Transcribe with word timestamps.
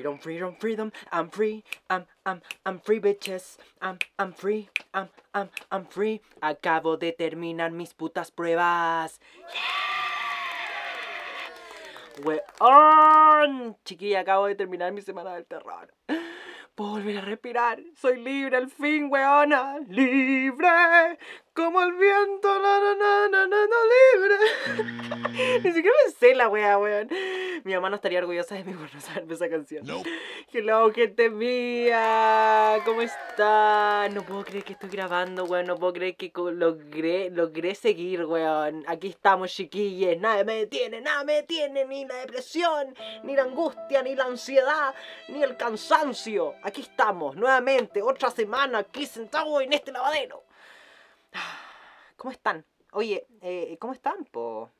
freedom, 0.00 0.18
freedom, 0.18 0.56
freedom. 0.58 0.92
I'm 1.12 1.28
free, 1.28 1.62
I'm, 1.90 2.06
I'm, 2.24 2.40
I'm 2.64 2.80
free, 2.80 3.00
bitches. 3.00 3.58
I'm, 3.82 3.98
I'm 4.18 4.32
free, 4.32 4.70
I'm, 4.94 5.08
I'm, 5.34 5.50
I'm 5.70 5.84
free. 5.84 6.22
Acabo 6.42 6.98
de 6.98 7.12
terminar 7.12 7.70
mis 7.70 7.92
putas 7.92 8.30
pruebas. 8.30 9.20
Yeah. 9.52 9.80
Weón, 12.24 13.76
chiquilla, 13.84 14.20
acabo 14.20 14.46
de 14.46 14.54
terminar 14.54 14.92
mi 14.92 15.02
semana 15.02 15.34
del 15.34 15.46
terror. 15.46 15.92
Puedo 16.74 16.92
volver 16.92 17.18
a 17.18 17.20
respirar. 17.20 17.80
Soy 17.94 18.20
libre 18.20 18.56
al 18.56 18.70
fin, 18.70 19.10
weona. 19.10 19.80
Libre. 19.88 21.18
Como 21.60 21.82
el 21.82 21.92
viento. 21.92 22.58
Na, 22.58 22.94
na, 22.94 23.28
na, 23.28 23.46
na, 23.46 23.76
libre. 23.92 25.60
Ni 25.62 25.72
siquiera 25.72 25.94
me 26.06 26.12
sé 26.12 26.34
la 26.34 26.48
wea, 26.48 26.78
weón. 26.78 27.10
Mi 27.64 27.74
mamá 27.74 27.90
no 27.90 27.96
estaría 27.96 28.20
orgullosa 28.20 28.54
de 28.54 28.64
mí 28.64 28.72
por 28.72 28.92
no 28.94 28.98
saberme 28.98 29.34
esa 29.34 29.50
canción. 29.50 29.84
Hello, 30.50 30.90
gente 30.90 31.28
mía. 31.28 32.78
¿Cómo 32.86 33.02
están? 33.02 34.14
No 34.14 34.22
puedo 34.22 34.42
creer 34.42 34.64
que 34.64 34.72
estoy 34.72 34.88
grabando, 34.88 35.44
weón. 35.44 35.66
No 35.66 35.76
puedo 35.76 35.92
creer 35.92 36.16
que 36.16 36.32
logré, 36.34 37.28
logré 37.28 37.74
seguir, 37.74 38.24
weón. 38.24 38.82
Aquí 38.86 39.08
estamos, 39.08 39.52
chiquilles. 39.52 40.18
Nada 40.18 40.42
me 40.44 40.54
detiene, 40.54 41.02
nada 41.02 41.24
me 41.24 41.34
detiene. 41.34 41.84
Ni 41.84 42.06
la 42.06 42.16
depresión, 42.16 42.96
ni 43.22 43.36
la 43.36 43.42
angustia, 43.42 44.02
ni 44.02 44.14
la 44.14 44.24
ansiedad, 44.24 44.94
ni 45.28 45.42
el 45.42 45.58
cansancio. 45.58 46.54
Aquí 46.62 46.80
estamos, 46.80 47.36
nuevamente. 47.36 48.00
Otra 48.00 48.30
semana 48.30 48.78
aquí 48.78 49.04
sentado 49.04 49.60
en 49.60 49.74
este 49.74 49.92
lavadero. 49.92 50.49
¿Cómo 52.16 52.32
están? 52.32 52.64
Oye, 52.92 53.26
eh, 53.40 53.76
¿cómo 53.80 53.92
están, 53.92 54.24
po? 54.24 54.70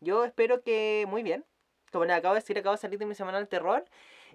Yo 0.00 0.24
espero 0.24 0.62
que 0.62 1.06
muy 1.08 1.22
bien. 1.22 1.44
Como 1.92 2.04
les 2.04 2.16
acabo 2.16 2.34
de 2.34 2.40
decir, 2.40 2.58
acabo 2.58 2.74
de 2.74 2.80
salir 2.80 2.98
de 2.98 3.06
mi 3.06 3.14
semana 3.14 3.38
del 3.38 3.48
terror. 3.48 3.84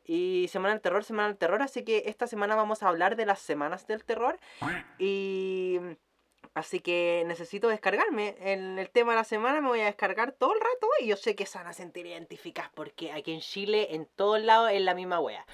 Y 0.03 0.47
semana 0.51 0.73
del 0.73 0.81
terror, 0.81 1.03
semana 1.03 1.27
del 1.27 1.37
terror. 1.37 1.61
Así 1.61 1.83
que 1.83 2.03
esta 2.07 2.27
semana 2.27 2.55
vamos 2.55 2.81
a 2.81 2.87
hablar 2.87 3.15
de 3.15 3.25
las 3.25 3.39
semanas 3.39 3.87
del 3.87 4.03
terror. 4.03 4.39
Y. 4.97 5.79
Así 6.53 6.81
que 6.81 7.23
necesito 7.27 7.69
descargarme. 7.69 8.35
En 8.39 8.77
el 8.77 8.89
tema 8.89 9.13
de 9.13 9.17
la 9.19 9.23
semana 9.23 9.61
me 9.61 9.69
voy 9.69 9.81
a 9.81 9.85
descargar 9.85 10.33
todo 10.33 10.53
el 10.53 10.59
rato. 10.59 10.87
Y 10.99 11.07
yo 11.07 11.15
sé 11.15 11.35
que 11.35 11.45
se 11.45 11.57
van 11.57 11.67
a 11.67 11.73
sentir 11.73 12.05
identificadas. 12.05 12.71
Porque 12.73 13.11
aquí 13.11 13.31
en 13.31 13.41
Chile, 13.41 13.95
en 13.95 14.05
todos 14.05 14.41
lados, 14.41 14.71
es 14.71 14.81
la 14.81 14.95
misma 14.95 15.19
wea. 15.19 15.45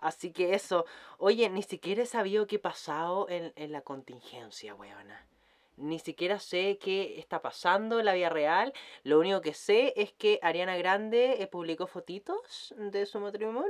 Así 0.00 0.32
que 0.32 0.54
eso. 0.54 0.84
Oye, 1.18 1.48
ni 1.48 1.62
siquiera 1.62 2.02
he 2.02 2.06
sabido 2.06 2.46
qué 2.46 2.56
ha 2.56 2.62
pasado 2.62 3.28
en, 3.30 3.52
en 3.56 3.72
la 3.72 3.80
contingencia, 3.82 4.74
weona. 4.74 5.26
Ni 5.76 5.98
siquiera 5.98 6.38
sé 6.38 6.78
qué 6.78 7.18
está 7.18 7.40
pasando 7.40 7.98
en 7.98 8.04
la 8.04 8.14
vida 8.14 8.28
real. 8.28 8.72
Lo 9.04 9.18
único 9.18 9.40
que 9.40 9.54
sé 9.54 9.94
es 9.96 10.12
que 10.12 10.38
Ariana 10.42 10.76
Grande 10.76 11.42
eh, 11.42 11.46
publicó 11.46 11.86
fotitos 11.86 12.74
de 12.76 13.06
su 13.06 13.20
matrimonio. 13.20 13.68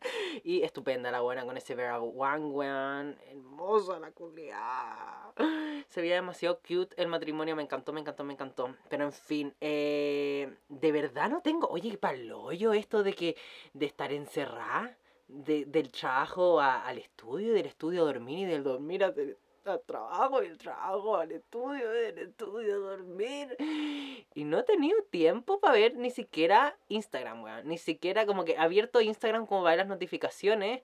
Y 0.44 0.62
estupenda 0.62 1.10
la 1.10 1.20
buena 1.20 1.44
con 1.44 1.56
ese 1.56 1.74
Vera 1.74 2.00
Wang, 2.00 2.54
weón. 2.54 3.18
Hermosa 3.28 3.98
la 3.98 4.12
culiada. 4.12 5.32
Se 5.88 6.00
veía 6.00 6.14
demasiado 6.14 6.60
cute 6.60 6.94
el 6.96 7.08
matrimonio. 7.08 7.56
Me 7.56 7.62
encantó, 7.62 7.92
me 7.92 8.00
encantó, 8.00 8.24
me 8.24 8.34
encantó. 8.34 8.76
Pero 8.88 9.04
en 9.04 9.12
fin, 9.12 9.54
eh, 9.60 10.56
de 10.68 10.92
verdad 10.92 11.28
no 11.28 11.40
tengo. 11.40 11.66
Oye, 11.68 11.90
qué 11.90 11.98
paloyo 11.98 12.72
esto 12.72 13.02
de 13.02 13.12
que. 13.12 13.36
de 13.74 13.86
estar 13.86 14.12
encerrada. 14.12 14.96
De, 15.26 15.66
del 15.66 15.90
trabajo 15.90 16.58
al 16.58 16.96
estudio, 16.96 17.52
del 17.52 17.66
estudio 17.66 18.00
a 18.00 18.06
dormir 18.06 18.38
y 18.38 18.44
del 18.46 18.64
dormir 18.64 19.04
a, 19.04 19.12
al 19.64 19.80
trabajo, 19.82 20.42
y 20.42 20.48
del 20.48 20.58
trabajo 20.58 21.16
al 21.16 21.32
estudio, 21.32 21.94
y 21.94 22.00
del 22.12 22.18
estudio 22.18 22.80
dormir. 22.80 23.56
Y 24.34 24.44
no 24.44 24.58
he 24.60 24.62
tenido 24.62 24.96
tiempo 25.10 25.60
para 25.60 25.74
ver 25.74 25.96
ni 25.96 26.10
siquiera 26.10 26.76
Instagram, 26.88 27.42
weón. 27.42 27.68
Ni 27.68 27.78
siquiera 27.78 28.26
como 28.26 28.44
que 28.44 28.56
abierto 28.56 29.00
Instagram 29.00 29.46
como 29.46 29.62
para 29.62 29.72
ver 29.76 29.78
las 29.78 29.88
notificaciones. 29.88 30.82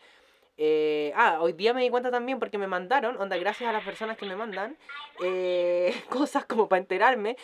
Eh, 0.57 1.12
ah, 1.17 1.39
hoy 1.41 1.53
día 1.53 1.75
me 1.75 1.83
di 1.83 1.91
cuenta 1.91 2.11
también 2.12 2.39
porque 2.39 2.59
me 2.59 2.69
mandaron, 2.69 3.21
onda, 3.21 3.37
gracias 3.37 3.69
a 3.69 3.73
las 3.73 3.85
personas 3.85 4.17
que 4.17 4.25
me 4.27 4.37
mandan, 4.37 4.77
eh, 5.23 5.93
cosas 6.11 6.45
como 6.45 6.69
para 6.69 6.81
enterarme 6.81 7.37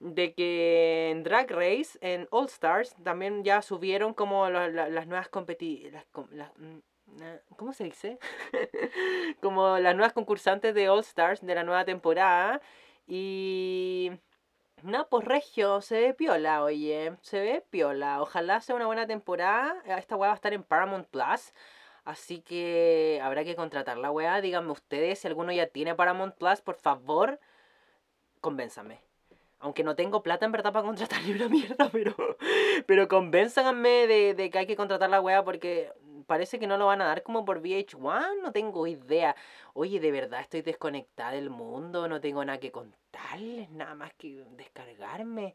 de 0.00 0.34
que 0.34 1.10
en 1.10 1.22
Drag 1.22 1.48
Race, 1.50 1.96
en 2.00 2.26
All 2.30 2.46
Stars, 2.46 2.94
también 3.04 3.44
ya 3.44 3.62
subieron 3.62 4.14
como 4.14 4.50
la- 4.50 4.68
la- 4.68 4.88
las 4.88 5.06
nuevas 5.06 5.28
competiciones. 5.28 6.04
¿Cómo 7.56 7.72
se 7.72 7.84
dice? 7.84 8.18
como 9.42 9.78
las 9.78 9.94
nuevas 9.94 10.12
concursantes 10.12 10.74
de 10.74 10.88
All 10.88 11.00
Stars 11.00 11.44
de 11.44 11.54
la 11.54 11.64
nueva 11.64 11.84
temporada. 11.84 12.60
Y. 13.06 14.10
No, 14.82 15.08
pues 15.08 15.24
Regio, 15.24 15.80
se 15.80 16.00
ve 16.00 16.14
piola, 16.14 16.62
oye. 16.62 17.16
Se 17.22 17.40
ve 17.40 17.64
piola. 17.70 18.20
Ojalá 18.20 18.60
sea 18.60 18.76
una 18.76 18.86
buena 18.86 19.06
temporada. 19.06 19.82
Esta 19.86 20.16
weá 20.16 20.28
va 20.28 20.34
a 20.34 20.36
estar 20.36 20.52
en 20.52 20.62
Paramount 20.62 21.06
Plus. 21.08 21.52
Así 22.04 22.40
que 22.40 23.20
habrá 23.22 23.44
que 23.44 23.56
contratar 23.56 23.96
la 23.98 24.10
weá. 24.10 24.40
Díganme 24.40 24.72
ustedes 24.72 25.18
si 25.18 25.28
alguno 25.28 25.52
ya 25.52 25.66
tiene 25.66 25.94
Paramount 25.94 26.36
Plus, 26.36 26.60
por 26.60 26.76
favor, 26.76 27.40
convénzame. 28.40 29.00
Aunque 29.58 29.82
no 29.82 29.96
tengo 29.96 30.22
plata 30.22 30.46
en 30.46 30.52
verdad 30.52 30.72
para 30.72 30.86
contratar 30.86 31.20
ni 31.26 31.32
una 31.32 31.48
mierda, 31.48 31.88
pero, 31.90 32.14
pero 32.86 33.08
convénzanme 33.08 34.06
de, 34.06 34.34
de 34.34 34.50
que 34.50 34.58
hay 34.58 34.66
que 34.66 34.76
contratar 34.76 35.10
la 35.10 35.20
weá 35.20 35.42
porque 35.44 35.92
parece 36.26 36.58
que 36.58 36.66
no 36.66 36.76
lo 36.76 36.86
van 36.86 37.00
a 37.02 37.06
dar 37.06 37.22
como 37.22 37.44
por 37.44 37.62
VH1, 37.62 38.42
no 38.42 38.52
tengo 38.52 38.86
idea. 38.86 39.36
Oye, 39.74 40.00
de 40.00 40.10
verdad 40.10 40.40
estoy 40.40 40.62
desconectada 40.62 41.32
del 41.32 41.50
mundo, 41.50 42.08
no 42.08 42.20
tengo 42.20 42.44
nada 42.44 42.58
que 42.58 42.72
contarles, 42.72 43.70
nada 43.70 43.94
más 43.94 44.12
que 44.14 44.44
descargarme. 44.56 45.54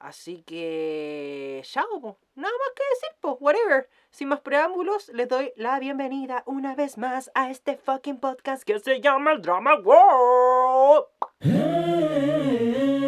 Así 0.00 0.42
que, 0.44 1.60
chao, 1.62 2.00
po. 2.00 2.16
nada 2.34 2.54
más 2.58 2.70
que 2.74 2.82
decir, 2.94 3.10
pues, 3.20 3.36
whatever. 3.38 3.90
Sin 4.10 4.28
más 4.28 4.40
preámbulos, 4.40 5.10
les 5.10 5.28
doy 5.28 5.52
la 5.56 5.78
bienvenida 5.78 6.42
una 6.46 6.74
vez 6.74 6.96
más 6.96 7.30
a 7.34 7.50
este 7.50 7.76
fucking 7.76 8.18
podcast 8.18 8.62
que 8.62 8.78
se 8.80 9.02
llama 9.02 9.32
el 9.32 9.42
Drama 9.42 9.74
World. 9.74 11.06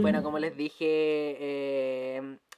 Bueno, 0.00 0.22
como 0.22 0.38
les 0.38 0.54
dije 0.54 0.84
eh, 0.84 2.03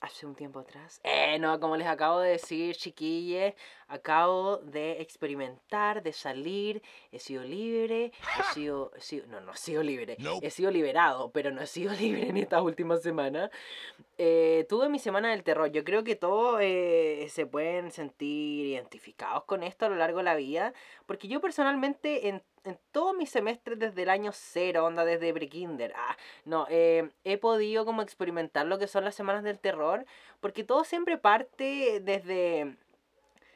hace 0.06 0.24
un 0.26 0.34
tiempo 0.34 0.60
atrás, 0.60 1.00
eh, 1.04 1.38
no, 1.38 1.58
como 1.60 1.76
les 1.76 1.86
acabo 1.86 2.20
de 2.20 2.30
decir, 2.30 2.74
chiquilles, 2.76 3.54
acabo 3.88 4.56
de 4.58 5.00
experimentar, 5.02 6.02
de 6.02 6.12
salir, 6.12 6.82
he 7.12 7.18
sido 7.18 7.42
libre, 7.44 8.12
he 8.38 8.54
sido, 8.54 8.92
he 8.96 9.00
sido- 9.00 9.26
no, 9.26 9.40
no 9.40 9.52
he 9.52 9.56
sido 9.56 9.82
libre, 9.82 10.16
he 10.42 10.50
sido 10.50 10.70
liberado, 10.70 11.30
pero 11.30 11.50
no 11.50 11.60
he 11.60 11.66
sido 11.66 11.92
libre 12.00 12.28
en 12.28 12.36
esta 12.36 12.62
última 12.62 12.96
semana. 12.96 13.50
Eh, 14.18 14.64
tuve 14.68 14.88
mi 14.88 14.98
semana 14.98 15.30
del 15.30 15.42
terror, 15.42 15.70
yo 15.70 15.84
creo 15.84 16.02
que 16.02 16.16
todos 16.16 16.58
eh, 16.62 17.26
se 17.30 17.46
pueden 17.46 17.90
sentir 17.90 18.66
identificados 18.66 19.44
con 19.44 19.62
esto 19.62 19.86
a 19.86 19.88
lo 19.88 19.96
largo 19.96 20.18
de 20.18 20.24
la 20.24 20.34
vida, 20.36 20.72
porque 21.06 21.28
yo 21.28 21.40
personalmente 21.40 22.28
en, 22.28 22.42
en 22.66 22.78
todos 22.92 23.16
mis 23.16 23.30
semestres 23.30 23.78
desde 23.78 24.02
el 24.02 24.10
año 24.10 24.32
cero, 24.34 24.84
onda 24.84 25.04
desde 25.04 25.32
pre-kinder, 25.32 25.92
ah, 25.96 26.16
no, 26.44 26.66
eh, 26.68 27.10
he 27.24 27.38
podido 27.38 27.84
como 27.84 28.02
experimentar 28.02 28.66
lo 28.66 28.78
que 28.78 28.88
son 28.88 29.04
las 29.04 29.14
semanas 29.14 29.44
del 29.44 29.58
terror, 29.58 30.04
porque 30.40 30.64
todo 30.64 30.84
siempre 30.84 31.18
parte 31.18 32.00
desde... 32.00 32.76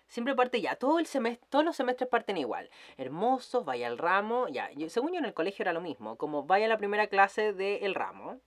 Siempre 0.07 0.35
parte 0.35 0.61
ya, 0.61 0.75
todo 0.75 0.99
el 0.99 1.07
semestre, 1.07 1.47
todos 1.51 1.65
los 1.65 1.77
semestres 1.77 2.11
parten 2.11 2.37
igual. 2.37 2.69
Hermosos, 2.97 3.65
vaya 3.65 3.87
al 3.87 3.97
ramo, 3.97 4.49
ya. 4.49 4.69
según 4.89 5.13
yo 5.13 5.19
en 5.21 5.25
el 5.25 5.35
colegio 5.35 5.63
era 5.63 5.73
lo 5.73 5.81
mismo, 5.81 6.17
como 6.17 6.43
vaya 6.43 6.67
a 6.67 6.69
la 6.69 6.79
primera 6.79 7.07
clase 7.07 7.53
del 7.53 7.95
ramo. 7.95 8.41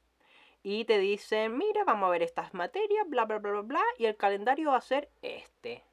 Y 0.62 0.84
te 0.84 0.98
dicen, 0.98 1.58
mira, 1.58 1.86
vamos 1.86 2.08
a 2.08 2.12
ver 2.12 2.22
estas 2.22 2.54
materias, 2.54 3.08
bla, 3.08 3.24
bla, 3.24 3.40
bla, 3.40 3.52
bla, 3.52 3.62
bla. 3.62 3.84
Y 3.98 4.06
el 4.08 4.18
calendario 4.18 4.72
va 4.72 4.78
a 4.78 4.82
ser 4.82 5.10
este. 5.22 5.84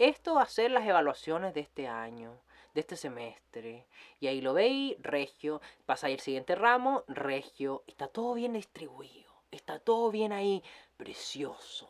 Esto 0.00 0.34
va 0.34 0.42
a 0.42 0.46
ser 0.46 0.72
las 0.72 0.84
evaluaciones 0.84 1.54
de 1.54 1.60
este 1.60 1.86
año, 1.86 2.40
de 2.74 2.80
este 2.80 2.96
semestre. 2.96 3.86
Y 4.20 4.26
ahí 4.26 4.40
lo 4.40 4.52
veis, 4.52 4.96
regio. 5.00 5.62
Pasa 5.86 6.08
ahí 6.08 6.14
el 6.14 6.20
siguiente 6.20 6.54
ramo, 6.54 7.04
regio. 7.06 7.84
Está 7.86 8.08
todo 8.08 8.34
bien 8.34 8.52
distribuido. 8.52 9.32
Está 9.50 9.78
todo 9.78 10.10
bien 10.10 10.32
ahí, 10.32 10.62
precioso. 10.96 11.88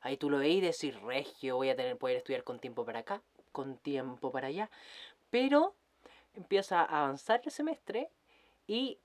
Ahí 0.00 0.16
tú 0.16 0.30
lo 0.30 0.38
veis 0.38 0.58
y 0.58 0.60
decís, 0.60 1.02
regio, 1.02 1.56
voy 1.56 1.68
a 1.68 1.76
tener, 1.76 1.98
poder 1.98 2.16
estudiar 2.16 2.44
con 2.44 2.58
tiempo 2.58 2.84
para 2.84 3.00
acá, 3.00 3.20
con 3.52 3.76
tiempo 3.76 4.30
para 4.30 4.46
allá. 4.46 4.70
Pero 5.28 5.74
empieza 6.34 6.80
a 6.80 7.02
avanzar 7.02 7.42
el 7.44 7.50
semestre 7.50 8.10
y 8.66 8.98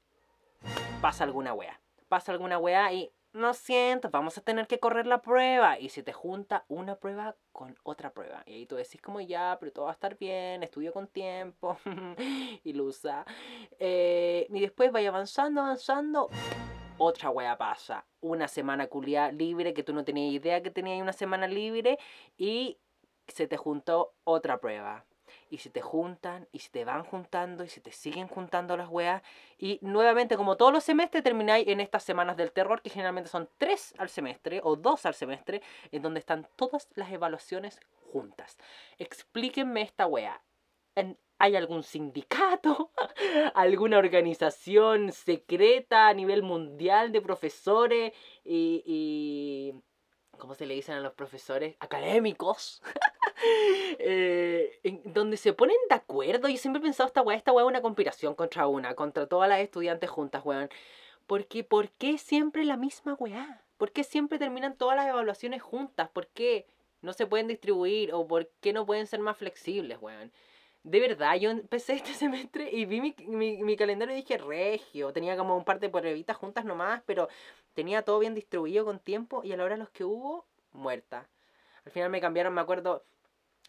pasa 1.01 1.23
alguna 1.23 1.53
wea. 1.53 1.79
Pasa 2.07 2.31
alguna 2.31 2.59
wea 2.59 2.93
y 2.93 3.11
no 3.35 3.53
siento, 3.53 4.09
vamos 4.09 4.37
a 4.37 4.41
tener 4.41 4.65
que 4.65 4.79
correr 4.79 5.05
la 5.07 5.21
prueba. 5.21 5.77
Y 5.77 5.89
se 5.89 6.03
te 6.03 6.13
junta 6.13 6.65
una 6.69 6.95
prueba 6.95 7.35
con 7.51 7.77
otra 7.83 8.11
prueba. 8.11 8.43
Y 8.45 8.53
ahí 8.53 8.65
tú 8.65 8.75
decís 8.75 9.01
como 9.01 9.19
ya, 9.21 9.57
pero 9.59 9.71
todo 9.71 9.85
va 9.85 9.91
a 9.91 9.93
estar 9.93 10.17
bien, 10.17 10.63
estudio 10.63 10.93
con 10.93 11.07
tiempo. 11.07 11.77
Ilusa. 12.63 13.25
Eh, 13.77 14.47
y 14.49 14.61
después 14.61 14.91
vaya 14.91 15.09
avanzando, 15.09 15.61
avanzando. 15.61 16.29
Otra 16.97 17.29
wea 17.29 17.57
pasa. 17.57 18.05
Una 18.21 18.47
semana 18.47 18.87
culiada 18.87 19.31
libre 19.31 19.73
que 19.73 19.83
tú 19.83 19.93
no 19.93 20.05
tenías 20.05 20.33
idea 20.33 20.63
que 20.63 20.71
tenías 20.71 21.01
una 21.01 21.13
semana 21.13 21.47
libre. 21.47 21.99
Y 22.37 22.79
se 23.27 23.47
te 23.47 23.57
juntó 23.57 24.13
otra 24.23 24.59
prueba. 24.59 25.05
Y 25.55 25.57
si 25.57 25.69
te 25.69 25.79
juntan, 25.79 26.49
y 26.51 26.59
si 26.59 26.69
te 26.69 26.83
van 26.83 27.05
juntando, 27.05 27.63
y 27.63 27.69
si 27.69 27.79
te 27.79 27.93
siguen 27.93 28.27
juntando 28.27 28.75
las 28.75 28.89
weas. 28.89 29.23
Y 29.57 29.79
nuevamente, 29.81 30.35
como 30.35 30.57
todos 30.57 30.73
los 30.73 30.83
semestres, 30.83 31.23
termináis 31.23 31.65
en 31.69 31.79
estas 31.79 32.03
semanas 32.03 32.35
del 32.35 32.51
terror, 32.51 32.81
que 32.81 32.89
generalmente 32.89 33.29
son 33.29 33.49
tres 33.57 33.93
al 33.97 34.09
semestre, 34.09 34.59
o 34.65 34.75
dos 34.75 35.05
al 35.05 35.13
semestre, 35.13 35.61
en 35.93 36.01
donde 36.01 36.19
están 36.19 36.45
todas 36.57 36.89
las 36.95 37.09
evaluaciones 37.09 37.79
juntas. 38.11 38.57
Explíquenme 38.97 39.81
esta 39.81 40.07
wea. 40.07 40.43
¿Hay 41.37 41.55
algún 41.55 41.83
sindicato? 41.83 42.91
¿Alguna 43.55 43.97
organización 43.97 45.13
secreta 45.13 46.09
a 46.09 46.13
nivel 46.13 46.43
mundial 46.43 47.13
de 47.13 47.21
profesores? 47.21 48.11
Y, 48.43 48.83
y 48.85 49.73
¿cómo 50.37 50.53
se 50.53 50.65
le 50.65 50.73
dicen 50.73 50.95
a 50.95 50.99
los 50.99 51.13
profesores? 51.13 51.77
Académicos. 51.79 52.81
Eh, 53.97 55.01
donde 55.05 55.37
se 55.37 55.53
ponen 55.53 55.75
de 55.89 55.95
acuerdo. 55.95 56.47
Yo 56.47 56.57
siempre 56.57 56.79
he 56.79 56.83
pensado, 56.83 57.07
esta 57.07 57.21
weá, 57.21 57.37
esta 57.37 57.51
weá 57.51 57.65
es 57.65 57.69
una 57.69 57.81
conspiración 57.81 58.35
contra 58.35 58.67
una, 58.67 58.93
contra 58.95 59.27
todas 59.27 59.49
las 59.49 59.59
estudiantes 59.59 60.09
juntas, 60.09 60.45
weón. 60.45 60.69
Porque, 61.27 61.63
¿por 61.63 61.89
qué 61.89 62.17
siempre 62.17 62.65
la 62.65 62.77
misma 62.77 63.15
weá? 63.15 63.63
¿Por 63.77 63.91
qué 63.91 64.03
siempre 64.03 64.37
terminan 64.37 64.77
todas 64.77 64.95
las 64.95 65.07
evaluaciones 65.07 65.61
juntas? 65.61 66.09
¿Por 66.09 66.27
qué 66.27 66.67
no 67.01 67.13
se 67.13 67.25
pueden 67.25 67.47
distribuir? 67.47 68.13
¿O 68.13 68.27
por 68.27 68.47
qué 68.61 68.73
no 68.73 68.85
pueden 68.85 69.07
ser 69.07 69.19
más 69.19 69.37
flexibles, 69.37 69.97
weón? 70.01 70.31
De 70.83 70.99
verdad, 70.99 71.35
yo 71.35 71.49
empecé 71.49 71.93
este 71.93 72.13
semestre 72.13 72.69
y 72.71 72.85
vi 72.85 73.01
mi, 73.01 73.15
mi, 73.27 73.63
mi 73.63 73.75
calendario 73.75 74.13
y 74.13 74.21
dije 74.21 74.37
regio. 74.37 75.13
Tenía 75.13 75.35
como 75.35 75.57
un 75.57 75.63
par 75.65 75.79
de 75.79 75.89
pruebitas 75.89 76.37
juntas 76.37 76.65
nomás, 76.65 77.01
pero 77.05 77.27
tenía 77.73 78.03
todo 78.03 78.19
bien 78.19 78.35
distribuido 78.35 78.85
con 78.85 78.99
tiempo 78.99 79.41
y 79.43 79.51
a 79.51 79.57
la 79.57 79.63
hora 79.63 79.77
los 79.77 79.89
que 79.89 80.03
hubo, 80.03 80.45
muerta. 80.73 81.27
Al 81.85 81.91
final 81.91 82.09
me 82.09 82.21
cambiaron, 82.21 82.53
me 82.53 82.61
acuerdo, 82.61 83.03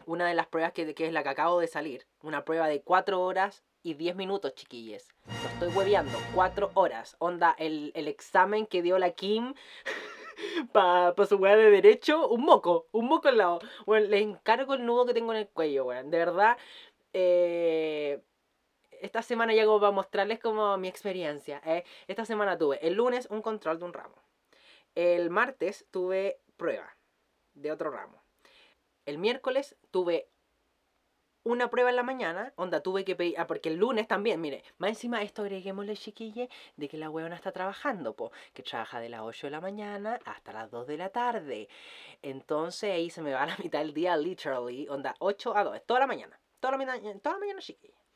una 0.05 0.27
de 0.27 0.35
las 0.35 0.47
pruebas 0.47 0.73
que, 0.73 0.93
que 0.93 1.07
es 1.07 1.13
la 1.13 1.23
que 1.23 1.29
acabo 1.29 1.59
de 1.59 1.67
salir. 1.67 2.07
Una 2.21 2.45
prueba 2.45 2.67
de 2.67 2.81
4 2.81 3.21
horas 3.21 3.63
y 3.83 3.93
10 3.93 4.15
minutos, 4.15 4.53
chiquilles. 4.55 5.09
Lo 5.25 5.49
estoy 5.49 5.69
hueveando. 5.69 6.17
4 6.35 6.71
horas. 6.73 7.15
Onda, 7.19 7.55
el, 7.57 7.91
el 7.95 8.07
examen 8.07 8.65
que 8.65 8.81
dio 8.81 8.99
la 8.99 9.11
Kim 9.11 9.53
para 10.71 11.15
pa 11.15 11.25
su 11.25 11.37
weá 11.37 11.55
de 11.55 11.71
derecho, 11.71 12.27
un 12.27 12.43
moco. 12.43 12.87
Un 12.91 13.07
moco 13.07 13.27
al 13.27 13.37
lado. 13.37 13.59
Bueno, 13.85 14.07
les 14.07 14.21
encargo 14.21 14.73
el 14.73 14.85
nudo 14.85 15.05
que 15.05 15.13
tengo 15.13 15.33
en 15.33 15.39
el 15.39 15.47
cuello, 15.49 15.85
weón. 15.85 16.11
De 16.11 16.17
verdad. 16.17 16.57
Eh, 17.13 18.21
esta 19.01 19.21
semana 19.21 19.53
ya 19.53 19.65
como 19.65 19.79
para 19.79 19.91
mostrarles 19.91 20.39
como 20.39 20.77
mi 20.77 20.87
experiencia. 20.87 21.61
Eh. 21.65 21.83
Esta 22.07 22.25
semana 22.25 22.57
tuve 22.57 22.85
el 22.85 22.95
lunes 22.95 23.27
un 23.29 23.41
control 23.41 23.79
de 23.79 23.85
un 23.85 23.93
ramo. 23.93 24.15
El 24.95 25.29
martes 25.29 25.85
tuve 25.91 26.39
prueba 26.57 26.97
de 27.53 27.71
otro 27.71 27.91
ramo. 27.91 28.26
El 29.07 29.19
miércoles 29.19 29.77
tuve 29.89 30.29
una 31.43 31.69
prueba 31.69 31.89
en 31.91 31.95
la 31.95 32.03
mañana, 32.03 32.51
onda, 32.57 32.81
tuve 32.81 33.05
que 33.05 33.15
pedir, 33.15 33.39
ah, 33.39 33.47
porque 33.47 33.69
el 33.69 33.77
lunes 33.77 34.05
también, 34.05 34.41
mire, 34.41 34.65
más 34.79 34.89
encima 34.89 35.21
esto 35.21 35.43
agreguémosle, 35.43 35.95
chiquille, 35.95 36.49
de 36.75 36.89
que 36.89 36.97
la 36.97 37.09
huevona 37.09 37.37
está 37.37 37.53
trabajando, 37.53 38.17
po, 38.17 38.33
que 38.53 38.63
trabaja 38.63 38.99
de 38.99 39.07
las 39.07 39.21
8 39.21 39.47
de 39.47 39.51
la 39.51 39.61
mañana 39.61 40.19
hasta 40.25 40.51
las 40.51 40.69
2 40.71 40.87
de 40.87 40.97
la 40.97 41.09
tarde. 41.09 41.69
Entonces 42.21 42.91
ahí 42.91 43.09
se 43.09 43.21
me 43.21 43.31
va 43.31 43.45
la 43.45 43.55
mitad 43.63 43.79
del 43.79 43.93
día, 43.93 44.17
literally, 44.17 44.89
onda, 44.89 45.15
8 45.19 45.55
a 45.55 45.63
2, 45.63 45.85
toda 45.85 46.01
la 46.01 46.07
mañana, 46.07 46.37
toda 46.59 46.73
la 46.73 46.77
mañana, 46.77 47.19
toda 47.21 47.35
la 47.35 47.39
mañana, 47.39 47.61
chiquille 47.61 48.06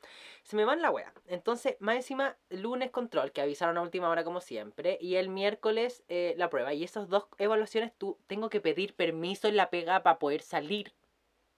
se 0.42 0.56
me 0.56 0.64
van 0.64 0.82
la 0.82 0.90
wea. 0.90 1.12
Entonces, 1.28 1.76
más 1.78 1.96
encima, 1.96 2.36
lunes 2.50 2.90
control, 2.90 3.32
que 3.32 3.40
avisaron 3.40 3.78
a 3.78 3.82
última 3.82 4.08
hora 4.08 4.24
como 4.24 4.40
siempre, 4.40 4.98
y 5.00 5.16
el 5.16 5.28
miércoles 5.28 6.02
eh, 6.08 6.34
la 6.36 6.50
prueba. 6.50 6.74
Y 6.74 6.84
esas 6.84 7.08
dos 7.08 7.26
evaluaciones, 7.38 7.92
tú 7.96 8.18
tengo 8.26 8.50
que 8.50 8.60
pedir 8.60 8.94
permiso 8.94 9.48
en 9.48 9.56
la 9.56 9.70
pega 9.70 10.02
para 10.02 10.18
poder 10.18 10.42
salir. 10.42 10.92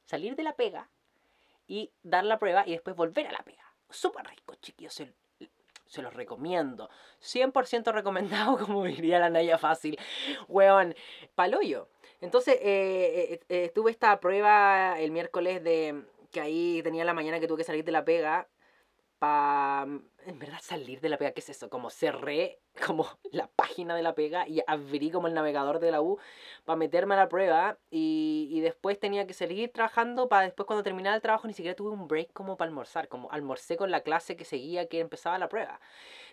Salir 0.05 0.37
de 0.37 0.43
la 0.43 0.55
pega 0.55 0.91
y 1.67 1.91
dar 2.03 2.25
la 2.25 2.39
prueba 2.39 2.65
y 2.67 2.73
después 2.73 2.95
volver 2.95 3.27
a 3.27 3.33
la 3.33 3.43
pega. 3.43 3.65
Súper 3.89 4.27
rico, 4.27 4.55
chiquillos. 4.57 4.93
Se, 4.95 6.03
los 6.03 6.13
recomiendo. 6.13 6.91
100% 7.23 7.93
recomendado, 7.93 8.59
como 8.67 8.85
diría 8.85 9.19
la 9.19 9.31
Naya 9.31 9.57
Fácil. 9.57 9.99
Weón, 10.49 10.95
paloyo. 11.35 11.89
Entonces, 12.21 12.59
eh, 12.61 13.41
eh, 13.49 13.73
tuve 13.75 13.93
esta 13.93 14.19
prueba 14.21 14.99
el 14.99 15.11
miércoles 15.11 15.63
de 15.65 16.05
que 16.31 16.41
ahí 16.41 16.83
tenía 16.83 17.05
la 17.05 17.15
mañana 17.15 17.39
que 17.39 17.47
tuve 17.47 17.59
que 17.59 17.65
salir 17.65 17.85
de 17.85 17.93
la 17.93 18.05
pega 18.05 18.49
para, 19.19 19.85
en 19.85 20.39
verdad, 20.39 20.61
salir 20.63 21.01
de 21.01 21.09
la 21.09 21.19
pega. 21.19 21.33
¿Qué 21.33 21.41
es 21.41 21.51
eso? 21.51 21.71
Como 21.71 21.91
cerré 21.91 22.64
como 22.87 23.07
la 23.33 23.49
página 23.49 23.95
de 23.95 24.03
la 24.03 24.15
pega 24.15 24.49
y 24.49 24.61
abrí 24.67 25.11
como 25.11 25.29
el 25.29 25.35
navegador 25.35 25.79
de 25.81 25.91
la 25.91 26.03
U 26.03 26.19
para 26.65 26.77
meterme 26.77 27.15
a 27.15 27.19
la 27.19 27.29
prueba 27.29 27.79
y, 27.91 28.49
y 28.51 28.61
después 28.61 28.99
tenía 28.99 29.27
que 29.27 29.35
seguir 29.35 29.73
trabajando 29.73 30.29
para 30.29 30.45
después 30.45 30.67
cuando 30.67 30.83
terminara 30.83 31.17
el 31.17 31.23
trabajo 31.23 31.47
ni 31.47 31.55
siquiera 31.55 31.77
tuve 31.77 31.91
un 31.91 32.09
break 32.09 32.33
como 32.33 32.57
para 32.57 32.69
almorzar, 32.69 33.09
como 33.09 33.31
almorcé 33.31 33.77
con 33.77 33.91
la 33.91 34.01
clase 34.01 34.37
que 34.37 34.45
seguía 34.45 34.89
que 34.89 35.01
empezaba 35.01 35.39
la 35.39 35.49
prueba 35.49 35.81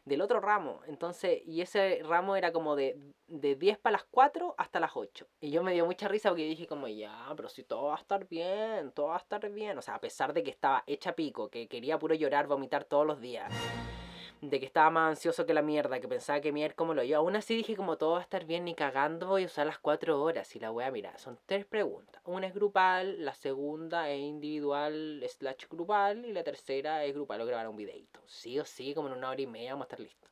del 0.05 0.21
otro 0.21 0.39
ramo. 0.39 0.81
Entonces, 0.88 1.41
y 1.45 1.61
ese 1.61 2.01
ramo 2.03 2.35
era 2.35 2.51
como 2.51 2.75
de, 2.75 2.97
de 3.27 3.55
10 3.55 3.77
para 3.79 3.93
las 3.93 4.03
4 4.09 4.55
hasta 4.57 4.79
las 4.79 4.91
8. 4.95 5.27
Y 5.41 5.51
yo 5.51 5.63
me 5.63 5.73
dio 5.73 5.85
mucha 5.85 6.07
risa 6.07 6.29
porque 6.29 6.45
dije 6.45 6.67
como, 6.67 6.88
ya, 6.88 7.31
pero 7.35 7.49
si 7.49 7.63
todo 7.63 7.88
va 7.88 7.95
a 7.95 7.99
estar 7.99 8.27
bien, 8.27 8.91
todo 8.91 9.07
va 9.07 9.15
a 9.15 9.19
estar 9.19 9.47
bien. 9.49 9.77
O 9.77 9.81
sea, 9.81 9.95
a 9.95 10.01
pesar 10.01 10.33
de 10.33 10.43
que 10.43 10.51
estaba 10.51 10.83
hecha 10.88 11.13
pico, 11.13 11.49
que 11.49 11.67
quería 11.67 11.99
puro 11.99 12.15
llorar, 12.15 12.47
vomitar 12.47 12.83
todos 12.85 13.05
los 13.05 13.21
días 13.21 13.51
de 14.41 14.59
que 14.59 14.65
estaba 14.65 14.89
más 14.89 15.09
ansioso 15.11 15.45
que 15.45 15.53
la 15.53 15.61
mierda, 15.61 15.99
que 15.99 16.07
pensaba 16.07 16.41
que 16.41 16.51
mier 16.51 16.73
como 16.73 16.93
lo 16.93 17.03
yo. 17.03 17.17
Aún 17.17 17.35
así 17.35 17.55
dije 17.55 17.75
como 17.75 17.97
todo 17.97 18.13
va 18.13 18.19
a 18.19 18.23
estar 18.23 18.45
bien, 18.45 18.65
ni 18.65 18.73
cagando 18.73 19.27
voy 19.27 19.43
a 19.43 19.45
usar 19.45 19.67
las 19.67 19.77
cuatro 19.77 20.21
horas. 20.21 20.55
Y 20.55 20.59
la 20.59 20.71
voy 20.71 20.83
a 20.83 20.91
mirar, 20.91 21.19
son 21.19 21.38
tres 21.45 21.65
preguntas. 21.65 22.21
Una 22.25 22.47
es 22.47 22.53
grupal, 22.53 23.23
la 23.23 23.35
segunda 23.35 24.09
es 24.09 24.19
individual 24.19 25.23
slash 25.27 25.67
grupal 25.69 26.25
y 26.25 26.33
la 26.33 26.43
tercera 26.43 27.05
es 27.05 27.13
grupal 27.13 27.41
o 27.41 27.45
grabar 27.45 27.67
un 27.67 27.77
videito. 27.77 28.19
Sí 28.25 28.59
o 28.59 28.65
sí, 28.65 28.95
como 28.95 29.09
en 29.09 29.13
una 29.13 29.29
hora 29.29 29.41
y 29.41 29.47
media 29.47 29.73
vamos 29.73 29.85
a 29.85 29.89
estar 29.89 29.99
listos. 29.99 30.29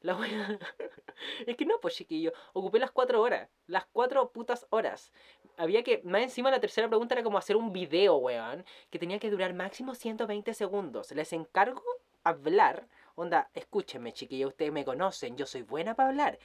La 0.00 0.16
wea... 0.16 0.58
es 1.46 1.56
que 1.56 1.64
no, 1.64 1.80
pues 1.80 1.94
chiquillo, 1.94 2.32
ocupé 2.54 2.78
las 2.78 2.90
cuatro 2.90 3.20
horas, 3.20 3.48
las 3.66 3.86
cuatro 3.86 4.30
putas 4.32 4.66
horas. 4.70 5.12
Había 5.56 5.82
que, 5.82 6.02
más 6.04 6.22
encima 6.22 6.50
la 6.50 6.60
tercera 6.60 6.88
pregunta 6.88 7.14
era 7.14 7.22
como 7.22 7.38
hacer 7.38 7.56
un 7.56 7.72
video, 7.72 8.16
weón, 8.16 8.64
que 8.90 8.98
tenía 8.98 9.18
que 9.18 9.30
durar 9.30 9.54
máximo 9.54 9.94
120 9.94 10.52
segundos. 10.52 11.10
Les 11.12 11.32
encargo 11.32 11.82
hablar 12.24 12.88
Onda, 13.16 13.48
escúchenme, 13.54 14.12
chiquillos, 14.12 14.50
ustedes 14.50 14.72
me 14.72 14.84
conocen, 14.84 15.36
yo 15.36 15.46
soy 15.46 15.62
buena 15.62 15.94
para 15.94 16.08
hablar. 16.08 16.38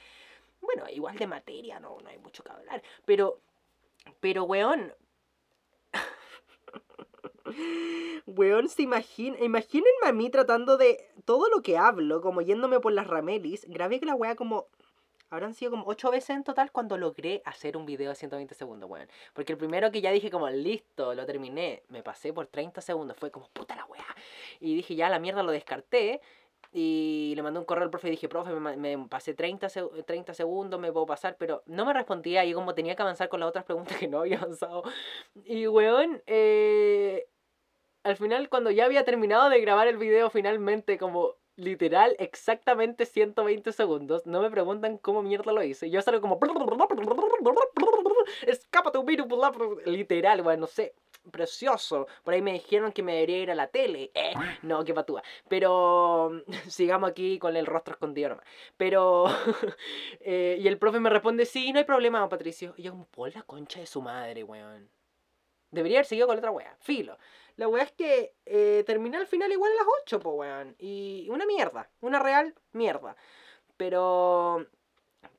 Bueno, 0.62 0.84
igual 0.90 1.18
de 1.18 1.28
materia, 1.28 1.80
no, 1.80 1.98
no 2.02 2.10
hay 2.10 2.18
mucho 2.18 2.44
que 2.44 2.52
hablar. 2.52 2.84
Pero, 3.06 3.40
pero, 4.20 4.44
weón. 4.44 4.94
weón, 8.28 8.70
se 8.70 8.84
imagina, 8.84 9.38
imagínenme 9.40 10.08
a 10.08 10.14
mí 10.14 10.30
tratando 10.30 10.78
de 10.78 11.10
todo 11.26 11.50
lo 11.50 11.62
que 11.62 11.78
hablo, 11.78 12.22
como 12.22 12.42
yéndome 12.42 12.80
por 12.80 12.94
las 12.94 13.08
ramelis. 13.08 13.66
Grabé 13.68 14.00
que 14.00 14.06
la 14.06 14.16
wea 14.16 14.36
como 14.36 14.68
Habrán 15.32 15.54
sido 15.54 15.72
como 15.72 15.86
8 15.86 16.10
veces 16.10 16.32
en 16.32 16.44
total 16.44 16.72
cuando 16.72 16.98
logré 16.98 17.44
hacer 17.46 17.78
un 17.78 17.86
video 17.86 18.10
de 18.10 18.16
120 18.16 18.56
segundos, 18.56 18.90
weón. 18.90 19.08
Porque 19.34 19.54
el 19.54 19.60
primero 19.60 19.92
que 19.92 20.02
ya 20.02 20.12
dije 20.12 20.32
como, 20.32 20.50
listo, 20.50 21.14
lo 21.14 21.26
terminé, 21.28 21.84
me 21.90 22.02
pasé 22.02 22.34
por 22.34 22.48
30 22.48 22.82
segundos, 22.82 23.16
fue 23.16 23.30
como, 23.30 23.48
puta 23.50 23.76
la 23.76 23.86
weá. 23.86 24.06
Y 24.60 24.76
dije, 24.76 24.96
ya 24.96 25.08
la 25.10 25.20
mierda 25.20 25.44
lo 25.44 25.52
descarté. 25.52 26.22
Y 26.72 27.34
le 27.36 27.42
mandé 27.42 27.60
un 27.60 27.66
correo 27.66 27.84
al 27.86 27.90
profe 27.90 28.10
y 28.10 28.12
dije, 28.12 28.30
profe, 28.30 28.52
me, 28.54 28.98
pasé 29.08 29.34
30, 29.34 29.68
30 30.06 30.34
segundos, 30.36 30.80
me 30.80 30.92
puedo 30.92 31.08
pasar, 31.08 31.36
pero 31.40 31.64
no 31.66 31.84
me 31.86 31.94
respondía 31.94 32.46
y 32.46 32.54
como 32.54 32.76
tenía 32.76 32.96
que 32.96 33.02
avanzar 33.02 33.28
con 33.28 33.40
las 33.40 33.50
otras 33.50 33.66
preguntas 33.66 33.98
que 33.98 34.08
no 34.08 34.20
había 34.20 34.38
avanzado. 34.42 34.84
Y 35.46 35.68
weón, 35.68 36.22
eh, 36.28 37.28
al 38.04 38.18
final 38.18 38.50
cuando 38.50 38.70
ya 38.72 38.86
había 38.86 39.04
terminado 39.04 39.50
de 39.50 39.60
grabar 39.62 39.88
el 39.88 39.98
video 39.98 40.30
finalmente, 40.30 41.00
como 41.00 41.36
literal 41.56 42.16
exactamente 42.20 43.06
120 43.06 43.72
segundos, 43.74 44.26
no 44.28 44.42
me 44.42 44.52
preguntan 44.52 44.98
cómo 44.98 45.24
mierda 45.24 45.52
lo 45.52 45.64
hice. 45.64 45.90
Yo 45.90 46.02
salgo 46.02 46.22
como... 46.22 46.40
Virus, 49.06 49.28
literal, 49.86 50.44
bueno, 50.44 50.62
no 50.62 50.68
sé 50.68 50.94
precioso. 51.30 52.08
Por 52.24 52.34
ahí 52.34 52.42
me 52.42 52.54
dijeron 52.54 52.92
que 52.92 53.04
me 53.04 53.14
debería 53.14 53.40
ir 53.40 53.52
a 53.52 53.56
la 53.56 53.68
tele. 53.68 54.12
Eh, 54.14 54.34
no, 54.64 54.84
qué 54.84 54.94
patúa. 54.94 55.24
Pero 55.48 56.44
sigamos 56.68 57.10
aquí 57.10 57.40
con 57.40 57.56
el 57.56 57.66
rostro 57.66 57.94
escondido 57.94 58.30
nomás. 58.30 58.46
Pero. 58.78 59.26
eh, 60.22 60.58
y 60.60 60.68
el 60.68 60.78
profe 60.78 61.00
me 61.00 61.10
responde: 61.10 61.46
Sí, 61.46 61.72
no 61.72 61.80
hay 61.80 61.86
problema, 61.86 62.28
Patricio. 62.30 62.74
Y 62.78 62.84
yo, 62.84 63.08
por 63.12 63.34
la 63.34 63.44
concha 63.44 63.80
de 63.80 63.86
su 63.86 64.02
madre, 64.02 64.44
weón. 64.44 64.90
Debería 65.72 66.00
haber 66.00 66.06
seguido 66.06 66.28
con 66.28 66.38
otra 66.38 66.52
wea. 66.52 66.76
Filo. 66.80 67.18
La 67.56 67.68
wea 67.68 67.84
es 67.84 67.92
que 67.92 68.34
eh, 68.46 68.84
terminé 68.88 69.18
al 69.18 69.28
final 69.28 69.52
igual 69.52 69.72
a 69.74 69.76
las 69.76 69.86
8, 70.04 70.20
po, 70.20 70.32
weón. 70.32 70.76
Y 70.80 71.28
una 71.30 71.46
mierda. 71.46 71.90
Una 72.02 72.20
real 72.20 72.56
mierda. 72.72 73.16
Pero 73.78 74.66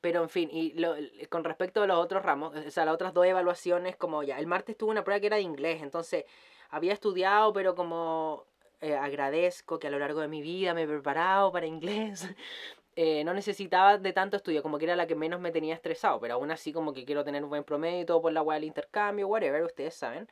pero 0.01 0.23
en 0.23 0.29
fin, 0.29 0.49
y 0.51 0.73
lo, 0.73 0.95
con 1.29 1.43
respecto 1.43 1.83
a 1.83 1.87
los 1.87 1.97
otros 1.97 2.23
ramos, 2.23 2.55
o 2.55 2.71
sea, 2.71 2.85
las 2.85 2.93
otras 2.93 3.13
dos 3.13 3.25
evaluaciones, 3.25 3.95
como 3.95 4.23
ya, 4.23 4.39
el 4.39 4.47
martes 4.47 4.77
tuve 4.77 4.91
una 4.91 5.03
prueba 5.03 5.19
que 5.19 5.27
era 5.27 5.37
de 5.37 5.43
inglés, 5.43 5.81
entonces 5.81 6.25
había 6.69 6.93
estudiado, 6.93 7.53
pero 7.53 7.75
como 7.75 8.45
eh, 8.81 8.95
agradezco 8.95 9.79
que 9.79 9.87
a 9.87 9.89
lo 9.91 9.99
largo 9.99 10.21
de 10.21 10.27
mi 10.27 10.41
vida 10.41 10.73
me 10.73 10.83
he 10.83 10.87
preparado 10.87 11.51
para 11.51 11.67
inglés, 11.67 12.27
eh, 12.95 13.23
no 13.23 13.33
necesitaba 13.33 13.97
de 13.97 14.13
tanto 14.13 14.37
estudio, 14.37 14.63
como 14.63 14.77
que 14.77 14.85
era 14.85 14.95
la 14.95 15.07
que 15.07 15.15
menos 15.15 15.39
me 15.39 15.51
tenía 15.51 15.75
estresado, 15.75 16.19
pero 16.19 16.35
aún 16.35 16.51
así 16.51 16.73
como 16.73 16.93
que 16.93 17.05
quiero 17.05 17.23
tener 17.23 17.43
un 17.43 17.49
buen 17.49 17.63
promedio 17.63 18.01
y 18.01 18.05
todo 18.05 18.21
por 18.21 18.33
la 18.33 18.41
web 18.41 18.55
del 18.57 18.65
intercambio, 18.65 19.27
whatever, 19.27 19.63
ustedes 19.63 19.95
saben. 19.95 20.27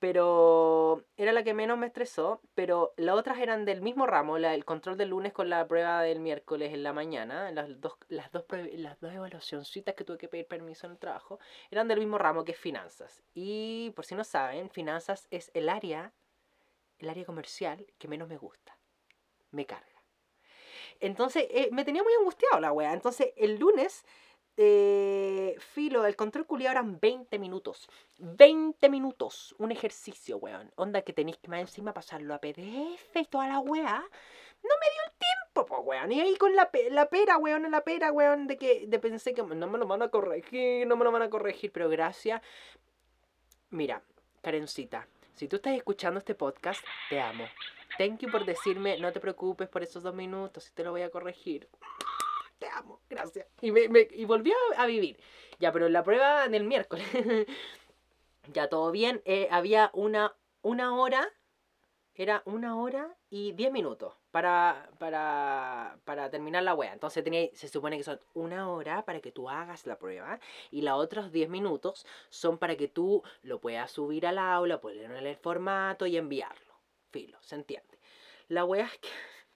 Pero 0.00 1.04
era 1.18 1.30
la 1.30 1.44
que 1.44 1.52
menos 1.52 1.78
me 1.78 1.86
estresó, 1.86 2.40
pero 2.54 2.94
las 2.96 3.16
otras 3.16 3.38
eran 3.38 3.66
del 3.66 3.82
mismo 3.82 4.06
ramo, 4.06 4.38
la, 4.38 4.54
el 4.54 4.64
control 4.64 4.96
del 4.96 5.10
lunes 5.10 5.34
con 5.34 5.50
la 5.50 5.68
prueba 5.68 6.00
del 6.00 6.20
miércoles 6.20 6.72
en 6.72 6.82
la 6.82 6.94
mañana, 6.94 7.52
las 7.52 7.80
dos, 7.80 7.98
las 8.08 8.32
dos, 8.32 8.46
las 8.72 8.98
dos 8.98 9.12
que 9.94 10.04
tuve 10.04 10.16
que 10.18 10.28
pedir 10.28 10.46
permiso 10.46 10.86
en 10.86 10.92
el 10.92 10.98
trabajo, 10.98 11.38
eran 11.70 11.86
del 11.86 11.98
mismo 11.98 12.16
ramo 12.16 12.44
que 12.44 12.54
finanzas. 12.54 13.22
Y 13.34 13.92
por 13.94 14.06
si 14.06 14.14
no 14.14 14.24
saben, 14.24 14.70
finanzas 14.70 15.28
es 15.30 15.50
el 15.52 15.68
área, 15.68 16.14
el 16.98 17.10
área 17.10 17.26
comercial 17.26 17.86
que 17.98 18.08
menos 18.08 18.28
me 18.28 18.38
gusta. 18.38 18.78
Me 19.50 19.66
carga. 19.66 19.86
Entonces, 21.00 21.46
eh, 21.50 21.68
me 21.72 21.84
tenía 21.84 22.02
muy 22.02 22.12
angustiado 22.14 22.58
la 22.60 22.72
wea. 22.72 22.92
Entonces, 22.92 23.32
el 23.36 23.58
lunes 23.58 24.04
eh, 24.62 25.56
filo, 25.58 26.04
el 26.04 26.16
control 26.16 26.44
culiado 26.44 26.72
eran 26.72 27.00
20 27.00 27.38
minutos. 27.38 27.88
20 28.18 28.90
minutos. 28.90 29.54
Un 29.56 29.72
ejercicio, 29.72 30.36
weón. 30.36 30.70
Onda 30.76 31.00
que 31.00 31.14
tenéis 31.14 31.38
que 31.38 31.48
más 31.48 31.60
encima 31.60 31.94
pasarlo 31.94 32.34
a 32.34 32.38
PDF 32.38 33.16
y 33.16 33.24
toda 33.24 33.48
la 33.48 33.58
weá. 33.60 34.00
No 34.62 34.74
me 34.80 34.90
dio 34.92 35.02
el 35.06 35.12
tiempo, 35.18 35.64
pues, 35.64 35.80
weón. 35.82 36.12
Y 36.12 36.20
ahí 36.20 36.36
con 36.36 36.54
la, 36.54 36.70
la 36.90 37.06
pera, 37.06 37.38
weón, 37.38 37.70
la 37.70 37.80
pera, 37.80 38.12
weón, 38.12 38.46
de 38.46 38.58
que 38.58 38.86
de 38.86 38.98
pensé 38.98 39.32
que 39.32 39.42
no 39.42 39.66
me 39.66 39.78
lo 39.78 39.86
van 39.86 40.02
a 40.02 40.08
corregir, 40.10 40.86
no 40.86 40.94
me 40.94 41.04
lo 41.04 41.12
van 41.12 41.22
a 41.22 41.30
corregir, 41.30 41.72
pero 41.72 41.88
gracias. 41.88 42.42
Mira, 43.70 44.02
Karencita, 44.42 45.08
si 45.36 45.48
tú 45.48 45.56
estás 45.56 45.74
escuchando 45.74 46.18
este 46.18 46.34
podcast, 46.34 46.84
te 47.08 47.18
amo. 47.18 47.46
Thank 47.96 48.20
you 48.20 48.30
por 48.30 48.44
decirme, 48.44 48.98
no 48.98 49.10
te 49.10 49.20
preocupes 49.20 49.70
por 49.70 49.82
esos 49.82 50.02
dos 50.02 50.14
minutos, 50.14 50.64
si 50.64 50.72
te 50.72 50.84
lo 50.84 50.90
voy 50.90 51.00
a 51.00 51.10
corregir 51.10 51.66
te 52.60 52.68
amo, 52.68 53.00
gracias. 53.08 53.48
Y, 53.60 53.72
me, 53.72 54.06
y 54.12 54.24
volvió 54.24 54.54
a 54.76 54.86
vivir. 54.86 55.18
Ya, 55.58 55.72
pero 55.72 55.86
en 55.86 55.92
la 55.92 56.04
prueba 56.04 56.46
del 56.46 56.64
miércoles, 56.64 57.06
ya 58.52 58.68
todo 58.68 58.92
bien, 58.92 59.20
eh, 59.24 59.48
había 59.50 59.90
una, 59.94 60.36
una 60.62 60.94
hora, 60.94 61.28
era 62.14 62.42
una 62.44 62.80
hora 62.80 63.16
y 63.30 63.52
diez 63.52 63.72
minutos 63.72 64.14
para, 64.30 64.90
para, 64.98 65.98
para 66.04 66.30
terminar 66.30 66.62
la 66.62 66.74
wea. 66.74 66.92
Entonces 66.92 67.24
tenía, 67.24 67.48
se 67.54 67.68
supone 67.68 67.96
que 67.96 68.04
son 68.04 68.20
una 68.34 68.70
hora 68.70 69.04
para 69.04 69.20
que 69.20 69.32
tú 69.32 69.48
hagas 69.48 69.86
la 69.86 69.98
prueba 69.98 70.38
y 70.70 70.82
los 70.82 70.98
otros 70.98 71.32
10 71.32 71.48
minutos 71.48 72.06
son 72.28 72.58
para 72.58 72.76
que 72.76 72.88
tú 72.88 73.22
lo 73.42 73.60
puedas 73.60 73.90
subir 73.90 74.26
al 74.26 74.38
aula, 74.38 74.80
ponerle 74.80 75.30
el 75.30 75.36
formato 75.36 76.06
y 76.06 76.16
enviarlo. 76.16 76.74
Filo, 77.10 77.38
¿se 77.40 77.56
entiende? 77.56 77.98
La 78.48 78.64
wea 78.64 78.84
es 78.86 78.98
que 78.98 79.08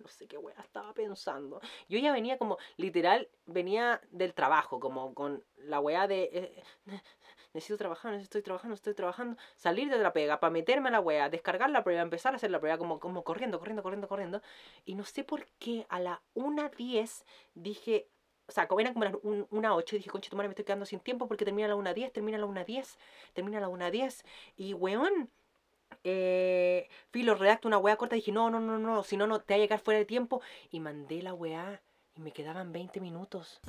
no 0.04 0.10
sé 0.10 0.26
qué 0.26 0.36
wea 0.36 0.54
estaba 0.60 0.92
pensando. 0.92 1.60
Yo 1.88 1.98
ya 1.98 2.12
venía 2.12 2.36
como, 2.36 2.58
literal, 2.76 3.28
venía 3.46 4.02
del 4.10 4.34
trabajo, 4.34 4.78
como 4.78 5.14
con 5.14 5.42
la 5.56 5.80
wea 5.80 6.06
de, 6.06 6.30
eh, 6.32 6.62
necesito 7.54 7.78
trabajar, 7.78 8.12
estoy 8.14 8.42
trabajando, 8.42 8.74
estoy 8.74 8.94
trabajando, 8.94 9.38
salir 9.56 9.88
de 9.88 9.96
la 9.98 10.12
pega 10.12 10.40
para 10.40 10.50
meterme 10.50 10.90
a 10.90 10.92
la 10.92 11.00
wea, 11.00 11.30
descargar 11.30 11.70
la 11.70 11.82
prueba, 11.82 12.02
empezar 12.02 12.34
a 12.34 12.36
hacer 12.36 12.50
la 12.50 12.60
prueba, 12.60 12.76
como, 12.76 13.00
como 13.00 13.24
corriendo, 13.24 13.58
corriendo, 13.58 13.82
corriendo, 13.82 14.08
corriendo. 14.08 14.42
Y 14.84 14.94
no 14.94 15.04
sé 15.04 15.24
por 15.24 15.46
qué 15.58 15.86
a 15.88 16.00
la 16.00 16.22
1.10 16.34 17.24
dije, 17.54 18.10
o 18.46 18.52
sea, 18.52 18.68
como 18.68 18.80
eran 18.80 18.92
como 18.92 19.06
las 19.06 19.14
1.08 19.14 19.90
dije, 19.96 20.10
concha 20.10 20.28
tu 20.28 20.36
me 20.36 20.46
estoy 20.46 20.66
quedando 20.66 20.84
sin 20.84 21.00
tiempo 21.00 21.26
porque 21.26 21.46
termina 21.46 21.66
la 21.66 21.76
1.10, 21.76 22.12
termina 22.12 22.36
la 22.36 22.46
1.10, 22.46 22.98
termina 23.32 23.58
la 23.58 23.68
1.10. 23.68 24.22
Y 24.56 24.74
weón 24.74 25.30
eh, 26.04 26.88
filo, 27.10 27.34
redacto 27.34 27.68
una 27.68 27.78
weá 27.78 27.96
corta. 27.96 28.16
Y 28.16 28.20
dije, 28.20 28.32
no, 28.32 28.50
no, 28.50 28.60
no, 28.60 28.78
no, 28.78 29.02
si 29.02 29.16
no, 29.16 29.26
no 29.26 29.40
te 29.40 29.54
va 29.54 29.56
a 29.56 29.60
llegar 29.60 29.80
fuera 29.80 29.98
de 29.98 30.04
tiempo. 30.04 30.42
Y 30.70 30.80
mandé 30.80 31.22
la 31.22 31.34
weá 31.34 31.80
y 32.14 32.20
me 32.20 32.32
quedaban 32.32 32.72
20 32.72 33.00
minutos. 33.00 33.60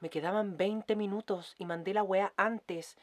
Me 0.00 0.10
quedaban 0.10 0.56
20 0.56 0.96
minutos 0.96 1.54
y 1.58 1.64
mandé 1.64 1.94
la 1.94 2.02
weá 2.02 2.32
antes. 2.36 2.96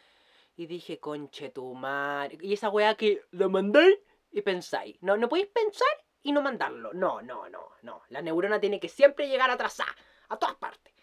Y 0.56 0.68
dije, 0.68 1.00
conche 1.00 1.50
tu 1.50 1.74
madre. 1.74 2.38
Y 2.42 2.54
esa 2.54 2.70
weá 2.70 2.96
que 2.96 3.22
la 3.32 3.48
mandé 3.48 4.04
y 4.32 4.42
pensáis. 4.42 4.98
No, 5.02 5.16
no 5.16 5.30
podéis 5.30 5.48
pensar 5.48 5.88
y 6.22 6.32
no 6.32 6.42
mandarlo. 6.42 6.94
No, 6.94 7.22
no, 7.22 7.50
no, 7.50 7.70
no. 7.82 8.02
La 8.10 8.22
neurona 8.22 8.60
tiene 8.60 8.80
que 8.80 8.90
siempre 8.90 9.28
llegar 9.28 9.50
atrasada. 9.50 9.96
A 10.30 10.38
todas 10.38 10.56
partes. 10.56 10.94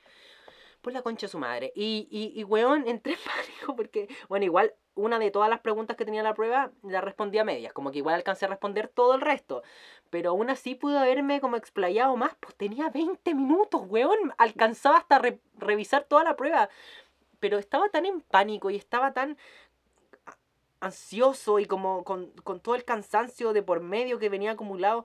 Pues 0.87 0.95
la 0.95 1.03
concha 1.03 1.27
de 1.27 1.33
su 1.33 1.41
madre. 1.41 1.73
Y, 1.75 2.07
y, 2.13 2.41
y 2.41 2.45
weón, 2.45 2.87
entré 2.87 3.15
en 3.15 3.19
pánico 3.27 3.75
porque, 3.75 4.07
bueno, 4.29 4.45
igual 4.45 4.73
una 4.95 5.19
de 5.19 5.33
todas 5.33 5.51
las 5.51 5.59
preguntas 5.59 5.97
que 5.97 6.05
tenía 6.05 6.23
la 6.23 6.33
prueba 6.33 6.71
la 6.85 7.01
respondí 7.01 7.39
a 7.39 7.45
medias, 7.45 7.73
como 7.73 7.91
que 7.91 7.99
igual 7.99 8.15
alcancé 8.15 8.45
a 8.45 8.49
responder 8.51 8.87
todo 8.87 9.17
el 9.17 9.21
resto, 9.21 9.65
pero 10.11 10.31
aún 10.31 10.49
así 10.49 10.77
pude 10.77 10.97
haberme 10.97 11.41
como 11.41 11.57
explayado 11.57 12.17
más, 12.17 12.37
pues 12.39 12.55
tenía 12.55 12.89
20 12.89 13.35
minutos, 13.35 13.83
weón, 13.89 14.33
alcanzaba 14.39 14.99
hasta 14.99 15.21
revisar 15.57 16.05
toda 16.05 16.23
la 16.23 16.37
prueba, 16.37 16.69
pero 17.41 17.59
estaba 17.59 17.89
tan 17.89 18.07
en 18.07 18.21
pánico 18.21 18.71
y 18.71 18.77
estaba 18.77 19.13
tan 19.13 19.37
ansioso 20.79 21.59
y 21.59 21.67
como 21.67 22.05
con, 22.05 22.31
todo 22.63 22.77
el 22.77 22.85
cansancio 22.85 23.53
de 23.53 23.65
por 23.65 23.81
medio 23.81 24.21
que 24.21 24.29
venía 24.29 24.53
acumulado. 24.53 25.05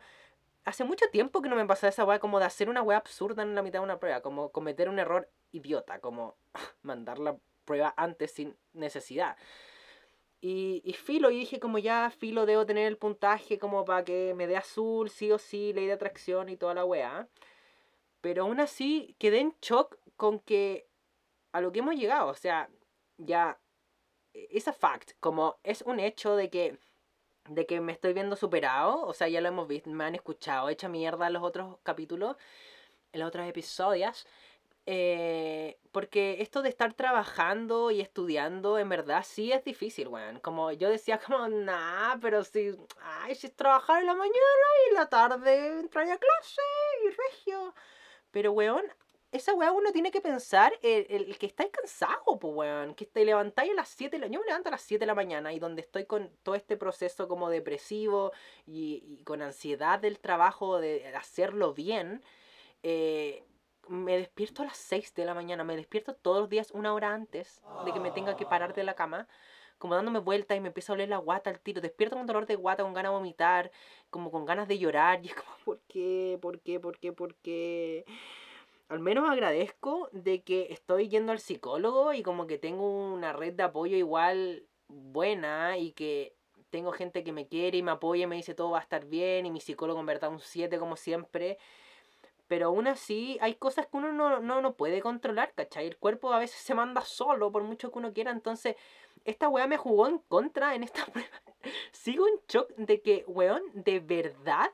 Hace 0.64 0.84
mucho 0.84 1.08
tiempo 1.12 1.42
que 1.42 1.50
no 1.50 1.56
me 1.56 1.66
pasaba 1.66 1.90
esa 1.90 2.06
weá 2.06 2.20
como 2.20 2.38
de 2.38 2.46
hacer 2.46 2.70
una 2.70 2.84
weá 2.84 3.00
absurda 3.00 3.42
en 3.42 3.56
la 3.56 3.64
mitad 3.64 3.80
de 3.80 3.86
una 3.86 3.98
prueba, 3.98 4.22
como 4.22 4.52
cometer 4.52 4.88
un 4.88 5.00
error 5.00 5.28
idiota, 5.52 6.00
como 6.00 6.36
mandar 6.82 7.20
la 7.20 7.38
prueba 7.66 7.94
antes 7.98 8.32
sin 8.32 8.58
necesidad. 8.74 9.38
Y, 10.44 10.82
filo, 10.94 11.30
y 11.30 11.38
dije 11.40 11.60
como 11.60 11.78
ya, 11.78 12.10
filo, 12.10 12.48
debo 12.48 12.66
tener 12.66 12.88
el 12.88 12.98
puntaje 12.98 13.60
como 13.60 13.86
para 13.86 14.04
que 14.04 14.34
me 14.36 14.48
dé 14.48 14.58
azul, 14.58 15.12
sí 15.12 15.32
o 15.32 15.38
sí, 15.38 15.72
ley 15.72 15.86
de 15.86 15.94
atracción 15.94 16.50
y 16.50 16.58
toda 16.58 16.74
la 16.74 16.84
weá. 16.84 17.28
Pero 18.22 18.44
aún 18.44 18.60
así 18.60 19.16
quedé 19.20 19.40
en 19.40 19.56
shock 19.62 19.98
con 20.18 20.40
que 20.40 20.88
a 21.52 21.62
lo 21.62 21.72
que 21.72 21.80
hemos 21.80 21.96
llegado, 21.96 22.28
o 22.30 22.34
sea, 22.34 22.70
ya 23.18 23.60
es 24.34 24.68
a 24.68 24.74
fact, 24.74 25.12
como 25.20 25.60
es 25.64 25.84
un 25.84 26.00
hecho 26.00 26.36
de 26.36 26.50
que 26.50 26.80
de 27.50 27.66
que 27.66 27.82
me 27.82 27.92
estoy 27.92 28.14
viendo 28.14 28.36
superado, 28.36 29.02
o 29.06 29.14
sea, 29.14 29.28
ya 29.28 29.42
lo 29.42 29.48
hemos 29.48 29.68
visto, 29.68 29.90
me 29.90 30.04
han 30.06 30.16
escuchado, 30.16 30.70
hecha 30.70 30.88
mierda 30.90 31.28
en 31.28 31.34
los 31.34 31.44
otros 31.44 31.78
capítulos, 31.84 32.38
en 33.14 33.20
los 33.20 33.28
otros 33.30 33.48
episodios. 33.48 34.28
Eh, 34.88 35.78
porque 35.92 36.38
esto 36.42 36.62
de 36.64 36.70
estar 36.70 36.94
trabajando 36.94 37.92
y 37.92 38.02
estudiando, 38.02 38.80
en 38.80 38.90
verdad 38.90 39.24
sí 39.26 39.52
es 39.52 39.64
difícil, 39.64 40.08
weón. 40.08 40.40
Como 40.40 40.72
yo 40.72 40.90
decía, 40.90 41.20
como, 41.26 41.48
nah, 41.48 42.18
pero 42.20 42.44
si, 42.44 42.76
ay, 43.02 43.36
si 43.36 43.48
es 43.48 43.56
trabajar 43.56 44.02
en 44.02 44.08
la 44.08 44.16
mañana 44.16 44.36
y 44.86 44.90
en 44.90 44.96
la 44.96 45.10
tarde 45.10 45.80
entrar 45.80 46.10
a 46.10 46.18
clase 46.18 46.62
y 47.06 47.10
regio. 47.10 47.76
Pero, 48.32 48.52
weón, 48.54 48.84
esa 49.32 49.54
weón 49.54 49.76
uno 49.78 49.92
tiene 49.92 50.12
que 50.12 50.22
pensar 50.22 50.74
el, 50.82 51.06
el, 51.10 51.38
que 51.38 51.46
estáis 51.46 51.72
cansado, 51.72 52.40
pues, 52.40 52.54
weón. 52.56 52.96
Que 52.96 53.06
te 53.06 53.24
levantáis 53.26 53.72
a 53.72 53.76
las 53.76 53.90
7 53.90 54.18
de 54.18 54.22
la 54.22 54.28
Yo 54.28 54.40
me 54.40 54.46
levanto 54.48 54.70
a 54.70 54.72
las 54.72 54.82
7 54.82 55.02
de 55.02 55.08
la 55.08 55.16
mañana 55.16 55.54
y 55.54 55.60
donde 55.60 55.82
estoy 55.82 56.06
con 56.06 56.32
todo 56.44 56.56
este 56.56 56.78
proceso 56.78 57.28
como 57.28 57.50
depresivo 57.50 58.32
y, 58.66 59.04
y 59.06 59.24
con 59.24 59.42
ansiedad 59.42 60.00
del 60.00 60.20
trabajo, 60.20 60.80
de 60.80 61.08
hacerlo 61.16 61.74
bien. 61.74 62.24
Eh, 62.84 63.44
me 63.88 64.18
despierto 64.18 64.62
a 64.62 64.66
las 64.66 64.78
6 64.78 65.14
de 65.16 65.26
la 65.26 65.34
mañana, 65.34 65.64
me 65.64 65.76
despierto 65.76 66.16
todos 66.16 66.42
los 66.42 66.50
días 66.50 66.72
una 66.72 66.94
hora 66.94 67.14
antes 67.14 67.62
de 67.86 67.92
que 67.92 68.00
me 68.00 68.12
tenga 68.12 68.36
que 68.36 68.46
parar 68.46 68.74
de 68.74 68.84
la 68.84 68.96
cama, 68.96 69.28
como 69.78 69.96
dándome 69.96 70.20
vueltas 70.20 70.58
y 70.58 70.62
me 70.62 70.68
empieza 70.68 70.94
a 70.94 70.96
oler 70.96 71.10
la 71.10 71.18
guata 71.18 71.50
al 71.50 71.60
tiro, 71.60 71.82
despierto 71.82 72.16
con 72.16 72.28
dolor 72.28 72.46
de 72.46 72.56
guata, 72.56 72.84
con 72.84 72.94
ganas 72.94 73.12
de 73.12 73.18
vomitar, 73.18 73.72
como 74.10 74.32
con 74.32 74.46
ganas 74.46 74.68
de 74.68 74.78
llorar, 74.78 75.20
y 75.24 75.30
es 75.30 75.36
como, 75.36 75.56
¿por 75.66 75.80
qué? 75.88 76.38
¿Por 76.42 76.60
qué? 76.62 76.80
¿Por 76.80 77.00
qué? 77.00 77.12
¿Por 77.12 77.36
qué? 77.36 78.06
Al 78.90 79.00
menos 79.00 79.30
agradezco 79.30 80.10
de 80.12 80.44
que 80.44 80.68
estoy 80.70 81.08
yendo 81.08 81.32
al 81.32 81.40
psicólogo 81.40 82.14
y 82.14 82.24
como 82.24 82.46
que 82.46 82.58
tengo 82.58 83.14
una 83.14 83.32
red 83.34 83.54
de 83.54 83.64
apoyo 83.64 83.96
igual 83.96 84.66
buena 84.90 85.78
y 85.78 85.94
que 85.94 86.36
tengo 86.70 86.92
gente 86.92 87.24
que 87.24 87.32
me 87.32 87.48
quiere 87.48 87.78
y 87.78 87.84
me 87.84 87.92
apoya 87.92 88.24
y 88.24 88.28
me 88.28 88.36
dice 88.36 88.54
todo 88.54 88.72
va 88.72 88.80
a 88.80 88.82
estar 88.82 89.06
bien 89.06 89.46
y 89.46 89.52
mi 89.52 89.62
psicólogo 89.62 90.00
en 90.00 90.06
verdad 90.06 90.30
un 90.30 90.40
7 90.40 90.78
como 90.78 90.98
siempre 90.98 91.58
pero 92.52 92.66
aún 92.66 92.86
así 92.86 93.38
hay 93.40 93.56
cosas 93.56 93.88
que 93.88 93.96
uno 93.96 94.12
no, 94.12 94.42
no, 94.42 94.60
no, 94.60 94.76
puede 94.76 95.00
controlar, 95.00 95.54
¿cachai? 95.56 95.88
El 95.88 95.96
cuerpo 95.96 96.34
a 96.34 96.40
veces 96.40 96.60
se 96.60 96.76
manda 96.76 97.00
solo 97.00 97.50
por 97.50 97.64
mucho 97.64 97.94
que 97.94 98.00
uno 98.00 98.12
quiera. 98.12 98.30
Entonces, 98.30 98.76
esta 99.24 99.48
weá 99.48 99.68
me 99.68 99.78
jugó 99.78 100.10
en 100.10 100.18
contra 100.18 100.76
en 100.76 100.84
esta 100.84 101.06
prueba. 101.14 101.42
Sigo 101.94 102.28
en 102.28 102.34
shock 102.50 102.70
de 102.76 103.02
que, 103.02 103.24
weón, 103.26 103.62
de 103.74 104.02
verdad 104.02 104.70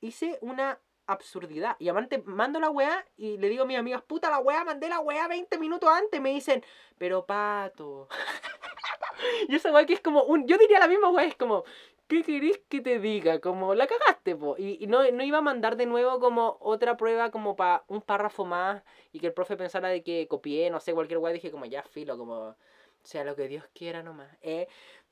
hice 0.00 0.38
una 0.40 0.80
absurdidad. 1.06 1.76
Y 1.78 1.90
aparte 1.90 2.22
mando 2.24 2.58
la 2.58 2.70
weá 2.70 3.04
y 3.18 3.36
le 3.36 3.50
digo 3.50 3.64
a 3.64 3.66
mis 3.66 3.76
amigas, 3.76 4.00
puta 4.00 4.30
la 4.30 4.38
weá, 4.38 4.64
mandé 4.64 4.88
la 4.88 5.00
weá 5.00 5.28
20 5.28 5.58
minutos 5.58 5.90
antes. 5.90 6.22
Me 6.22 6.30
dicen, 6.30 6.64
pero 6.96 7.26
pato. 7.26 8.08
y 9.46 9.56
esa 9.56 9.70
weá 9.72 9.84
que 9.84 9.92
es 9.92 10.00
como 10.00 10.22
un. 10.22 10.46
Yo 10.46 10.56
diría 10.56 10.78
la 10.78 10.88
misma 10.88 11.10
weá, 11.10 11.26
es 11.26 11.36
como, 11.36 11.64
¿qué 12.08 12.22
querés 12.24 12.58
que 12.68 12.80
te 12.80 12.98
diga? 12.98 13.40
Como 13.40 13.74
la 13.74 13.86
cagaste, 13.86 14.34
po. 14.36 14.56
Y, 14.58 14.86
no, 14.88 15.08
no, 15.12 15.22
iba 15.22 15.38
a 15.38 15.42
mandar 15.42 15.76
de 15.76 15.86
nuevo 15.86 16.18
como 16.20 16.58
otra 16.60 16.96
prueba 16.96 17.30
como 17.30 17.56
para 17.56 17.84
un 17.88 18.02
párrafo 18.02 18.44
más 18.44 18.82
y 19.12 19.20
que 19.20 19.28
el 19.28 19.34
profe 19.34 19.56
pensara 19.56 19.88
de 19.88 20.02
que 20.02 20.26
copié, 20.28 20.70
no 20.70 20.80
sé, 20.80 20.94
cualquier 20.94 21.18
weá. 21.18 21.32
Dije 21.32 21.50
como 21.50 21.66
ya 21.66 21.82
filo, 21.84 22.18
como 22.18 22.56
sea 23.04 23.24
lo 23.24 23.36
que 23.36 23.48
Dios 23.48 23.64
quiera 23.74 24.02
nomás. 24.02 24.36
Eh. 24.42 24.68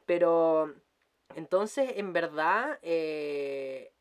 Pero 0.07 0.75
entonces, 1.35 1.93
en 1.97 2.13
verdad, 2.13 2.79
eh, 2.83 3.93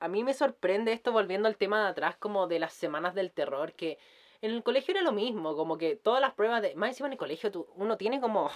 a 0.00 0.08
mí 0.08 0.24
me 0.24 0.34
sorprende 0.34 0.92
esto 0.92 1.12
volviendo 1.12 1.48
al 1.48 1.56
tema 1.56 1.82
de 1.82 1.90
atrás 1.90 2.16
como 2.16 2.46
de 2.48 2.58
las 2.58 2.72
semanas 2.74 3.14
del 3.14 3.32
terror 3.32 3.72
que... 3.74 3.98
En 4.42 4.50
el 4.52 4.62
colegio 4.62 4.92
era 4.92 5.02
lo 5.02 5.12
mismo, 5.12 5.56
como 5.56 5.78
que 5.78 5.96
todas 5.96 6.20
las 6.20 6.34
pruebas 6.34 6.60
de... 6.62 6.74
Más 6.76 6.90
encima 6.90 7.06
en 7.08 7.14
el 7.14 7.18
colegio 7.18 7.50
tú, 7.50 7.68
uno 7.74 7.96
tiene 7.96 8.20
como 8.20 8.50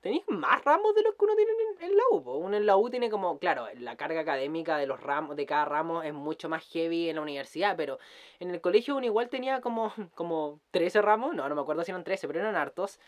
tenéis 0.00 0.22
más 0.28 0.64
ramos 0.64 0.94
de 0.94 1.02
los 1.02 1.14
que 1.14 1.24
uno 1.24 1.34
tiene 1.34 1.52
en, 1.80 1.96
la 1.96 2.02
U. 2.12 2.18
Uno 2.18 2.56
en 2.56 2.66
la 2.66 2.76
U 2.76 2.90
tiene 2.90 3.10
como, 3.10 3.38
claro, 3.38 3.66
la 3.78 3.96
carga 3.96 4.20
académica 4.20 4.76
de 4.76 4.86
los 4.86 5.00
ramos, 5.00 5.36
de 5.36 5.46
cada 5.46 5.64
ramo 5.64 6.02
es 6.02 6.14
mucho 6.14 6.48
más 6.48 6.64
heavy 6.68 7.08
en 7.08 7.16
la 7.16 7.22
universidad, 7.22 7.76
pero 7.76 7.98
en 8.38 8.50
el 8.50 8.60
colegio 8.60 8.96
uno 8.96 9.06
igual 9.06 9.28
tenía 9.28 9.60
como, 9.60 9.92
como 10.14 10.60
13 10.70 11.02
ramos, 11.02 11.34
no, 11.34 11.48
no 11.48 11.54
me 11.54 11.60
acuerdo 11.60 11.84
si 11.84 11.90
eran 11.90 12.04
13, 12.04 12.26
pero 12.26 12.40
eran 12.40 12.56
hartos. 12.56 13.00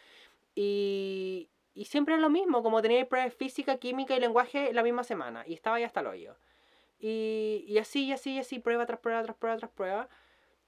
Y, 0.54 1.48
y 1.74 1.84
siempre 1.86 2.14
era 2.14 2.20
lo 2.20 2.30
mismo, 2.30 2.62
como 2.62 2.82
tenía 2.82 3.08
pruebas 3.08 3.34
física, 3.34 3.78
química 3.78 4.16
y 4.16 4.20
lenguaje 4.20 4.72
la 4.72 4.82
misma 4.82 5.04
semana. 5.04 5.44
Y 5.46 5.54
estaba 5.54 5.78
ya 5.78 5.86
hasta 5.86 6.00
el 6.00 6.08
hoyo. 6.08 6.36
Y, 6.98 7.64
y 7.66 7.78
así, 7.78 8.06
y 8.06 8.12
así, 8.12 8.34
y 8.34 8.38
así, 8.40 8.58
prueba 8.58 8.84
tras 8.86 9.00
prueba, 9.00 9.22
tras 9.22 9.36
prueba, 9.36 9.56
tras 9.56 9.70
prueba. 9.70 10.08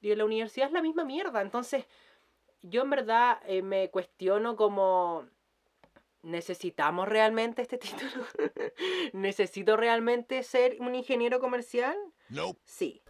Y 0.01 0.13
en 0.13 0.19
la 0.19 0.25
universidad 0.25 0.69
es 0.69 0.73
la 0.73 0.83
misma 0.83 1.05
mierda. 1.05 1.43
Entonces, 1.43 1.87
yo 2.63 2.83
en 2.83 2.91
verdad 2.91 3.41
eh, 3.47 3.63
me 3.63 3.91
cuestiono 3.91 4.57
como... 4.57 5.27
¿Necesitamos 6.23 7.09
realmente 7.09 7.63
este 7.63 7.79
título? 7.79 8.11
¿Necesito 9.13 9.77
realmente 9.77 10.43
ser 10.45 10.77
un 10.81 10.95
ingeniero 10.95 11.41
comercial? 11.41 11.97
No. 12.29 12.57
Sí. 12.65 13.03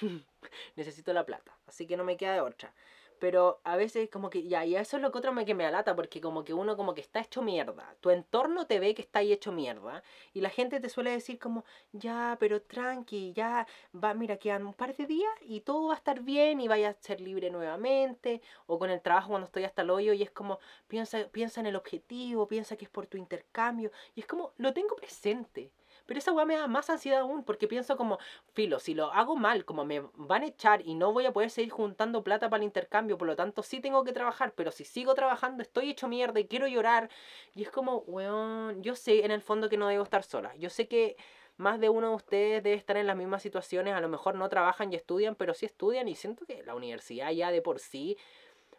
Necesito 0.76 1.12
la 1.12 1.24
plata, 1.24 1.56
así 1.66 1.86
que 1.86 1.96
no 1.96 2.04
me 2.04 2.16
queda 2.16 2.34
de 2.34 2.40
otra. 2.40 2.74
Pero 3.20 3.60
a 3.64 3.76
veces 3.76 4.10
como 4.10 4.30
que 4.30 4.48
ya, 4.48 4.64
y 4.64 4.74
eso 4.76 4.96
es 4.96 5.02
lo 5.02 5.12
que 5.12 5.18
otro 5.18 5.32
me 5.32 5.44
que 5.44 5.54
me 5.54 5.66
alata, 5.66 5.94
porque 5.94 6.20
como 6.20 6.42
que 6.44 6.54
uno 6.54 6.76
como 6.76 6.94
que 6.94 7.02
está 7.02 7.20
hecho 7.20 7.42
mierda. 7.42 7.94
Tu 8.00 8.10
entorno 8.10 8.66
te 8.66 8.80
ve 8.80 8.94
que 8.94 9.02
está 9.02 9.20
ahí 9.20 9.32
hecho 9.32 9.52
mierda. 9.52 10.02
Y 10.32 10.40
la 10.40 10.50
gente 10.50 10.80
te 10.80 10.88
suele 10.88 11.10
decir 11.10 11.38
como, 11.38 11.64
ya, 11.92 12.36
pero 12.40 12.62
tranqui, 12.62 13.32
ya, 13.34 13.66
va, 13.94 14.14
mira, 14.14 14.38
quedan 14.38 14.66
un 14.66 14.74
par 14.74 14.96
de 14.96 15.06
días 15.06 15.32
y 15.42 15.60
todo 15.60 15.88
va 15.88 15.94
a 15.94 15.96
estar 15.98 16.20
bien 16.22 16.60
y 16.60 16.68
vaya 16.68 16.90
a 16.90 16.94
ser 16.94 17.20
libre 17.20 17.50
nuevamente. 17.50 18.42
O 18.66 18.78
con 18.78 18.90
el 18.90 19.00
trabajo 19.02 19.28
cuando 19.30 19.46
estoy 19.46 19.64
hasta 19.64 19.82
el 19.82 19.90
hoyo 19.90 20.12
y 20.14 20.22
es 20.22 20.30
como, 20.30 20.58
piensa, 20.88 21.28
piensa 21.30 21.60
en 21.60 21.66
el 21.66 21.76
objetivo, 21.76 22.48
piensa 22.48 22.76
que 22.76 22.86
es 22.86 22.90
por 22.90 23.06
tu 23.06 23.18
intercambio. 23.18 23.92
Y 24.14 24.20
es 24.20 24.26
como, 24.26 24.52
lo 24.58 24.72
tengo 24.72 24.96
presente. 24.96 25.70
Pero 26.10 26.18
esa 26.18 26.32
weá 26.32 26.44
me 26.44 26.56
da 26.56 26.66
más 26.66 26.90
ansiedad 26.90 27.20
aún 27.20 27.44
porque 27.44 27.68
pienso 27.68 27.96
como, 27.96 28.18
filo, 28.52 28.80
si 28.80 28.94
lo 28.94 29.12
hago 29.12 29.36
mal, 29.36 29.64
como 29.64 29.84
me 29.84 30.02
van 30.16 30.42
a 30.42 30.46
echar 30.46 30.84
y 30.84 30.96
no 30.96 31.12
voy 31.12 31.24
a 31.24 31.32
poder 31.32 31.50
seguir 31.50 31.70
juntando 31.70 32.24
plata 32.24 32.50
para 32.50 32.60
el 32.62 32.66
intercambio, 32.66 33.16
por 33.16 33.28
lo 33.28 33.36
tanto 33.36 33.62
sí 33.62 33.78
tengo 33.78 34.02
que 34.02 34.12
trabajar, 34.12 34.52
pero 34.56 34.72
si 34.72 34.84
sigo 34.84 35.14
trabajando 35.14 35.62
estoy 35.62 35.88
hecho 35.88 36.08
mierda 36.08 36.40
y 36.40 36.48
quiero 36.48 36.66
llorar. 36.66 37.10
Y 37.54 37.62
es 37.62 37.70
como, 37.70 37.98
weón, 38.08 38.82
yo 38.82 38.96
sé 38.96 39.24
en 39.24 39.30
el 39.30 39.40
fondo 39.40 39.68
que 39.68 39.76
no 39.76 39.86
debo 39.86 40.02
estar 40.02 40.24
sola. 40.24 40.52
Yo 40.56 40.68
sé 40.68 40.88
que 40.88 41.16
más 41.58 41.78
de 41.78 41.88
uno 41.90 42.08
de 42.08 42.16
ustedes 42.16 42.62
debe 42.64 42.74
estar 42.74 42.96
en 42.96 43.06
las 43.06 43.16
mismas 43.16 43.40
situaciones, 43.40 43.94
a 43.94 44.00
lo 44.00 44.08
mejor 44.08 44.34
no 44.34 44.48
trabajan 44.48 44.92
y 44.92 44.96
estudian, 44.96 45.36
pero 45.36 45.54
sí 45.54 45.66
estudian 45.66 46.08
y 46.08 46.16
siento 46.16 46.44
que 46.44 46.64
la 46.64 46.74
universidad 46.74 47.30
ya 47.30 47.52
de 47.52 47.62
por 47.62 47.78
sí, 47.78 48.18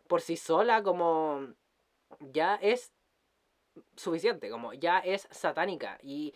por 0.07 0.19
sí 0.19 0.35
sola, 0.35 0.83
como 0.83 1.47
ya 2.19 2.55
es 2.55 2.91
suficiente, 3.95 4.49
como 4.49 4.73
ya 4.73 4.99
es 4.99 5.29
satánica. 5.31 5.97
Y 6.03 6.33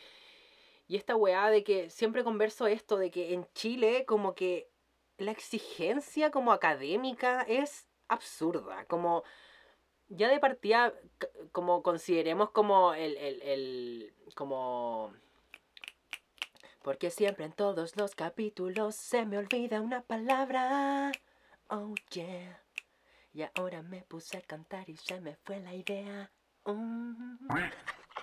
y 0.88 0.98
esta 0.98 1.15
weá 1.15 1.50
de 1.50 1.63
que 1.63 1.89
siempre 1.89 2.24
converso 2.24 2.68
esto, 2.68 2.98
de 2.98 3.12
que 3.12 3.34
en 3.34 3.48
Chile 3.54 4.06
como 4.06 4.36
que 4.36 4.70
la 5.18 5.32
exigencia 5.32 6.32
como 6.32 6.51
académica 6.51 7.42
es 7.42 7.88
absurda, 8.08 8.86
como 8.86 9.24
ya 10.10 10.30
de 10.30 10.39
partida, 10.39 10.94
como 11.51 11.82
consideremos 11.82 12.51
como 12.51 12.94
el, 12.94 14.13
como... 14.36 15.13
Porque 16.84 17.10
siempre 17.10 17.46
en 17.46 17.54
todos 17.54 17.98
los 17.98 18.13
capítulos 18.13 18.96
se 18.96 19.25
me 19.25 19.39
olvida 19.39 19.82
una 19.82 20.04
palabra. 20.04 21.12
Oh 21.68 21.96
yeah. 22.12 22.62
Y 23.34 23.42
ahora 23.56 23.82
me 23.82 24.04
puse 24.04 24.38
a 24.38 24.42
cantar 24.42 24.88
y 24.88 24.96
se 24.96 25.19
me 25.19 25.36
fue 25.36 25.60
la 25.60 25.74
idea. 25.74 26.32
Mm. 26.65 27.38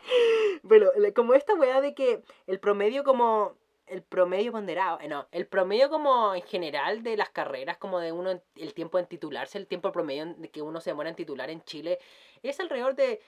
Bueno, 0.63 0.91
como 1.15 1.35
esta 1.35 1.55
weá 1.55 1.81
de 1.81 1.95
que 1.95 2.23
el 2.47 2.61
promedio 2.61 3.05
como... 3.05 3.57
El 3.87 4.03
promedio 4.03 4.53
ponderado, 4.53 5.01
eh, 5.01 5.09
no, 5.09 5.27
el 5.33 5.47
promedio 5.47 5.91
como 5.91 6.35
en 6.35 6.43
general 6.43 7.03
de 7.03 7.17
las 7.17 7.29
carreras, 7.29 7.77
como 7.77 7.99
de 7.99 8.13
uno, 8.13 8.41
el 8.55 8.75
tiempo 8.75 8.99
en 8.99 9.07
titularse, 9.07 9.59
el 9.59 9.67
tiempo 9.67 9.93
promedio 9.93 10.35
de 10.35 10.51
que 10.51 10.63
uno 10.63 10.81
se 10.81 10.91
demora 10.91 11.11
en 11.11 11.17
titular 11.17 11.51
en 11.51 11.63
Chile, 11.65 11.99
es 12.43 12.59
alrededor 12.61 12.95
de, 12.95 13.21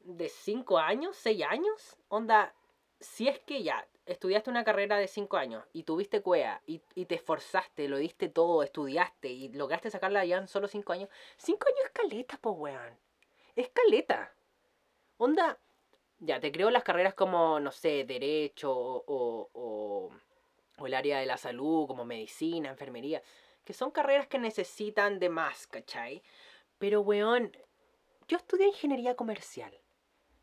de 0.00 0.28
5 0.28 0.78
años, 0.78 1.16
6 1.16 1.44
años. 1.44 1.98
Onda, 2.08 2.54
si 3.00 3.28
es 3.28 3.40
que 3.40 3.62
ya 3.62 3.86
estudiaste 4.06 4.48
una 4.48 4.64
carrera 4.64 4.96
de 4.96 5.08
5 5.08 5.36
años 5.36 5.64
y 5.72 5.82
tuviste 5.82 6.22
cuea 6.22 6.62
y, 6.66 6.80
y, 6.94 7.06
te 7.06 7.16
esforzaste, 7.16 7.88
lo 7.88 7.98
diste 7.98 8.28
todo, 8.28 8.62
estudiaste 8.62 9.28
y 9.28 9.48
lograste 9.50 9.90
sacarla 9.90 10.24
ya 10.24 10.38
en 10.38 10.48
solo 10.48 10.68
5 10.68 10.92
años, 10.92 11.10
5 11.36 11.66
años 11.66 11.80
es 11.84 11.90
caleta, 11.90 12.38
po 12.38 12.52
weón. 12.52 12.96
Es 13.56 13.68
caleta. 13.70 14.32
Onda, 15.18 15.58
ya, 16.20 16.40
te 16.40 16.52
creo 16.52 16.70
las 16.70 16.82
carreras 16.82 17.14
como, 17.14 17.60
no 17.60 17.72
sé, 17.72 18.04
derecho 18.04 18.72
o, 18.72 19.50
o, 19.52 20.86
el 20.86 20.94
área 20.94 21.18
de 21.18 21.26
la 21.26 21.36
salud, 21.36 21.86
como 21.86 22.04
medicina, 22.04 22.70
enfermería, 22.70 23.22
que 23.64 23.72
son 23.72 23.90
carreras 23.90 24.26
que 24.26 24.38
necesitan 24.38 25.18
de 25.18 25.28
más, 25.28 25.66
¿cachai? 25.66 26.22
Pero, 26.78 27.00
weón, 27.00 27.52
yo 28.28 28.36
estudié 28.36 28.68
ingeniería 28.68 29.16
comercial. 29.16 29.72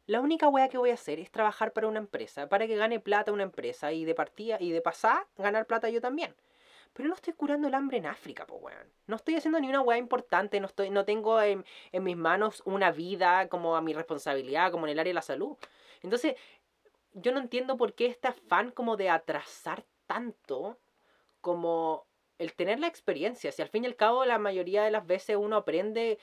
La 0.05 0.19
única 0.19 0.49
weá 0.49 0.67
que 0.67 0.77
voy 0.77 0.89
a 0.89 0.95
hacer 0.95 1.19
es 1.19 1.31
trabajar 1.31 1.71
para 1.71 1.87
una 1.87 1.99
empresa, 1.99 2.49
para 2.49 2.67
que 2.67 2.75
gane 2.75 2.99
plata 2.99 3.31
una 3.31 3.43
empresa 3.43 3.93
y 3.93 4.03
de 4.03 4.15
partida 4.15 4.57
y 4.59 4.71
de 4.71 4.81
pasar 4.81 5.27
ganar 5.37 5.65
plata 5.65 5.89
yo 5.89 6.01
también. 6.01 6.35
Pero 6.93 7.09
no 7.09 7.15
estoy 7.15 7.33
curando 7.33 7.67
el 7.67 7.73
hambre 7.73 7.97
en 7.97 8.05
África, 8.05 8.45
po, 8.45 8.55
weón. 8.55 8.87
No 9.07 9.15
estoy 9.15 9.35
haciendo 9.35 9.59
ni 9.59 9.67
una 9.67 9.81
weá 9.81 9.97
importante, 9.97 10.59
no, 10.59 10.67
estoy, 10.67 10.89
no 10.89 11.05
tengo 11.05 11.41
en, 11.41 11.65
en 11.91 12.03
mis 12.03 12.15
manos 12.15 12.61
una 12.65 12.91
vida 12.91 13.49
como 13.49 13.75
a 13.75 13.81
mi 13.81 13.93
responsabilidad, 13.93 14.71
como 14.71 14.85
en 14.85 14.91
el 14.91 14.99
área 14.99 15.09
de 15.09 15.15
la 15.15 15.21
salud. 15.21 15.57
Entonces, 16.03 16.35
yo 17.13 17.31
no 17.31 17.39
entiendo 17.39 17.77
por 17.77 17.93
qué 17.93 18.05
este 18.05 18.27
afán 18.27 18.71
como 18.71 18.95
de 18.97 19.09
atrasar 19.09 19.83
tanto 20.07 20.77
como 21.41 22.05
el 22.37 22.53
tener 22.53 22.79
la 22.79 22.87
experiencia. 22.87 23.51
Si 23.51 23.61
al 23.61 23.69
fin 23.69 23.83
y 23.83 23.87
al 23.87 23.95
cabo 23.95 24.25
la 24.25 24.37
mayoría 24.37 24.83
de 24.83 24.91
las 24.91 25.05
veces 25.05 25.35
uno 25.35 25.57
aprende 25.57 26.19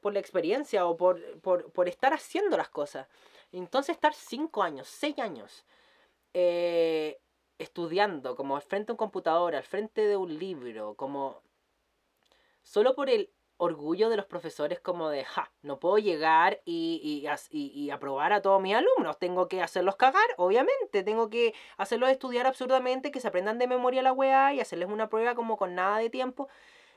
por 0.00 0.12
la 0.12 0.20
experiencia 0.20 0.86
o 0.86 0.96
por, 0.96 1.40
por, 1.40 1.72
por 1.72 1.88
estar 1.88 2.12
haciendo 2.12 2.56
las 2.56 2.68
cosas. 2.68 3.08
Entonces 3.52 3.94
estar 3.94 4.14
cinco 4.14 4.62
años, 4.62 4.88
seis 4.88 5.18
años 5.18 5.64
eh, 6.34 7.20
estudiando, 7.58 8.36
como 8.36 8.56
al 8.56 8.62
frente 8.62 8.88
de 8.88 8.92
un 8.92 8.98
computador, 8.98 9.54
al 9.54 9.64
frente 9.64 10.06
de 10.06 10.16
un 10.16 10.38
libro, 10.38 10.94
como 10.94 11.42
solo 12.62 12.94
por 12.94 13.10
el 13.10 13.30
orgullo 13.56 14.08
de 14.08 14.16
los 14.16 14.26
profesores 14.26 14.80
como 14.80 15.08
de, 15.10 15.24
ja, 15.24 15.52
no 15.62 15.78
puedo 15.78 15.98
llegar 15.98 16.60
y, 16.64 17.26
y, 17.50 17.90
aprobar 17.90 18.32
a 18.32 18.42
todos 18.42 18.60
mis 18.60 18.74
alumnos, 18.74 19.18
tengo 19.18 19.48
que 19.48 19.62
hacerlos 19.62 19.96
cagar, 19.96 20.26
obviamente, 20.36 21.02
tengo 21.04 21.30
que 21.30 21.54
hacerlos 21.76 22.10
estudiar 22.10 22.46
absurdamente, 22.46 23.12
que 23.12 23.20
se 23.20 23.28
aprendan 23.28 23.58
de 23.58 23.68
memoria 23.68 24.02
la 24.02 24.12
weá 24.12 24.52
y 24.54 24.60
hacerles 24.60 24.88
una 24.88 25.08
prueba 25.08 25.34
como 25.34 25.56
con 25.56 25.74
nada 25.74 25.98
de 25.98 26.10
tiempo. 26.10 26.48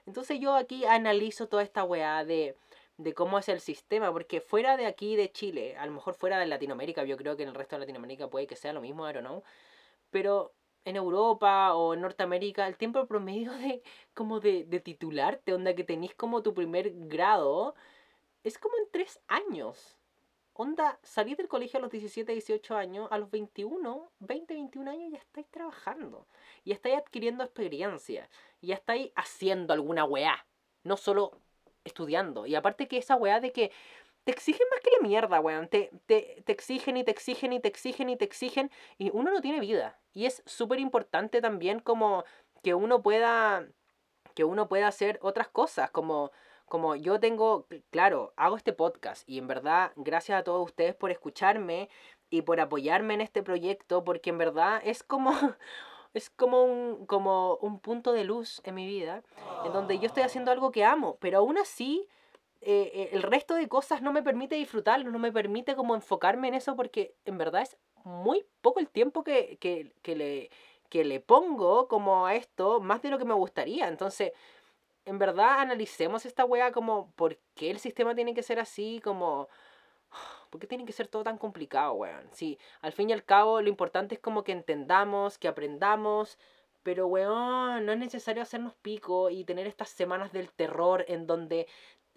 Entonces 0.07 0.39
yo 0.39 0.55
aquí 0.55 0.85
analizo 0.85 1.47
toda 1.47 1.63
esta 1.63 1.83
weá 1.83 2.23
de, 2.25 2.55
de 2.97 3.13
cómo 3.13 3.37
es 3.37 3.49
el 3.49 3.61
sistema, 3.61 4.11
porque 4.11 4.41
fuera 4.41 4.77
de 4.77 4.87
aquí 4.87 5.15
de 5.15 5.31
Chile, 5.31 5.77
a 5.77 5.85
lo 5.85 5.91
mejor 5.91 6.15
fuera 6.15 6.39
de 6.39 6.47
Latinoamérica, 6.47 7.03
yo 7.03 7.17
creo 7.17 7.37
que 7.37 7.43
en 7.43 7.49
el 7.49 7.55
resto 7.55 7.75
de 7.75 7.81
Latinoamérica 7.81 8.29
puede 8.29 8.47
que 8.47 8.55
sea 8.55 8.73
lo 8.73 8.81
mismo, 8.81 9.07
I 9.07 9.13
don't 9.13 9.25
know, 9.25 9.43
pero 10.09 10.53
en 10.85 10.95
Europa 10.95 11.75
o 11.75 11.93
en 11.93 12.01
Norteamérica, 12.01 12.67
el 12.67 12.77
tiempo 12.77 13.05
promedio 13.07 13.51
de 13.53 13.83
como 14.13 14.39
de, 14.39 14.63
de 14.65 14.79
titularte, 14.79 15.53
onda 15.53 15.75
que 15.75 15.83
tenéis 15.83 16.15
como 16.15 16.41
tu 16.43 16.53
primer 16.53 16.91
grado, 17.07 17.75
es 18.43 18.57
como 18.57 18.77
en 18.77 18.89
tres 18.91 19.19
años. 19.27 19.97
Onda, 20.59 20.97
salís 21.03 21.37
del 21.37 21.47
colegio 21.47 21.77
a 21.77 21.81
los 21.81 21.91
17, 21.91 22.31
18 22.31 22.75
años, 22.75 23.07
a 23.11 23.19
los 23.19 23.29
21, 23.29 24.11
20, 24.19 24.53
21 24.55 24.89
años 24.89 25.11
ya 25.11 25.19
estáis 25.19 25.47
trabajando. 25.51 26.25
Y 26.63 26.71
estáis 26.71 26.97
adquiriendo 26.97 27.43
experiencia. 27.43 28.27
Ya 28.61 28.73
estáis 28.73 29.11
haciendo 29.15 29.73
alguna 29.73 30.03
weá. 30.03 30.47
No 30.83 30.97
solo 30.97 31.39
estudiando. 31.83 32.47
Y 32.47 32.55
aparte 32.55 32.87
que 32.87 32.97
esa 32.97 33.15
weá 33.15 33.39
de 33.39 33.51
que 33.51 33.71
te 34.27 34.33
exigen 34.33 34.67
más 34.69 34.81
que 34.81 34.91
la 34.91 35.07
mierda, 35.07 35.39
weón. 35.39 35.69
Te, 35.69 35.89
te, 36.05 36.43
te, 36.45 36.51
exigen 36.51 36.97
y 36.97 37.05
te 37.05 37.11
exigen 37.11 37.53
y 37.53 37.61
te 37.61 37.69
exigen 37.69 38.09
y 38.09 38.17
te 38.17 38.25
exigen. 38.25 38.69
Y 38.97 39.09
uno 39.13 39.31
no 39.31 39.39
tiene 39.39 39.61
vida. 39.61 40.01
Y 40.13 40.25
es 40.25 40.43
súper 40.45 40.81
importante 40.81 41.39
también 41.39 41.79
como 41.79 42.25
que 42.61 42.73
uno 42.73 43.01
pueda. 43.01 43.65
Que 44.35 44.43
uno 44.43 44.67
pueda 44.67 44.89
hacer 44.89 45.17
otras 45.21 45.47
cosas. 45.47 45.91
Como. 45.91 46.31
Como 46.65 46.97
yo 46.97 47.17
tengo, 47.21 47.65
claro, 47.91 48.33
hago 48.35 48.57
este 48.57 48.73
podcast 48.73 49.23
y 49.29 49.37
en 49.37 49.47
verdad 49.47 49.93
gracias 49.95 50.37
a 50.37 50.43
todos 50.43 50.65
ustedes 50.65 50.95
por 50.95 51.11
escucharme 51.11 51.87
y 52.29 52.41
por 52.41 52.59
apoyarme 52.59 53.13
en 53.13 53.21
este 53.21 53.41
proyecto 53.41 54.03
porque 54.03 54.31
en 54.31 54.37
verdad 54.37 54.81
es 54.83 55.01
como 55.01 55.31
es 56.13 56.29
como 56.29 56.65
un, 56.65 57.05
como 57.05 57.55
un 57.61 57.79
punto 57.79 58.11
de 58.11 58.25
luz 58.25 58.59
en 58.65 58.75
mi 58.75 58.85
vida, 58.85 59.23
en 59.63 59.71
donde 59.71 59.97
yo 59.97 60.07
estoy 60.07 60.23
haciendo 60.23 60.51
algo 60.51 60.73
que 60.73 60.83
amo, 60.83 61.15
pero 61.21 61.37
aún 61.37 61.57
así 61.57 62.09
eh, 62.69 62.91
eh, 62.93 63.09
el 63.13 63.23
resto 63.23 63.55
de 63.55 63.69
cosas 63.69 64.01
no 64.01 64.11
me 64.11 64.21
permite 64.21 64.55
disfrutarlo, 64.55 65.09
no 65.09 65.19
me 65.19 65.31
permite 65.31 65.73
como 65.73 65.95
enfocarme 65.95 66.49
en 66.49 66.55
eso 66.55 66.75
porque 66.75 67.15
en 67.23 67.37
verdad 67.37 67.61
es 67.61 67.77
muy 68.03 68.45
poco 68.59 68.81
el 68.81 68.89
tiempo 68.89 69.23
que, 69.23 69.57
que, 69.61 69.93
que, 70.01 70.17
le, 70.17 70.49
que 70.89 71.05
le 71.05 71.21
pongo 71.21 71.87
como 71.87 72.27
a 72.27 72.35
esto, 72.35 72.81
más 72.81 73.01
de 73.01 73.09
lo 73.09 73.17
que 73.17 73.23
me 73.23 73.33
gustaría. 73.33 73.87
Entonces, 73.87 74.33
en 75.05 75.17
verdad 75.17 75.61
analicemos 75.61 76.25
esta 76.25 76.43
wea 76.43 76.73
como 76.73 77.09
por 77.11 77.37
qué 77.55 77.71
el 77.71 77.79
sistema 77.79 78.13
tiene 78.15 78.33
que 78.33 78.43
ser 78.43 78.59
así, 78.59 78.99
como 79.01 79.47
¿Por 80.49 80.59
qué 80.59 80.67
tiene 80.67 80.83
que 80.83 80.91
ser 80.91 81.07
todo 81.07 81.23
tan 81.23 81.37
complicado, 81.37 81.93
weón? 81.93 82.27
Sí, 82.33 82.59
al 82.81 82.91
fin 82.91 83.09
y 83.09 83.13
al 83.13 83.23
cabo 83.23 83.61
lo 83.61 83.69
importante 83.69 84.15
es 84.15 84.21
como 84.21 84.43
que 84.43 84.51
entendamos, 84.51 85.37
que 85.37 85.47
aprendamos, 85.47 86.37
pero 86.83 87.07
weón, 87.07 87.85
no 87.85 87.91
es 87.91 87.97
necesario 87.97 88.41
hacernos 88.41 88.73
pico 88.75 89.29
y 89.29 89.43
tener 89.43 89.67
estas 89.67 89.89
semanas 89.89 90.31
del 90.31 90.51
terror 90.51 91.05
en 91.07 91.27
donde 91.27 91.67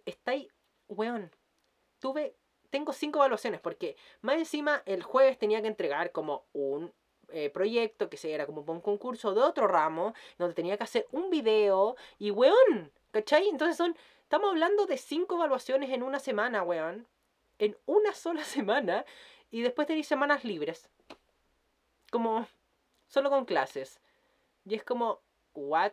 estáis, 0.06 0.48
weón, 0.88 1.30
tuve, 1.98 2.36
tengo 2.70 2.92
cinco 2.92 3.18
evaluaciones 3.18 3.60
porque 3.60 3.96
más 4.20 4.36
encima 4.36 4.82
el 4.86 5.02
jueves 5.02 5.38
tenía 5.38 5.60
que 5.62 5.68
entregar 5.68 6.12
como 6.12 6.46
un 6.52 6.92
eh, 7.32 7.50
proyecto 7.50 8.10
que 8.10 8.18
era 8.32 8.46
como 8.46 8.62
un 8.62 8.80
concurso 8.80 9.32
de 9.34 9.40
otro 9.40 9.68
ramo, 9.68 10.14
donde 10.38 10.54
tenía 10.54 10.76
que 10.76 10.84
hacer 10.84 11.06
un 11.12 11.30
video 11.30 11.96
y 12.18 12.30
weón, 12.30 12.92
¿cachai? 13.12 13.48
Entonces 13.48 13.76
son, 13.76 13.96
estamos 14.22 14.50
hablando 14.50 14.86
de 14.86 14.98
cinco 14.98 15.36
evaluaciones 15.36 15.90
en 15.90 16.02
una 16.02 16.18
semana, 16.18 16.62
weón, 16.62 17.06
en 17.58 17.76
una 17.86 18.14
sola 18.14 18.44
semana 18.44 19.04
y 19.50 19.62
después 19.62 19.86
tenéis 19.86 20.08
semanas 20.08 20.44
libres, 20.44 20.88
como 22.10 22.46
solo 23.06 23.30
con 23.30 23.44
clases. 23.44 24.00
Y 24.64 24.74
es 24.74 24.84
como, 24.84 25.20
what? 25.54 25.92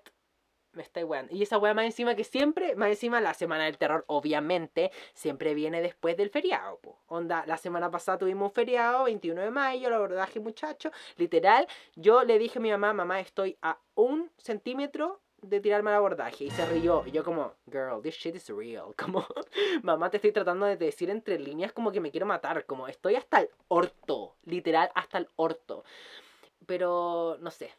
Me 0.77 0.83
está 0.83 1.05
weando. 1.05 1.35
Y 1.35 1.43
esa 1.43 1.57
weá 1.57 1.73
más 1.73 1.85
encima 1.85 2.15
que 2.15 2.23
siempre, 2.23 2.75
más 2.75 2.89
encima 2.89 3.19
la 3.19 3.33
semana 3.33 3.65
del 3.65 3.77
terror, 3.77 4.05
obviamente, 4.07 4.91
siempre 5.13 5.53
viene 5.53 5.81
después 5.81 6.15
del 6.15 6.29
feriado. 6.29 6.79
Po. 6.79 6.99
Onda, 7.07 7.43
la 7.45 7.57
semana 7.57 7.91
pasada 7.91 8.17
tuvimos 8.17 8.49
un 8.49 8.53
feriado, 8.53 9.03
21 9.05 9.41
de 9.41 9.51
mayo, 9.51 9.89
la 9.89 9.97
abordaje 9.97 10.39
muchacho. 10.39 10.91
Literal, 11.17 11.67
yo 11.95 12.23
le 12.23 12.39
dije 12.39 12.59
a 12.59 12.61
mi 12.61 12.71
mamá, 12.71 12.93
mamá, 12.93 13.19
estoy 13.19 13.57
a 13.61 13.77
un 13.95 14.31
centímetro 14.37 15.19
de 15.41 15.59
tirarme 15.59 15.91
al 15.91 15.97
abordaje 15.97 16.45
y 16.45 16.51
se 16.51 16.65
rió. 16.65 17.03
Y 17.05 17.11
yo 17.11 17.23
como, 17.23 17.53
girl, 17.71 18.01
this 18.01 18.15
shit 18.15 18.35
is 18.35 18.49
real. 18.49 18.93
Como, 18.97 19.25
mamá, 19.83 20.09
te 20.09 20.17
estoy 20.17 20.31
tratando 20.31 20.65
de 20.65 20.77
decir 20.77 21.09
entre 21.09 21.39
líneas 21.39 21.71
como 21.73 21.91
que 21.91 21.99
me 21.99 22.11
quiero 22.11 22.25
matar. 22.25 22.65
Como, 22.65 22.87
estoy 22.87 23.15
hasta 23.15 23.41
el 23.41 23.49
orto. 23.67 24.35
Literal, 24.45 24.91
hasta 24.95 25.19
el 25.19 25.27
orto. 25.35 25.83
Pero, 26.65 27.37
no 27.39 27.51
sé, 27.51 27.71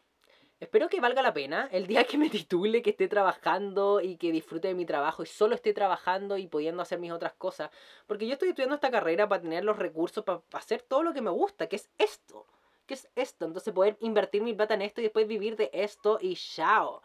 Espero 0.59 0.89
que 0.89 0.99
valga 0.99 1.21
la 1.21 1.33
pena 1.33 1.69
el 1.71 1.87
día 1.87 2.03
que 2.03 2.17
me 2.17 2.29
titule, 2.29 2.81
que 2.81 2.89
esté 2.89 3.07
trabajando 3.07 4.01
y 4.01 4.17
que 4.17 4.33
disfrute 4.33 4.67
de 4.67 4.73
mi 4.73 4.85
trabajo 4.85 5.23
y 5.23 5.25
solo 5.25 5.55
esté 5.55 5.73
trabajando 5.73 6.37
y 6.37 6.47
pudiendo 6.47 6.81
hacer 6.81 6.99
mis 6.99 7.13
otras 7.13 7.31
cosas. 7.33 7.71
Porque 8.07 8.27
yo 8.27 8.33
estoy 8.33 8.49
estudiando 8.49 8.75
esta 8.75 8.91
carrera 8.91 9.29
para 9.29 9.41
tener 9.41 9.63
los 9.63 9.79
recursos 9.79 10.25
para 10.25 10.41
hacer 10.51 10.81
todo 10.81 11.03
lo 11.03 11.13
que 11.13 11.21
me 11.21 11.29
gusta, 11.29 11.67
que 11.67 11.77
es 11.77 11.89
esto. 11.97 12.45
Que 12.87 12.95
es 12.95 13.07
esto. 13.15 13.45
Entonces 13.45 13.73
poder 13.73 13.95
invertir 14.01 14.41
mi 14.41 14.53
plata 14.53 14.73
en 14.73 14.81
esto 14.81 14.99
y 14.99 15.05
después 15.05 15.27
vivir 15.27 15.55
de 15.55 15.69
esto 15.71 16.19
y 16.21 16.35
chao. 16.35 17.03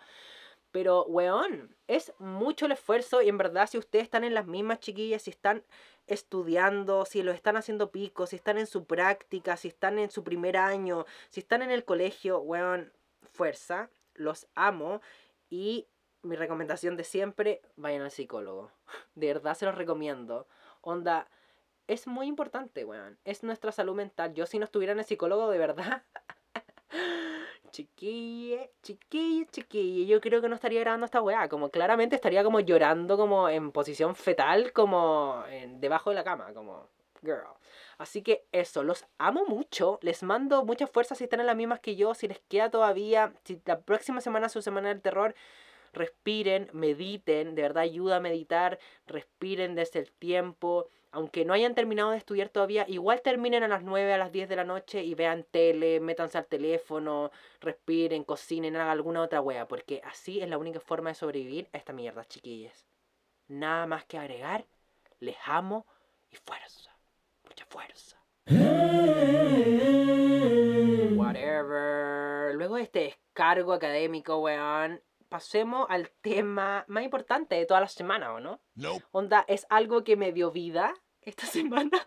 Pero, 0.73 1.05
weón, 1.05 1.77
es 1.87 2.12
mucho 2.19 2.67
el 2.67 2.73
esfuerzo 2.73 3.23
y 3.23 3.29
en 3.29 3.38
verdad 3.38 3.69
si 3.69 3.79
ustedes 3.79 4.03
están 4.03 4.25
en 4.25 4.35
las 4.35 4.47
mismas 4.47 4.81
chiquillas, 4.81 5.23
si 5.23 5.31
están 5.31 5.62
estudiando, 6.09 7.05
si 7.05 7.23
lo 7.23 7.31
están 7.31 7.57
haciendo 7.57 7.93
pico, 7.93 8.27
si 8.27 8.35
están 8.35 8.59
en 8.59 8.67
su 8.67 8.85
práctica, 8.85 9.57
si 9.57 9.69
están 9.69 10.01
en 10.01 10.11
su 10.11 10.25
primer 10.25 10.57
año, 10.57 11.07
si 11.29 11.38
están 11.38 11.62
en 11.62 11.71
el 11.71 11.85
colegio, 11.85 12.40
weón, 12.40 12.93
fuerza, 13.35 13.90
los 14.14 14.47
amo 14.55 15.01
y 15.51 15.88
mi 16.23 16.37
recomendación 16.37 16.97
de 16.97 17.05
siempre, 17.05 17.61
vayan 17.77 18.03
al 18.03 18.11
psicólogo. 18.11 18.70
De 19.14 19.27
verdad 19.27 19.55
se 19.55 19.66
los 19.66 19.75
recomiendo. 19.75 20.47
Onda, 20.81 21.29
es 21.87 22.07
muy 22.07 22.27
importante, 22.27 22.85
weón. 22.85 23.18
Es 23.25 23.42
nuestra 23.42 23.73
salud 23.73 23.94
mental. 23.94 24.35
Yo 24.35 24.47
si 24.47 24.59
no 24.59 24.64
estuviera 24.64 24.92
en 24.92 25.01
el 25.01 25.05
psicólogo, 25.05 25.51
de 25.51 25.59
verdad. 25.59 26.03
chiquille, 27.70 28.70
chiquille, 28.83 29.47
chiquille. 29.51 30.07
Yo 30.07 30.20
creo 30.20 30.40
que 30.40 30.49
no 30.49 30.55
estaría 30.55 30.81
grabando 30.81 31.05
esta 31.05 31.20
weá. 31.20 31.49
Como 31.49 31.70
claramente 31.70 32.16
estaría 32.16 32.42
como 32.42 32.61
llorando 32.61 33.16
como 33.16 33.49
en 33.49 33.73
posición 33.73 34.14
fetal, 34.14 34.73
como 34.73 35.44
en, 35.51 35.81
debajo 35.81 36.11
de 36.11 36.16
la 36.16 36.25
cama. 36.25 36.53
Como, 36.55 36.88
girl. 37.25 37.57
Así 37.99 38.23
que 38.23 38.45
eso, 38.53 38.83
los 38.83 39.07
amo 39.19 39.45
mucho. 39.47 39.99
Les 40.03 40.23
mando 40.23 40.65
mucha 40.65 40.87
fuerza 40.87 41.15
si 41.15 41.25
están 41.25 41.41
en 41.41 41.47
las 41.47 41.57
mismas 41.57 41.81
que 41.81 41.97
yo. 41.97 42.15
Si 42.15 42.29
les 42.29 42.41
queda 42.41 42.71
todavía, 42.71 43.33
si 43.45 43.61
la 43.65 43.81
próxima 43.81 44.21
semana 44.21 44.47
es 44.47 44.53
su 44.53 44.63
semana 44.63 44.89
del 44.89 45.01
terror, 45.01 45.35
respiren, 45.93 46.69
mediten. 46.73 47.55
De 47.55 47.63
verdad 47.63 47.85
ayuda 47.85 48.17
a 48.17 48.21
meditar. 48.21 48.79
Respiren 49.07 49.75
desde 49.75 50.01
el 50.01 50.13
tiempo. 50.13 50.89
Aunque 51.13 51.45
no 51.45 51.55
hayan 51.55 51.77
terminado 51.77 52.11
de 52.11 52.17
estudiar 52.17 52.49
todavía, 52.49 52.87
igual 52.89 53.23
terminen 53.23 53.63
a 53.63 53.69
las 53.69 53.85
9, 53.85 54.13
a 54.13 54.19
las 54.19 54.33
10 54.33 54.49
de 54.49 54.57
la 54.57 54.65
noche 54.65 55.05
y 55.05 55.15
vean 55.15 55.45
tele, 55.49 56.01
métanse 56.01 56.39
al 56.39 56.47
teléfono, 56.47 57.31
respiren, 57.61 58.25
cocinen, 58.25 58.75
hagan 58.75 58.89
alguna 58.89 59.23
otra 59.23 59.41
wea. 59.41 59.69
Porque 59.69 60.01
así 60.05 60.41
es 60.41 60.49
la 60.49 60.59
única 60.59 60.81
forma 60.81 61.11
de 61.11 61.15
sobrevivir 61.15 61.69
a 61.73 61.79
esta 61.79 61.93
mierda, 61.93 62.25
chiquillas. 62.25 62.85
Nada 63.47 63.87
más 63.87 64.05
que 64.07 64.19
agregar. 64.19 64.67
Les 65.21 65.37
amo 65.47 65.87
y 66.31 66.37
fuerza 66.37 66.94
fuerza. 67.85 68.16
Whatever. 71.16 72.55
Luego 72.55 72.77
de 72.77 72.83
este 72.83 73.01
descargo 73.01 73.73
académico, 73.73 74.38
weón, 74.38 75.03
pasemos 75.29 75.87
al 75.88 76.11
tema 76.20 76.85
más 76.88 77.05
importante 77.05 77.55
de 77.55 77.66
toda 77.66 77.81
la 77.81 77.88
semana, 77.88 78.33
¿o 78.35 78.40
no? 78.40 78.61
No. 78.75 78.99
Onda, 79.12 79.44
es 79.49 79.66
algo 79.70 80.05
que 80.05 80.16
me 80.16 80.33
dio 80.33 80.51
vida 80.51 80.94
esta 81.23 81.47
semana. 81.47 82.07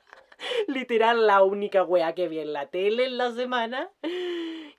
Literal, 0.67 1.25
la 1.25 1.43
única 1.43 1.83
wea 1.83 2.13
que 2.13 2.27
vi 2.27 2.39
en 2.39 2.53
la 2.53 2.67
tele 2.67 3.05
en 3.05 3.17
la 3.17 3.31
semana. 3.31 3.89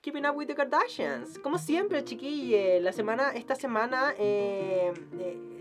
Keeping 0.01 0.25
Up 0.25 0.37
with 0.37 0.47
the 0.47 0.55
Kardashians. 0.55 1.37
Como 1.39 1.57
siempre, 1.57 2.05
chiquille. 2.05 2.79
La 2.79 2.93
semana, 2.93 3.31
esta 3.31 3.55
semana, 3.55 4.13
eh, 4.17 4.93
eh 5.19 5.58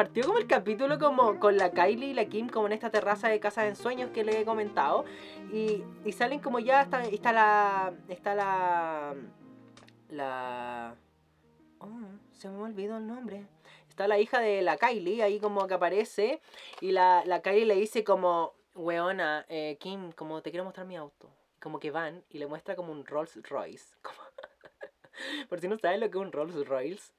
partió 0.00 0.24
como 0.24 0.38
el 0.38 0.46
capítulo 0.46 0.98
como 0.98 1.38
con 1.38 1.58
la 1.58 1.72
Kylie 1.72 2.08
y 2.08 2.14
la 2.14 2.24
Kim 2.24 2.48
como 2.48 2.66
en 2.66 2.72
esta 2.72 2.88
terraza 2.88 3.28
de 3.28 3.38
casa 3.38 3.64
de 3.64 3.68
ensueños 3.68 4.08
que 4.12 4.24
le 4.24 4.40
he 4.40 4.46
comentado. 4.46 5.04
Y, 5.52 5.84
y 6.06 6.12
salen 6.12 6.40
como 6.40 6.58
ya 6.58 6.80
está, 6.80 7.02
está 7.02 7.32
la 7.32 7.92
está 8.08 8.34
la 8.34 9.14
la 10.08 10.96
oh, 11.80 12.00
se 12.32 12.48
me 12.48 12.62
olvidó 12.62 12.96
el 12.96 13.06
nombre. 13.06 13.44
Está 13.90 14.08
la 14.08 14.18
hija 14.18 14.40
de 14.40 14.62
la 14.62 14.78
Kylie 14.78 15.22
ahí 15.22 15.38
como 15.38 15.66
que 15.66 15.74
aparece 15.74 16.40
y 16.80 16.92
la, 16.92 17.22
la 17.26 17.42
Kylie 17.42 17.66
le 17.66 17.74
dice 17.74 18.02
como 18.02 18.54
weona 18.74 19.44
eh, 19.50 19.76
Kim 19.80 20.12
como 20.12 20.40
te 20.40 20.48
quiero 20.48 20.64
mostrar 20.64 20.86
mi 20.86 20.96
auto 20.96 21.28
como 21.60 21.78
que 21.78 21.90
van 21.90 22.24
y 22.30 22.38
le 22.38 22.46
muestra 22.46 22.74
como 22.74 22.90
un 22.90 23.04
Rolls 23.04 23.38
Royce 23.50 23.96
por 25.50 25.60
si 25.60 25.68
no 25.68 25.76
saben 25.76 26.00
lo 26.00 26.10
que 26.10 26.16
es 26.16 26.24
un 26.24 26.32
Rolls 26.32 26.66
Royce 26.66 27.12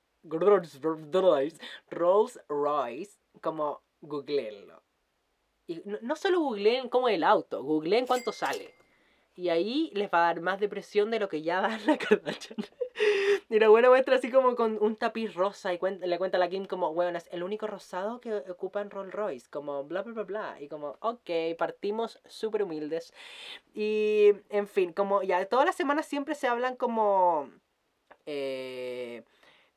Rolls 1.90 2.40
Royce, 2.48 3.18
como 3.42 3.82
googleenlo. 4.02 4.82
Y 5.68 5.82
no, 5.86 6.16
solo 6.16 6.40
googleen 6.42 6.90
como 6.90 7.08
el 7.08 7.24
auto, 7.24 7.64
googleen 7.64 8.06
cuánto 8.06 8.32
sale. 8.32 8.74
Y 9.36 9.50
ahí 9.50 9.90
les 9.94 10.12
va 10.12 10.20
a 10.20 10.34
dar 10.34 10.42
más 10.42 10.60
depresión 10.60 11.10
de 11.10 11.20
lo 11.20 11.30
que 11.30 11.42
ya 11.42 11.62
da 11.62 11.80
la 11.86 11.98
Kardashian. 11.98 12.58
y 13.50 13.60
la 13.60 13.70
buena 13.70 13.90
muestra 13.90 14.16
así 14.16 14.30
como 14.30 14.56
con 14.56 14.78
un 14.82 14.98
tapiz 14.98 15.34
rosa 15.34 15.74
y 15.74 15.80
le 15.80 16.18
cuenta 16.18 16.38
a 16.38 16.40
la 16.40 16.50
Kim 16.50 16.66
como, 16.66 16.94
bueno, 16.94 17.18
es 17.18 17.28
el 17.32 17.44
único 17.44 17.68
rosado 17.68 18.20
que 18.20 18.34
ocupa 18.50 18.82
en 18.82 18.92
Rolls 18.92 19.14
Royce, 19.14 19.50
como 19.50 19.86
bla, 19.86 20.02
bla, 20.02 20.14
bla, 20.14 20.24
bla. 20.24 20.62
Y 20.62 20.68
como, 20.68 20.98
ok, 21.00 21.30
partimos 21.58 22.20
súper 22.28 22.64
humildes. 22.64 23.14
Y, 23.74 24.34
en 24.50 24.68
fin, 24.68 24.92
como 24.92 25.24
ya 25.24 25.46
todas 25.46 25.66
las 25.66 25.76
semanas 25.76 26.06
siempre 26.06 26.36
se 26.36 26.48
hablan 26.48 26.76
como... 26.76 27.50
Eh, 28.26 29.24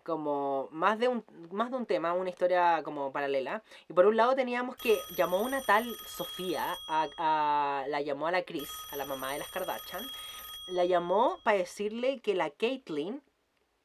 como 0.05 0.69
más 0.71 0.99
de 0.99 1.09
un 1.09 1.25
más 1.51 1.71
de 1.71 1.77
un 1.77 1.87
tema, 1.87 2.13
una 2.13 2.31
historia 2.31 2.83
como 2.85 3.11
paralela. 3.11 3.63
Y 3.89 3.93
por 3.95 4.07
un 4.07 4.17
lado 4.17 4.37
teníamos 4.37 4.77
que 4.77 4.99
llamó 5.17 5.41
una 5.41 5.63
tal 5.63 5.85
Sofía, 6.07 6.77
a, 6.89 7.85
la 7.89 8.01
llamó 8.03 8.27
a 8.29 8.33
la 8.33 8.43
Chris, 8.45 8.71
a 8.93 8.97
la 8.97 9.07
mamá 9.07 9.33
de 9.33 9.41
las 9.41 9.51
Kardashian, 9.51 10.07
la 10.69 10.85
llamó 10.85 11.39
para 11.43 11.59
decirle 11.59 12.21
que 12.21 12.35
la 12.35 12.51
Caitlyn, 12.51 13.23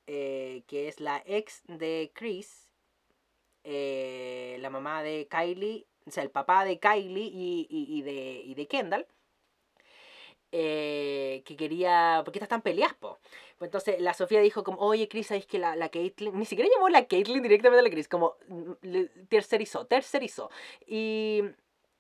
eh, 0.08 0.64
que 0.68 0.88
es 0.88 1.00
la 1.00 1.24
ex 1.26 1.64
de 1.68 2.12
Chris, 2.14 2.70
eh, 3.64 4.58
la 4.62 4.70
mamá 4.70 5.04
de 5.04 5.28
Kylie, 5.30 5.86
o 6.06 6.12
sea, 6.12 6.24
el 6.24 6.32
papá 6.32 6.66
de 6.66 6.80
Kylie 6.80 7.30
y, 7.32 7.68
y, 7.70 8.02
de, 8.02 8.42
y 8.44 8.56
de 8.56 8.68
Kendall, 8.68 9.06
eh, 10.52 11.44
que 11.46 11.56
quería. 11.56 12.22
porque 12.26 12.40
están 12.40 12.62
peleas, 12.62 12.94
po? 12.96 13.20
Pues 13.58 13.68
entonces 13.70 14.02
la 14.02 14.14
Sofía 14.14 14.40
dijo 14.42 14.64
como, 14.64 14.80
oye 14.80 15.08
Chris, 15.08 15.28
¿sabes 15.28 15.46
que 15.46 15.60
la, 15.60 15.76
la 15.76 15.90
Caitlyn, 15.90 16.38
ni 16.38 16.46
siquiera 16.46 16.70
llamó 16.74 16.90
la 16.90 17.06
Caitlyn 17.06 17.44
directamente 17.44 17.80
a 17.80 17.84
la 17.84 17.90
Chris, 17.90 18.08
como 18.08 18.36
mm, 18.48 19.28
tercerizó, 19.28 19.86
tercerizó. 19.86 20.50
Y 20.88 21.44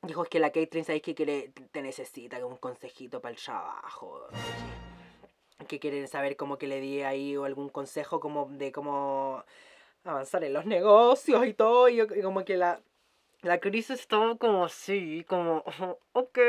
dijo, 0.01 0.23
es 0.23 0.29
que 0.29 0.39
la 0.39 0.51
Caitlyn, 0.51 0.85
¿sabes 0.85 1.01
que 1.01 1.15
quiere, 1.15 1.51
te 1.71 1.81
necesita 1.81 2.43
un 2.45 2.57
consejito 2.57 3.21
para 3.21 3.35
el 3.35 3.41
trabajo? 3.41 4.27
Que 5.67 5.79
quieren 5.79 6.07
saber 6.07 6.37
cómo 6.37 6.57
que 6.57 6.67
le 6.67 6.79
di 6.79 7.01
ahí 7.01 7.35
o 7.35 7.43
algún 7.43 7.69
consejo 7.69 8.19
como 8.19 8.47
de 8.49 8.71
cómo 8.71 9.43
avanzar 10.05 10.43
en 10.43 10.53
los 10.53 10.65
negocios 10.65 11.45
y 11.45 11.53
todo, 11.53 11.89
y 11.89 12.07
como 12.21 12.45
que 12.45 12.57
la 12.57 12.81
la 13.41 13.59
Chris 13.59 13.89
estaba 13.89 14.35
como 14.37 14.65
así, 14.65 15.25
como, 15.27 15.63
ok. 16.13 16.39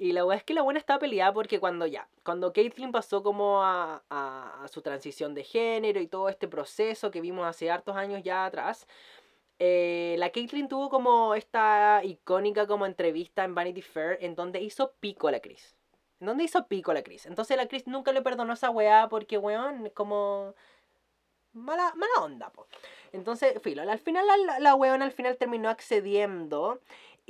Y 0.00 0.12
la 0.12 0.24
weá 0.24 0.38
es 0.38 0.44
que 0.44 0.54
la 0.54 0.62
buena 0.62 0.80
estaba 0.80 0.98
peleada 0.98 1.30
porque 1.34 1.60
cuando 1.60 1.86
ya, 1.86 2.08
cuando 2.22 2.54
Caitlyn 2.54 2.90
pasó 2.90 3.22
como 3.22 3.62
a, 3.62 4.02
a, 4.08 4.66
su 4.68 4.80
transición 4.80 5.34
de 5.34 5.44
género 5.44 6.00
y 6.00 6.06
todo 6.06 6.30
este 6.30 6.48
proceso 6.48 7.10
que 7.10 7.20
vimos 7.20 7.46
hace 7.46 7.70
hartos 7.70 7.94
años 7.94 8.22
ya 8.22 8.46
atrás, 8.46 8.86
eh, 9.58 10.14
la 10.18 10.30
Caitlyn 10.30 10.68
tuvo 10.68 10.88
como 10.88 11.34
esta 11.34 12.00
icónica 12.02 12.66
como 12.66 12.86
entrevista 12.86 13.44
en 13.44 13.54
Vanity 13.54 13.82
Fair 13.82 14.16
en 14.22 14.34
donde 14.34 14.62
hizo 14.62 14.92
pico 15.00 15.28
a 15.28 15.32
la 15.32 15.40
Chris. 15.40 15.76
En 16.18 16.28
donde 16.28 16.44
hizo 16.44 16.66
pico 16.66 16.92
a 16.92 16.94
la 16.94 17.02
Chris. 17.02 17.26
Entonces 17.26 17.58
la 17.58 17.68
Chris 17.68 17.86
nunca 17.86 18.10
le 18.12 18.22
perdonó 18.22 18.52
a 18.52 18.54
esa 18.54 18.70
weá 18.70 19.06
porque, 19.10 19.36
weón, 19.36 19.90
como... 19.90 20.54
Mala, 21.52 21.92
mala 21.94 22.24
onda, 22.24 22.50
po. 22.50 22.68
Entonces, 23.12 23.60
filo, 23.60 23.82
al 23.82 23.98
final 23.98 24.24
la, 24.26 24.60
la 24.60 24.74
weón 24.76 25.02
al 25.02 25.10
final 25.12 25.36
terminó 25.36 25.68
accediendo 25.68 26.80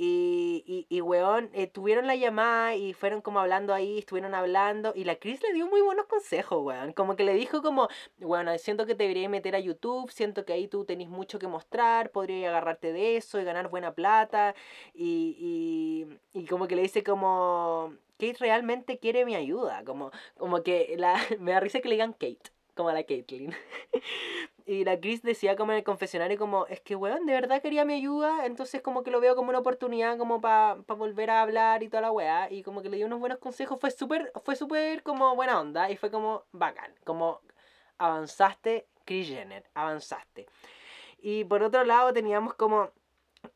y, 0.03 0.63
y, 0.65 0.87
y 0.89 1.01
weón, 1.01 1.51
eh, 1.53 1.67
tuvieron 1.67 2.07
la 2.07 2.15
llamada 2.15 2.75
y 2.75 2.93
fueron 2.93 3.21
como 3.21 3.39
hablando 3.39 3.71
ahí, 3.71 3.99
estuvieron 3.99 4.33
hablando. 4.33 4.93
Y 4.95 5.03
la 5.03 5.17
Chris 5.17 5.43
le 5.43 5.53
dio 5.53 5.67
muy 5.67 5.81
buenos 5.81 6.07
consejos, 6.07 6.57
weón. 6.63 6.91
Como 6.93 7.15
que 7.15 7.23
le 7.23 7.35
dijo 7.35 7.61
como, 7.61 7.87
bueno, 8.17 8.57
siento 8.57 8.87
que 8.87 8.95
te 8.95 9.03
deberías 9.03 9.29
meter 9.29 9.55
a 9.55 9.59
YouTube, 9.59 10.09
siento 10.09 10.43
que 10.43 10.53
ahí 10.53 10.67
tú 10.67 10.85
tenés 10.85 11.07
mucho 11.07 11.37
que 11.37 11.47
mostrar, 11.47 12.09
podrías 12.09 12.49
agarrarte 12.49 12.93
de 12.93 13.17
eso 13.17 13.39
y 13.39 13.43
ganar 13.43 13.69
buena 13.69 13.93
plata. 13.93 14.55
Y, 14.95 16.07
y, 16.33 16.39
y 16.39 16.45
como 16.47 16.67
que 16.67 16.75
le 16.75 16.81
dice 16.81 17.03
como, 17.03 17.93
Kate 18.17 18.37
realmente 18.39 18.97
quiere 18.97 19.23
mi 19.23 19.35
ayuda. 19.35 19.83
Como, 19.85 20.09
como 20.35 20.63
que 20.63 20.95
la, 20.97 21.15
me 21.39 21.51
da 21.51 21.59
risa 21.59 21.79
que 21.79 21.89
le 21.89 21.95
digan 21.95 22.13
Kate, 22.13 22.49
como 22.75 22.89
a 22.89 22.93
la 22.93 23.03
Caitlyn. 23.03 23.53
Y 24.65 24.85
la 24.85 24.99
Chris 24.99 25.21
decía 25.21 25.55
como 25.55 25.71
en 25.71 25.79
el 25.79 25.83
confesionario 25.83 26.37
como, 26.37 26.65
es 26.67 26.79
que 26.81 26.95
weón, 26.95 27.25
de 27.25 27.33
verdad 27.33 27.61
quería 27.61 27.83
mi 27.83 27.95
ayuda, 27.95 28.45
entonces 28.45 28.81
como 28.81 29.03
que 29.03 29.11
lo 29.11 29.19
veo 29.19 29.35
como 29.35 29.49
una 29.49 29.59
oportunidad 29.59 30.17
como 30.17 30.39
para 30.39 30.81
pa 30.83 30.93
volver 30.93 31.29
a 31.29 31.41
hablar 31.41 31.83
y 31.83 31.89
toda 31.89 32.01
la 32.01 32.11
weá. 32.11 32.49
Y 32.51 32.63
como 32.63 32.81
que 32.81 32.89
le 32.89 32.97
dio 32.97 33.07
unos 33.07 33.19
buenos 33.19 33.39
consejos, 33.39 33.79
fue 33.81 33.91
súper, 33.91 34.31
fue 34.45 34.55
súper 34.55 35.03
como 35.03 35.35
buena 35.35 35.59
onda 35.59 35.89
y 35.89 35.97
fue 35.97 36.11
como 36.11 36.45
bacán, 36.51 36.93
como 37.03 37.41
avanzaste, 37.97 38.87
Chris 39.05 39.27
Jenner, 39.27 39.69
avanzaste. 39.73 40.47
Y 41.19 41.43
por 41.45 41.63
otro 41.63 41.83
lado 41.83 42.13
teníamos 42.13 42.53
como, 42.55 42.91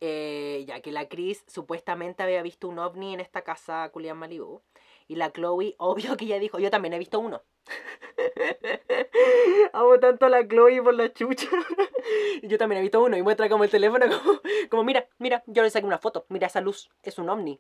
eh, 0.02 0.66
ya 0.68 0.82
que 0.82 0.92
la 0.92 1.08
Chris 1.08 1.44
supuestamente 1.48 2.24
había 2.24 2.42
visto 2.42 2.68
un 2.68 2.80
ovni 2.80 3.14
en 3.14 3.20
esta 3.20 3.44
casa 3.44 3.90
Culian 3.90 4.18
Malibu. 4.18 4.62
Y 5.08 5.16
la 5.16 5.32
Chloe, 5.32 5.76
obvio 5.78 6.18
que 6.18 6.26
ella 6.26 6.40
dijo, 6.40 6.60
yo 6.60 6.72
también 6.72 6.94
he 6.94 7.00
visto 7.00 7.20
uno. 7.20 7.44
Amo 9.74 10.00
tanto 10.00 10.26
a 10.26 10.30
la 10.30 10.48
Chloe 10.48 10.82
por 10.82 10.94
la 10.94 11.12
chucha. 11.12 11.48
y 12.42 12.48
yo 12.48 12.58
también 12.58 12.80
he 12.80 12.82
visto 12.82 13.02
uno 13.02 13.18
y 13.18 13.22
muestra 13.22 13.50
como 13.50 13.64
el 13.64 13.70
teléfono 13.70 14.06
como, 14.70 14.84
mira, 14.84 15.08
mira, 15.18 15.44
yo 15.48 15.64
le 15.64 15.70
saqué 15.70 15.86
una 15.86 15.98
foto, 15.98 16.26
mira 16.30 16.48
esa 16.48 16.62
luz, 16.62 16.90
es 17.04 17.18
un 17.18 17.30
ovni. 17.30 17.60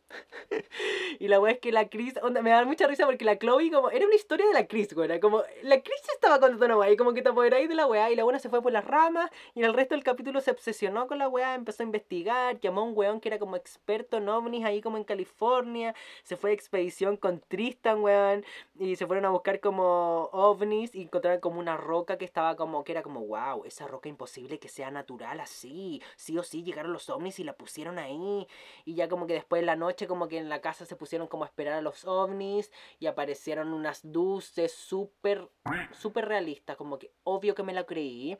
y 1.19 1.27
la 1.27 1.39
wea 1.39 1.53
es 1.53 1.59
que 1.59 1.71
la 1.71 1.89
Chris, 1.89 2.15
me 2.41 2.49
da 2.49 2.65
mucha 2.65 2.87
risa 2.87 3.05
porque 3.05 3.25
la 3.25 3.37
Chloe 3.37 3.71
como, 3.71 3.89
era 3.89 4.05
una 4.05 4.15
historia 4.15 4.45
de 4.47 4.53
la 4.53 4.67
Chris, 4.67 4.93
güey, 4.93 5.19
como, 5.19 5.43
la 5.63 5.81
Chris 5.81 6.01
estaba 6.13 6.39
contando 6.39 6.65
una 6.65 6.77
wea 6.77 6.91
y 6.91 6.97
como 6.97 7.13
que 7.13 7.21
te 7.21 7.29
apoderáis 7.29 7.69
de 7.69 7.75
la 7.75 7.87
wea 7.87 8.11
y 8.11 8.15
la 8.15 8.23
buena 8.23 8.39
se 8.39 8.49
fue 8.49 8.61
por 8.61 8.71
las 8.71 8.85
ramas 8.85 9.29
y 9.53 9.59
en 9.59 9.65
el 9.65 9.73
resto 9.73 9.95
del 9.95 10.03
capítulo 10.03 10.41
se 10.41 10.51
obsesionó 10.51 11.07
con 11.07 11.17
la 11.17 11.27
wea, 11.27 11.55
empezó 11.55 11.83
a 11.83 11.85
investigar, 11.85 12.59
llamó 12.59 12.81
a 12.81 12.83
un 12.83 12.93
weón 12.95 13.19
que 13.19 13.29
era 13.29 13.39
como 13.39 13.55
experto 13.55 14.17
en 14.17 14.29
ovnis 14.29 14.65
ahí 14.65 14.81
como 14.81 14.97
en 14.97 15.03
California, 15.03 15.95
se 16.23 16.37
fue 16.37 16.51
de 16.51 16.55
expedición 16.55 17.17
con 17.17 17.39
Tristan, 17.39 18.01
weón, 18.01 18.45
y 18.77 18.95
se 18.97 19.07
fueron 19.07 19.25
a 19.25 19.29
buscar 19.29 19.61
como 19.61 20.29
ovnis 20.33 20.93
y 20.95 21.03
encontraron 21.03 21.39
como 21.39 21.59
una 21.59 21.77
roca 21.77 22.17
que 22.17 22.25
estaba 22.25 22.55
como, 22.55 22.83
que 22.83 22.91
era 22.91 23.03
como, 23.03 23.21
wow, 23.21 23.63
esa 23.63 23.87
roca 23.87 24.09
imposible 24.09 24.59
que 24.59 24.67
sea 24.67 24.91
natural 24.91 25.39
así. 25.39 26.01
Sí 26.17 26.37
o 26.37 26.43
sí 26.43 26.63
llegaron 26.63 26.91
los 26.91 27.09
ovnis 27.09 27.39
y 27.39 27.45
la 27.45 27.53
pusieron 27.53 27.97
ahí. 27.99 28.47
Y 28.83 28.95
ya 28.95 29.07
como 29.07 29.27
que 29.27 29.33
después 29.33 29.61
de 29.61 29.65
la 29.65 29.77
noche 29.77 30.07
como 30.07 30.27
que 30.27 30.39
en 30.39 30.49
la 30.49 30.59
casa 30.59 30.85
se 30.85 30.97
pusieron 30.97 31.27
como 31.27 31.45
a 31.45 31.47
esperar 31.47 31.75
a 31.75 31.81
los 31.81 32.03
ovnis 32.05 32.71
y 32.99 33.07
aparecieron 33.07 33.73
unas 33.73 34.03
luces 34.03 34.73
súper, 34.73 35.49
súper 35.93 36.27
realistas. 36.27 36.75
Como 36.75 36.99
que 36.99 37.11
obvio 37.23 37.55
que 37.55 37.63
me 37.63 37.73
la 37.73 37.85
creí. 37.85 38.37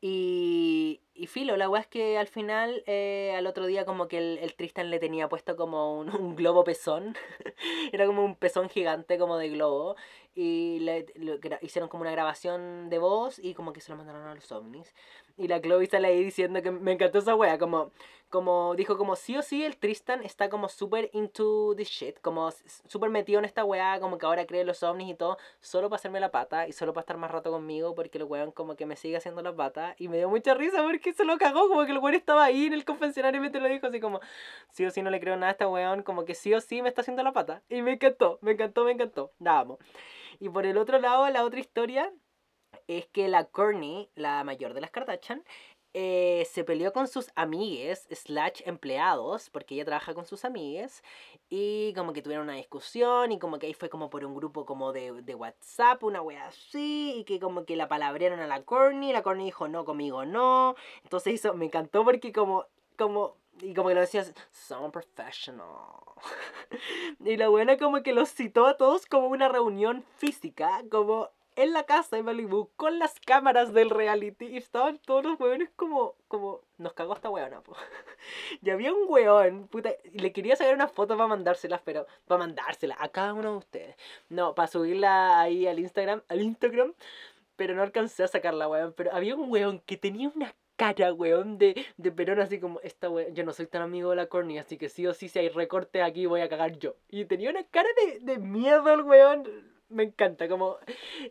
Y, 0.00 1.00
y 1.18 1.26
filo, 1.26 1.56
la 1.56 1.68
weá 1.68 1.80
es 1.82 1.86
que 1.88 2.16
al 2.18 2.28
final, 2.28 2.82
eh, 2.86 3.34
al 3.36 3.46
otro 3.46 3.66
día 3.66 3.84
como 3.84 4.08
que 4.08 4.18
el, 4.18 4.38
el 4.38 4.54
Tristan 4.54 4.90
le 4.90 4.98
tenía 4.98 5.28
puesto 5.28 5.56
como 5.56 5.98
un, 5.98 6.08
un 6.16 6.36
globo 6.36 6.64
pezón. 6.64 7.16
Era 7.92 8.06
como 8.06 8.24
un 8.24 8.36
pezón 8.36 8.68
gigante 8.68 9.18
como 9.18 9.36
de 9.36 9.48
globo. 9.50 9.96
Y 10.34 10.78
le, 10.80 11.04
gra- 11.40 11.58
hicieron 11.62 11.88
como 11.88 12.02
una 12.02 12.12
grabación 12.12 12.88
de 12.90 12.98
voz 12.98 13.38
y 13.40 13.54
como 13.54 13.72
que 13.72 13.80
se 13.80 13.90
lo 13.90 13.96
mandaron 13.98 14.22
a 14.28 14.34
los 14.34 14.52
ovnis. 14.52 14.94
Y 15.36 15.48
la 15.48 15.60
Chloe 15.60 15.86
sale 15.86 16.08
ahí 16.08 16.22
diciendo 16.24 16.62
que 16.62 16.70
me 16.70 16.92
encantó 16.92 17.18
esa 17.18 17.34
wea, 17.34 17.58
como, 17.58 17.90
como 18.28 18.74
dijo 18.76 18.96
como 18.98 19.16
sí 19.16 19.36
o 19.36 19.42
sí 19.42 19.64
el 19.64 19.76
Tristan 19.78 20.22
está 20.22 20.48
como 20.48 20.68
súper 20.68 21.10
into 21.12 21.74
this 21.76 21.88
shit, 21.88 22.20
como 22.20 22.50
súper 22.86 23.10
metido 23.10 23.38
en 23.38 23.44
esta 23.46 23.64
wea, 23.64 23.98
como 24.00 24.18
que 24.18 24.26
ahora 24.26 24.46
cree 24.46 24.64
los 24.64 24.82
ovnis 24.82 25.10
y 25.10 25.14
todo, 25.14 25.38
solo 25.60 25.88
para 25.88 25.98
hacerme 25.98 26.20
la 26.20 26.30
pata 26.30 26.68
y 26.68 26.72
solo 26.72 26.92
para 26.92 27.02
estar 27.02 27.16
más 27.16 27.30
rato 27.30 27.50
conmigo 27.50 27.94
porque 27.94 28.18
el 28.18 28.24
weón 28.24 28.52
como 28.52 28.76
que 28.76 28.86
me 28.86 28.96
sigue 28.96 29.16
haciendo 29.16 29.42
la 29.42 29.54
pata 29.56 29.94
y 29.98 30.08
me 30.08 30.18
dio 30.18 30.28
mucha 30.28 30.54
risa 30.54 30.82
porque 30.82 31.07
se 31.12 31.24
lo 31.24 31.38
cagó, 31.38 31.68
como 31.68 31.84
que 31.84 31.92
el 31.92 31.98
weón 31.98 32.14
estaba 32.14 32.44
ahí 32.44 32.66
en 32.66 32.72
el 32.72 32.84
confesionario 32.84 33.40
y 33.40 33.42
me 33.42 33.50
te 33.50 33.60
lo 33.60 33.68
dijo 33.68 33.86
así 33.86 34.00
como 34.00 34.20
sí 34.70 34.84
o 34.84 34.90
sí 34.90 35.02
no 35.02 35.10
le 35.10 35.20
creo 35.20 35.36
nada 35.36 35.48
a 35.48 35.52
este 35.52 35.66
weón, 35.66 36.02
como 36.02 36.24
que 36.24 36.34
sí 36.34 36.54
o 36.54 36.60
sí 36.60 36.82
me 36.82 36.88
está 36.88 37.02
haciendo 37.02 37.22
la 37.22 37.32
pata 37.32 37.62
y 37.68 37.82
me 37.82 37.92
encantó, 37.92 38.38
me 38.42 38.52
encantó, 38.52 38.84
me 38.84 38.92
encantó. 38.92 39.32
Y 40.40 40.48
por 40.48 40.66
el 40.66 40.78
otro 40.78 40.98
lado, 40.98 41.28
la 41.30 41.44
otra 41.44 41.60
historia 41.60 42.12
es 42.86 43.06
que 43.06 43.28
la 43.28 43.44
Courtney, 43.44 44.10
la 44.14 44.44
mayor 44.44 44.74
de 44.74 44.80
las 44.80 44.90
Kardashian, 44.90 45.44
eh, 45.94 46.46
se 46.50 46.64
peleó 46.64 46.92
con 46.92 47.08
sus 47.08 47.30
amigues, 47.34 48.06
slash 48.10 48.62
empleados, 48.66 49.50
porque 49.50 49.74
ella 49.74 49.84
trabaja 49.84 50.14
con 50.14 50.26
sus 50.26 50.44
amigues, 50.44 51.02
y 51.48 51.94
como 51.94 52.12
que 52.12 52.22
tuvieron 52.22 52.44
una 52.44 52.56
discusión, 52.56 53.32
y 53.32 53.38
como 53.38 53.58
que 53.58 53.66
ahí 53.66 53.74
fue 53.74 53.88
como 53.88 54.10
por 54.10 54.24
un 54.24 54.34
grupo 54.34 54.66
como 54.66 54.92
de, 54.92 55.22
de 55.22 55.34
WhatsApp, 55.34 56.02
una 56.04 56.20
wea 56.22 56.46
así, 56.46 57.14
y 57.16 57.24
que 57.24 57.40
como 57.40 57.64
que 57.64 57.76
la 57.76 57.88
palabrearon 57.88 58.40
a 58.40 58.46
la 58.46 58.62
Courtney, 58.62 59.12
la 59.12 59.22
Courtney 59.22 59.46
dijo 59.46 59.68
no, 59.68 59.84
conmigo 59.84 60.24
no, 60.24 60.74
entonces 61.02 61.34
hizo, 61.34 61.54
me 61.54 61.66
encantó 61.66 62.04
porque 62.04 62.32
como, 62.32 62.66
como, 62.96 63.36
y 63.60 63.74
como 63.74 63.88
que 63.88 63.94
lo 63.94 64.00
decías, 64.02 64.34
son 64.52 64.92
professional. 64.92 65.66
y 67.24 67.36
la 67.36 67.48
buena 67.48 67.78
como 67.78 68.02
que 68.02 68.12
los 68.12 68.30
citó 68.30 68.66
a 68.66 68.76
todos 68.76 69.06
como 69.06 69.28
una 69.28 69.48
reunión 69.48 70.04
física, 70.16 70.82
como 70.90 71.30
en 71.58 71.72
la 71.72 71.82
casa 71.82 72.14
de 72.14 72.22
Malibu, 72.22 72.70
con 72.76 73.00
las 73.00 73.18
cámaras 73.18 73.72
del 73.72 73.90
reality, 73.90 74.46
y 74.46 74.56
estaban 74.58 74.98
todos 74.98 75.24
los 75.24 75.40
hueones 75.40 75.68
como, 75.74 76.14
como, 76.28 76.60
nos 76.78 76.92
cagó 76.92 77.14
esta 77.14 77.30
hueona, 77.30 77.60
po. 77.62 77.74
y 78.62 78.70
había 78.70 78.92
un 78.94 79.06
hueón, 79.08 79.66
puta, 79.66 79.90
le 80.12 80.32
quería 80.32 80.54
sacar 80.54 80.74
una 80.74 80.86
foto 80.86 81.16
para 81.16 81.26
mandárselas, 81.26 81.80
pero, 81.84 82.06
para 82.28 82.38
mandárselas 82.38 82.98
a 83.00 83.08
cada 83.08 83.34
uno 83.34 83.50
de 83.50 83.56
ustedes. 83.58 83.96
No, 84.28 84.54
para 84.54 84.68
subirla 84.68 85.40
ahí 85.40 85.66
al 85.66 85.80
Instagram, 85.80 86.22
al 86.28 86.42
Instagram, 86.42 86.94
pero 87.56 87.74
no 87.74 87.82
alcancé 87.82 88.22
a 88.22 88.28
sacarla, 88.28 88.68
weón. 88.68 88.92
Pero 88.96 89.12
había 89.12 89.34
un 89.34 89.50
weón 89.50 89.80
que 89.80 89.96
tenía 89.96 90.30
una 90.32 90.54
cara, 90.76 91.12
weón, 91.12 91.58
de, 91.58 91.84
de 91.96 92.12
perón 92.12 92.38
así 92.40 92.60
como, 92.60 92.78
esta 92.82 93.10
weón, 93.10 93.34
yo 93.34 93.42
no 93.42 93.52
soy 93.52 93.66
tan 93.66 93.82
amigo 93.82 94.10
de 94.10 94.16
la 94.16 94.26
Corny, 94.26 94.58
así 94.58 94.78
que 94.78 94.88
sí 94.88 95.08
o 95.08 95.12
sí, 95.12 95.28
si 95.28 95.40
hay 95.40 95.48
recorte 95.48 96.02
aquí 96.02 96.26
voy 96.26 96.40
a 96.40 96.48
cagar 96.48 96.78
yo. 96.78 96.94
Y 97.08 97.24
tenía 97.24 97.50
una 97.50 97.64
cara 97.64 97.88
de, 98.00 98.20
de 98.20 98.38
miedo 98.38 98.88
el 98.92 99.02
weón. 99.02 99.77
Me 99.90 100.02
encanta, 100.02 100.48
como, 100.48 100.76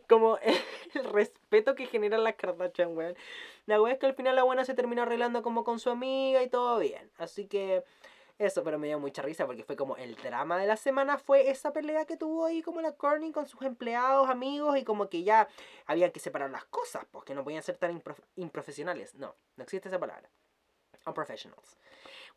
como 0.08 0.36
el 0.94 1.04
respeto 1.12 1.74
que 1.74 1.86
generan 1.86 2.24
las 2.24 2.34
Kardashian, 2.34 2.96
weón. 2.96 3.14
La 3.66 3.80
weón 3.80 3.92
es 3.92 3.98
que 3.98 4.06
al 4.06 4.14
final 4.14 4.34
la 4.34 4.42
buena 4.42 4.64
se 4.64 4.74
terminó 4.74 5.02
arreglando 5.02 5.42
como 5.42 5.62
con 5.64 5.78
su 5.78 5.90
amiga 5.90 6.42
y 6.42 6.48
todo 6.48 6.78
bien. 6.78 7.10
Así 7.18 7.46
que 7.46 7.84
eso, 8.38 8.64
pero 8.64 8.78
me 8.78 8.86
dio 8.88 8.98
mucha 8.98 9.22
risa 9.22 9.46
porque 9.46 9.64
fue 9.64 9.76
como 9.76 9.96
el 9.96 10.14
drama 10.16 10.58
de 10.58 10.66
la 10.66 10.76
semana 10.76 11.18
fue 11.18 11.50
esa 11.50 11.72
pelea 11.72 12.04
que 12.04 12.16
tuvo 12.16 12.46
ahí 12.46 12.62
como 12.62 12.80
la 12.80 12.92
Courtney 12.92 13.32
con 13.32 13.46
sus 13.46 13.62
empleados, 13.62 14.28
amigos 14.28 14.76
y 14.78 14.84
como 14.84 15.08
que 15.08 15.22
ya 15.22 15.48
había 15.86 16.12
que 16.12 16.20
separar 16.20 16.50
las 16.50 16.64
cosas, 16.64 17.04
porque 17.10 17.34
no 17.34 17.44
podían 17.44 17.62
ser 17.62 17.76
tan 17.76 17.96
improf- 18.00 18.22
improfesionales. 18.36 19.14
No, 19.14 19.34
no 19.56 19.62
existe 19.64 19.88
esa 19.88 19.98
palabra. 20.00 20.28
Unprofessionals. 21.08 21.76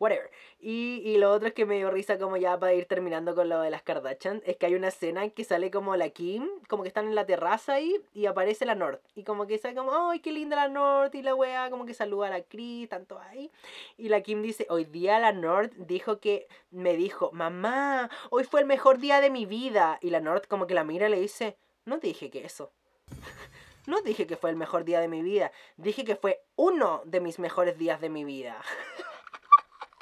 Whatever. 0.02 0.32
Y, 0.60 1.04
y 1.06 1.18
lo 1.20 1.32
otro 1.32 1.50
es 1.50 1.54
que 1.54 1.68
me 1.68 1.78
dio 1.78 1.92
risa 1.92 2.18
como 2.18 2.36
ya 2.36 2.58
para 2.58 2.74
ir 2.74 2.86
terminando 2.86 3.36
con 3.36 3.50
lo 3.50 3.62
de 3.62 3.70
las 3.70 3.84
Kardashian, 3.84 4.42
es 4.48 4.58
que 4.58 4.66
hay 4.66 4.74
una 4.74 4.88
escena 4.88 5.24
en 5.24 5.30
que 5.30 5.44
sale 5.44 5.70
como 5.70 5.96
la 5.96 6.10
Kim, 6.10 6.50
como 6.68 6.82
que 6.82 6.88
están 6.88 7.06
en 7.06 7.14
la 7.14 7.28
terraza 7.28 7.74
ahí 7.74 8.02
y 8.12 8.26
aparece 8.26 8.66
la 8.66 8.74
North. 8.74 9.00
Y 9.14 9.24
como 9.24 9.46
que 9.46 9.60
sale 9.60 9.76
como, 9.76 10.10
¡ay, 10.10 10.20
qué 10.20 10.32
linda 10.32 10.56
la 10.56 10.70
North! 10.70 11.14
Y 11.14 11.22
la 11.22 11.36
wea 11.36 11.70
como 11.70 11.86
que 11.86 11.94
saluda 11.94 12.28
a 12.28 12.30
la 12.32 12.42
Chris, 12.42 12.90
tanto 12.90 13.20
ahí. 13.20 13.52
Y 13.96 14.10
la 14.10 14.22
Kim 14.22 14.42
dice, 14.42 14.66
hoy 14.72 14.86
día 14.86 15.20
la 15.20 15.34
North 15.34 15.74
dijo 15.76 16.20
que, 16.20 16.48
me 16.72 16.96
dijo, 16.96 17.32
mamá, 17.32 18.10
hoy 18.32 18.44
fue 18.44 18.62
el 18.62 18.66
mejor 18.66 18.98
día 18.98 19.22
de 19.22 19.30
mi 19.30 19.46
vida. 19.46 20.00
Y 20.02 20.10
la 20.10 20.20
North 20.20 20.48
como 20.48 20.66
que 20.66 20.74
la 20.74 20.84
mira 20.84 21.10
y 21.10 21.12
le 21.12 21.20
dice, 21.20 21.58
no 21.86 22.00
te 22.00 22.08
dije 22.08 22.32
que 22.32 22.44
eso. 22.44 22.72
No 23.88 24.02
dije 24.02 24.28
que 24.28 24.38
fue 24.38 24.50
el 24.50 24.56
mejor 24.56 24.84
día 24.86 25.00
de 25.00 25.08
mi 25.08 25.22
vida, 25.22 25.52
dije 25.78 26.04
que 26.06 26.16
fue 26.16 26.44
uno 26.56 27.02
de 27.06 27.20
mis 27.20 27.40
mejores 27.40 27.78
días 27.78 28.00
de 28.00 28.10
mi 28.10 28.24
vida. 28.24 28.62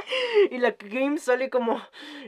y 0.51 0.57
la 0.57 0.73
Kim 0.73 1.17
sale 1.17 1.49
como, 1.49 1.81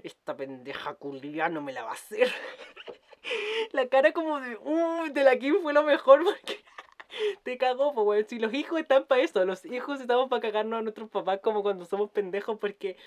esta 0.03 0.35
pendeja 0.35 0.93
culia 0.95 1.49
no 1.49 1.61
me 1.61 1.73
la 1.73 1.83
va 1.83 1.91
a 1.91 1.93
hacer. 1.93 2.31
la 3.71 3.87
cara 3.87 4.13
como 4.13 4.39
de, 4.39 4.57
uy, 4.57 5.09
de 5.09 5.23
la 5.23 5.37
Kim 5.37 5.55
fue 5.61 5.73
lo 5.73 5.83
mejor 5.83 6.23
porque 6.23 6.63
te 7.43 7.57
cagó, 7.57 7.93
pues. 7.93 8.27
Si 8.27 8.39
los 8.39 8.53
hijos 8.53 8.79
están 8.79 9.05
para 9.05 9.21
eso, 9.21 9.43
los 9.45 9.65
hijos 9.65 9.99
estamos 9.99 10.29
para 10.29 10.41
cagarnos 10.41 10.79
a 10.79 10.81
nuestros 10.81 11.09
papás 11.09 11.39
como 11.41 11.61
cuando 11.61 11.85
somos 11.85 12.09
pendejos 12.11 12.57
porque 12.59 12.97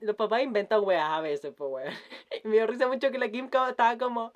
los 0.00 0.16
papás 0.16 0.42
inventan 0.42 0.84
weas 0.84 1.10
a 1.10 1.20
veces, 1.20 1.52
pues 1.56 1.70
weón. 1.70 1.94
Me 2.44 2.52
dio 2.52 2.66
risa 2.66 2.88
mucho 2.88 3.10
que 3.10 3.18
la 3.18 3.28
Kim 3.28 3.46
estaba 3.46 3.98
como, 3.98 4.32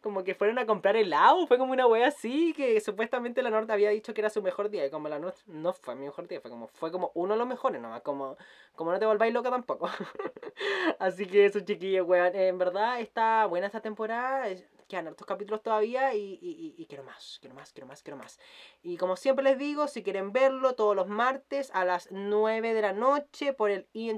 como 0.00 0.24
que 0.24 0.34
fueron 0.34 0.58
a 0.58 0.66
comprar 0.66 0.96
helado, 0.96 1.46
fue 1.46 1.58
como 1.58 1.72
una 1.72 1.86
wea 1.86 2.08
así, 2.08 2.52
que 2.54 2.80
supuestamente 2.80 3.42
la 3.42 3.50
Norte 3.50 3.72
había 3.72 3.90
dicho 3.90 4.14
que 4.14 4.20
era 4.20 4.30
su 4.30 4.42
mejor 4.42 4.70
día, 4.70 4.86
y 4.86 4.90
como 4.90 5.08
la 5.08 5.18
Norte 5.18 5.40
no 5.46 5.72
fue 5.72 5.94
mi 5.94 6.06
mejor 6.06 6.28
día, 6.28 6.40
fue 6.40 6.50
como, 6.50 6.68
fue 6.68 6.90
como 6.90 7.10
uno 7.14 7.34
de 7.34 7.38
los 7.38 7.48
mejores 7.48 7.80
nomás, 7.80 8.02
como, 8.02 8.36
como 8.74 8.92
no 8.92 8.98
te 8.98 9.06
volváis 9.06 9.32
loca 9.32 9.50
tampoco. 9.50 9.88
así 10.98 11.26
que 11.26 11.46
eso 11.46 11.60
chiquillos, 11.60 12.06
weón, 12.06 12.34
en 12.34 12.58
verdad 12.58 13.00
está 13.00 13.46
buena 13.46 13.66
esta 13.66 13.80
temporada, 13.80 14.48
quedan 14.92 15.08
hartos 15.08 15.26
capítulos 15.26 15.62
todavía 15.62 16.12
y, 16.14 16.38
y, 16.42 16.74
y, 16.76 16.84
quiero 16.84 17.02
más, 17.02 17.38
quiero 17.40 17.54
más, 17.54 17.72
quiero 17.72 17.86
más, 17.86 18.02
quiero 18.02 18.18
más. 18.18 18.38
Y 18.82 18.98
como 18.98 19.16
siempre 19.16 19.42
les 19.42 19.56
digo, 19.56 19.88
si 19.88 20.02
quieren 20.02 20.32
verlo 20.32 20.74
todos 20.74 20.94
los 20.94 21.08
martes 21.08 21.70
a 21.72 21.86
las 21.86 22.12
9 22.12 22.74
de 22.74 22.82
la 22.82 22.92
noche 22.92 23.54
por 23.54 23.70
el 23.70 23.88
E! 23.94 24.14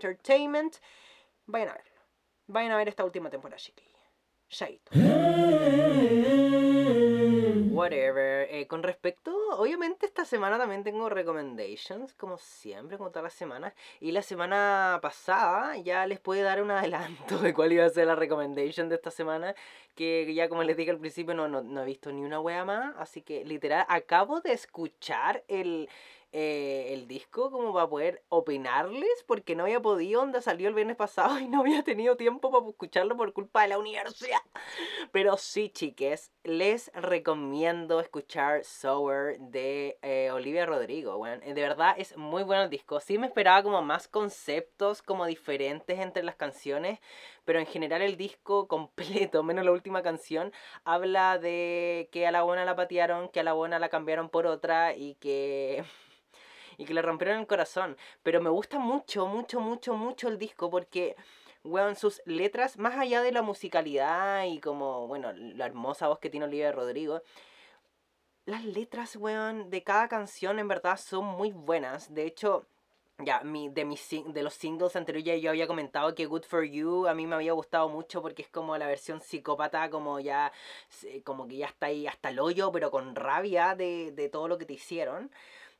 vayan 1.46 1.68
a 1.68 1.74
verlo. 1.74 2.00
Vayan 2.48 2.72
a 2.72 2.76
ver 2.76 2.88
esta 2.88 3.04
última 3.04 3.30
temporada, 3.30 3.58
chiquilla. 3.58 3.88
Shaito. 4.50 4.90
Whatever. 7.74 8.48
Eh, 8.50 8.66
con 8.66 8.82
respecto, 8.82 9.34
obviamente 9.58 10.06
esta 10.06 10.24
semana 10.24 10.58
también 10.58 10.84
tengo 10.84 11.08
recommendations, 11.08 12.14
como 12.14 12.38
siempre, 12.38 12.96
como 12.96 13.10
todas 13.10 13.24
las 13.24 13.34
semanas. 13.34 13.74
Y 14.00 14.12
la 14.12 14.22
semana 14.22 14.98
pasada 15.02 15.76
ya 15.78 16.06
les 16.06 16.20
pude 16.20 16.42
dar 16.42 16.62
un 16.62 16.70
adelanto 16.70 17.38
de 17.38 17.52
cuál 17.52 17.72
iba 17.72 17.84
a 17.84 17.90
ser 17.90 18.06
la 18.06 18.14
recommendation 18.14 18.88
de 18.88 18.94
esta 18.94 19.10
semana. 19.10 19.54
Que 19.94 20.32
ya 20.34 20.48
como 20.48 20.62
les 20.62 20.76
dije 20.76 20.90
al 20.90 20.98
principio, 20.98 21.34
no, 21.34 21.48
no, 21.48 21.62
no 21.62 21.82
he 21.82 21.84
visto 21.84 22.12
ni 22.12 22.24
una 22.24 22.40
wea 22.40 22.64
más. 22.64 22.94
Así 22.98 23.22
que 23.22 23.44
literal, 23.44 23.84
acabo 23.88 24.40
de 24.40 24.52
escuchar 24.52 25.42
el, 25.48 25.88
eh, 26.36 26.92
el 26.92 27.06
disco 27.06 27.52
como 27.52 27.72
para 27.72 27.88
poder 27.88 28.24
opinarles, 28.28 29.24
porque 29.24 29.54
no 29.54 29.62
había 29.62 29.80
podido, 29.80 30.20
onda 30.20 30.40
salió 30.40 30.66
el 30.66 30.74
viernes 30.74 30.96
pasado 30.96 31.38
y 31.38 31.46
no 31.46 31.60
había 31.60 31.84
tenido 31.84 32.16
tiempo 32.16 32.50
para 32.50 32.68
escucharlo 32.68 33.16
por 33.16 33.32
culpa 33.32 33.62
de 33.62 33.68
la 33.68 33.78
universidad. 33.78 34.40
Pero 35.12 35.36
sí, 35.36 35.70
chiques, 35.70 36.32
les 36.42 36.90
recomiendo 36.92 38.00
escuchar 38.00 38.64
Sour 38.64 39.38
de 39.38 39.96
eh, 40.02 40.32
Olivia 40.32 40.66
Rodrigo. 40.66 41.18
Bueno, 41.18 41.40
de 41.46 41.54
verdad 41.54 41.94
es 41.98 42.16
muy 42.16 42.42
bueno 42.42 42.64
el 42.64 42.70
disco. 42.70 42.98
Sí 42.98 43.16
me 43.16 43.28
esperaba 43.28 43.62
como 43.62 43.80
más 43.82 44.08
conceptos 44.08 45.02
como 45.02 45.26
diferentes 45.26 46.00
entre 46.00 46.24
las 46.24 46.34
canciones, 46.34 46.98
pero 47.44 47.60
en 47.60 47.66
general 47.66 48.02
el 48.02 48.16
disco 48.16 48.66
completo, 48.68 49.44
menos 49.44 49.64
la 49.64 49.70
última 49.70 50.02
canción, 50.02 50.52
habla 50.82 51.38
de 51.38 52.08
que 52.10 52.26
a 52.26 52.32
la 52.32 52.42
buena 52.42 52.64
la 52.64 52.74
patearon, 52.74 53.28
que 53.28 53.38
a 53.38 53.44
la 53.44 53.52
buena 53.52 53.78
la 53.78 53.88
cambiaron 53.88 54.30
por 54.30 54.46
otra 54.46 54.96
y 54.96 55.14
que 55.20 55.84
y 56.78 56.84
que 56.84 56.94
le 56.94 57.02
rompieron 57.02 57.38
el 57.40 57.46
corazón. 57.46 57.96
Pero 58.22 58.40
me 58.40 58.50
gusta 58.50 58.78
mucho, 58.78 59.26
mucho, 59.26 59.60
mucho, 59.60 59.94
mucho 59.94 60.28
el 60.28 60.38
disco 60.38 60.70
porque, 60.70 61.16
weón, 61.62 61.96
sus 61.96 62.22
letras, 62.26 62.78
más 62.78 62.96
allá 62.96 63.22
de 63.22 63.32
la 63.32 63.42
musicalidad 63.42 64.44
y 64.44 64.60
como, 64.60 65.06
bueno, 65.06 65.32
la 65.32 65.66
hermosa 65.66 66.08
voz 66.08 66.18
que 66.18 66.30
tiene 66.30 66.46
Olivia 66.46 66.72
Rodrigo, 66.72 67.22
las 68.46 68.64
letras, 68.64 69.16
weón, 69.16 69.70
de 69.70 69.82
cada 69.82 70.08
canción 70.08 70.58
en 70.58 70.68
verdad 70.68 70.98
son 70.98 71.24
muy 71.24 71.52
buenas. 71.52 72.12
De 72.12 72.26
hecho, 72.26 72.66
ya, 73.18 73.40
mi, 73.42 73.68
de, 73.68 73.84
mis, 73.84 74.08
de 74.10 74.42
los 74.42 74.54
singles 74.54 74.96
anteriores 74.96 75.40
yo 75.40 75.50
había 75.50 75.66
comentado 75.66 76.14
que 76.14 76.26
Good 76.26 76.44
For 76.44 76.64
You 76.64 77.06
a 77.06 77.14
mí 77.14 77.26
me 77.26 77.36
había 77.36 77.52
gustado 77.52 77.88
mucho 77.88 78.20
porque 78.22 78.42
es 78.42 78.48
como 78.48 78.76
la 78.76 78.86
versión 78.88 79.20
psicópata, 79.20 79.88
como 79.88 80.20
ya, 80.20 80.52
como 81.24 81.46
que 81.46 81.56
ya 81.58 81.66
está 81.66 81.86
ahí 81.86 82.06
hasta 82.06 82.30
el 82.30 82.40
hoyo, 82.40 82.72
pero 82.72 82.90
con 82.90 83.14
rabia 83.14 83.74
de, 83.76 84.12
de 84.12 84.28
todo 84.28 84.48
lo 84.48 84.58
que 84.58 84.66
te 84.66 84.74
hicieron. 84.74 85.30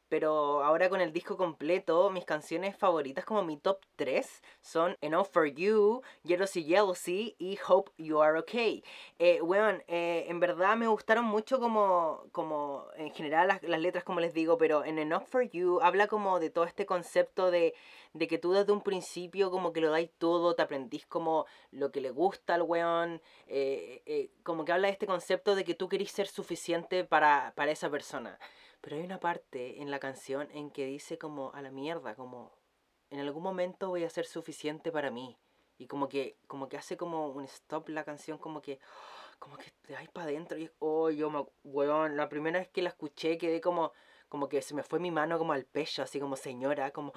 Pero 0.09 0.62
ahora 0.62 0.88
con 0.88 1.01
el 1.01 1.12
disco 1.12 1.37
completo, 1.37 2.11
mis 2.11 2.25
canciones 2.25 2.77
favoritas 2.77 3.25
como 3.25 3.43
mi 3.43 3.57
top 3.57 3.81
3 3.97 4.43
son 4.61 4.97
Enough 5.01 5.27
For 5.33 5.47
You, 5.47 6.03
Jealousy 6.25 6.64
Jealousy 6.64 7.35
y 7.38 7.59
Hope 7.67 7.90
You 7.99 8.21
Are 8.21 8.38
Okay. 8.38 8.85
Eh, 9.19 9.40
eh, 9.88 10.27
en 10.29 10.40
verdad 10.40 10.77
me 10.77 10.87
gustaron 10.87 11.25
mucho 11.25 11.59
como, 11.59 12.27
como 12.33 12.87
en 12.97 13.12
general 13.12 13.49
las, 13.49 13.62
las, 13.62 13.81
letras 13.81 14.05
como 14.05 14.21
les 14.21 14.35
digo, 14.35 14.59
pero 14.59 14.85
en 14.85 14.99
Enough 14.99 15.27
For 15.27 15.49
You 15.51 15.81
habla 15.83 16.07
como 16.07 16.40
de 16.40 16.51
todo 16.51 16.64
este 16.64 16.87
concepto 16.87 17.51
de, 17.51 17.75
de 18.12 18.29
que 18.29 18.38
tú 18.38 18.53
desde 18.53 18.73
un 18.73 18.83
principio 18.83 19.51
como 19.51 19.73
que 19.73 19.81
lo 19.81 19.90
dais 19.90 20.11
todo, 20.19 20.55
te 20.55 20.62
aprendís 20.62 21.07
como 21.07 21.47
lo 21.71 21.90
que 21.90 22.01
le 22.01 22.11
gusta 22.11 22.55
al 22.55 22.62
weón, 22.62 23.21
eh, 23.47 24.03
eh 24.07 24.31
como 24.43 24.64
que 24.64 24.73
habla 24.73 24.88
de 24.88 24.93
este 24.93 25.07
concepto 25.07 25.55
de 25.55 25.64
que 25.64 25.75
tú 25.75 25.88
querís 25.88 26.11
ser 26.12 26.29
suficiente 26.29 27.05
para, 27.05 27.53
para 27.57 27.73
esa 27.73 27.90
persona. 27.90 28.38
Pero 28.85 28.97
hay 28.97 29.03
una 29.03 29.18
parte 29.18 29.81
en 29.81 29.90
la 29.90 29.99
canción 29.99 30.47
en 30.53 30.70
que 30.70 30.85
dice 30.85 31.16
como 31.16 31.51
a 31.55 31.62
la 31.62 31.70
mierda, 31.70 32.14
como 32.14 32.53
en 33.09 33.18
algún 33.18 33.42
momento 33.42 33.88
voy 33.88 34.05
a 34.05 34.11
ser 34.11 34.27
suficiente 34.27 34.92
para 34.92 35.11
mí. 35.11 35.38
Y 35.79 35.87
como 35.87 36.07
que, 36.07 36.37
como 36.47 36.68
que 36.68 36.77
hace 36.77 36.99
como 36.99 37.29
un 37.29 37.44
stop 37.44 37.88
la 37.88 38.05
canción, 38.05 38.37
como 38.37 38.61
que, 38.61 38.79
como 39.38 39.57
que 39.57 39.73
te 39.87 39.94
vais 39.94 40.11
para 40.11 40.27
adentro 40.27 40.59
y, 40.59 40.70
oh, 40.81 41.09
yo 41.09 41.31
me, 41.31 41.47
weón, 41.64 42.18
la 42.18 42.29
primera 42.29 42.59
vez 42.59 42.68
que 42.68 42.83
la 42.83 42.90
escuché 42.90 43.38
quedé 43.38 43.62
como, 43.62 43.92
como 44.29 44.51
que 44.51 44.61
se 44.61 44.75
me 44.75 44.83
fue 44.83 44.99
mi 45.01 45.11
mano 45.11 45.38
como 45.38 45.55
al 45.55 45.64
pecho, 45.64 46.03
así 46.03 46.20
como 46.20 46.37
señora, 46.37 46.90
como... 46.90 47.14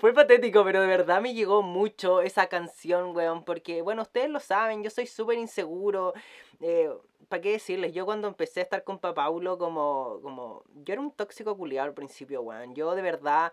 Fue 0.00 0.14
patético, 0.14 0.64
pero 0.64 0.80
de 0.80 0.86
verdad 0.86 1.20
me 1.20 1.34
llegó 1.34 1.60
mucho 1.60 2.22
esa 2.22 2.46
canción, 2.46 3.14
weón, 3.14 3.44
porque, 3.44 3.82
bueno, 3.82 4.00
ustedes 4.00 4.30
lo 4.30 4.40
saben, 4.40 4.82
yo 4.82 4.88
soy 4.88 5.06
súper 5.06 5.36
inseguro. 5.36 6.14
Eh, 6.60 6.88
¿para 7.28 7.42
qué 7.42 7.52
decirles? 7.52 7.92
Yo 7.92 8.06
cuando 8.06 8.26
empecé 8.26 8.60
a 8.60 8.62
estar 8.62 8.82
con 8.82 8.98
Paulo, 8.98 9.58
como, 9.58 10.20
como, 10.22 10.64
yo 10.72 10.94
era 10.94 11.02
un 11.02 11.10
tóxico 11.10 11.54
culiado 11.54 11.88
al 11.88 11.92
principio, 11.92 12.40
weón. 12.40 12.74
Yo 12.74 12.94
de 12.94 13.02
verdad, 13.02 13.52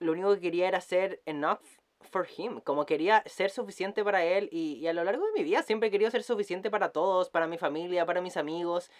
lo 0.00 0.10
único 0.10 0.34
que 0.34 0.40
quería 0.40 0.66
era 0.66 0.80
ser 0.80 1.22
enough 1.24 1.60
for 2.10 2.26
him, 2.36 2.58
como 2.58 2.84
quería 2.84 3.22
ser 3.26 3.50
suficiente 3.50 4.02
para 4.02 4.24
él 4.24 4.48
y, 4.50 4.74
y 4.78 4.88
a 4.88 4.92
lo 4.92 5.04
largo 5.04 5.24
de 5.24 5.32
mi 5.34 5.44
vida 5.44 5.62
siempre 5.62 5.88
he 5.88 5.92
querido 5.92 6.10
ser 6.10 6.24
suficiente 6.24 6.68
para 6.68 6.90
todos, 6.90 7.30
para 7.30 7.46
mi 7.46 7.58
familia, 7.58 8.04
para 8.06 8.20
mis 8.20 8.36
amigos. 8.36 8.90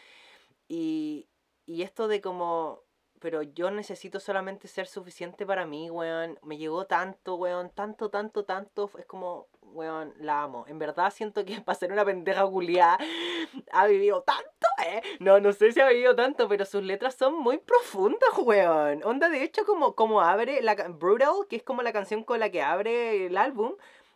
Y, 0.68 1.26
y 1.66 1.82
esto 1.82 2.06
de 2.06 2.20
como 2.20 2.83
pero 3.24 3.40
yo 3.40 3.70
necesito 3.70 4.20
solamente 4.20 4.68
ser 4.68 4.86
suficiente 4.86 5.46
para 5.46 5.64
mí, 5.64 5.88
weón. 5.88 6.38
Me 6.42 6.58
llegó 6.58 6.84
tanto, 6.84 7.36
weón, 7.36 7.70
tanto, 7.70 8.10
tanto, 8.10 8.44
tanto. 8.44 8.90
Es 8.98 9.06
como, 9.06 9.46
weón, 9.62 10.12
la 10.18 10.42
amo. 10.42 10.66
En 10.68 10.78
verdad 10.78 11.10
siento 11.10 11.42
que 11.42 11.58
para 11.62 11.78
ser 11.78 11.90
una 11.90 12.04
pendeja 12.04 12.46
culiada 12.46 12.98
ha 13.72 13.86
vivido 13.86 14.20
tanto, 14.24 14.66
eh. 14.86 15.00
No, 15.20 15.40
no 15.40 15.54
sé 15.54 15.72
si 15.72 15.80
ha 15.80 15.88
vivido 15.88 16.14
tanto, 16.14 16.50
pero 16.50 16.66
sus 16.66 16.82
letras 16.82 17.14
son 17.14 17.32
muy 17.38 17.56
profundas, 17.56 18.28
weón. 18.36 19.02
Onda, 19.04 19.30
de 19.30 19.42
hecho, 19.42 19.64
como, 19.64 19.94
como 19.94 20.20
abre 20.20 20.60
la 20.60 20.74
Brutal, 20.74 21.46
que 21.48 21.56
es 21.56 21.62
como 21.62 21.80
la 21.80 21.94
canción 21.94 22.24
con 22.24 22.40
la 22.40 22.50
que 22.50 22.60
abre 22.60 23.24
el 23.24 23.38
álbum 23.38 23.72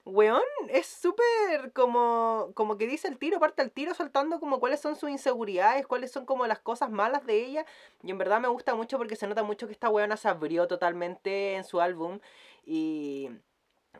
weón, 0.09 0.43
es 0.71 0.87
súper 0.87 1.73
como, 1.73 2.51
como 2.55 2.79
que 2.79 2.87
dice 2.87 3.09
el 3.09 3.19
tiro, 3.19 3.39
parte 3.39 3.63
el 3.63 3.71
tiro 3.71 3.95
soltando 3.95 4.41
como 4.41 4.59
cuáles 4.59 4.81
son 4.81 4.97
sus 4.97 5.11
inseguridades, 5.11 5.87
cuáles 5.87 6.11
son 6.13 6.25
como 6.27 6.47
las 6.47 6.59
cosas 6.59 6.91
malas 6.91 7.27
de 7.27 7.45
ella. 7.45 7.67
Y 8.03 8.11
en 8.11 8.19
verdad 8.19 8.41
me 8.41 8.49
gusta 8.49 8.75
mucho 8.75 8.99
porque 8.99 9.17
se 9.17 9.27
nota 9.27 9.43
mucho 9.43 9.67
que 9.67 9.73
esta 9.73 9.91
weona 9.91 10.17
se 10.17 10.29
abrió 10.29 10.67
totalmente 10.67 11.55
en 11.57 11.65
su 11.65 11.81
álbum. 11.81 12.21
Y, 12.65 13.31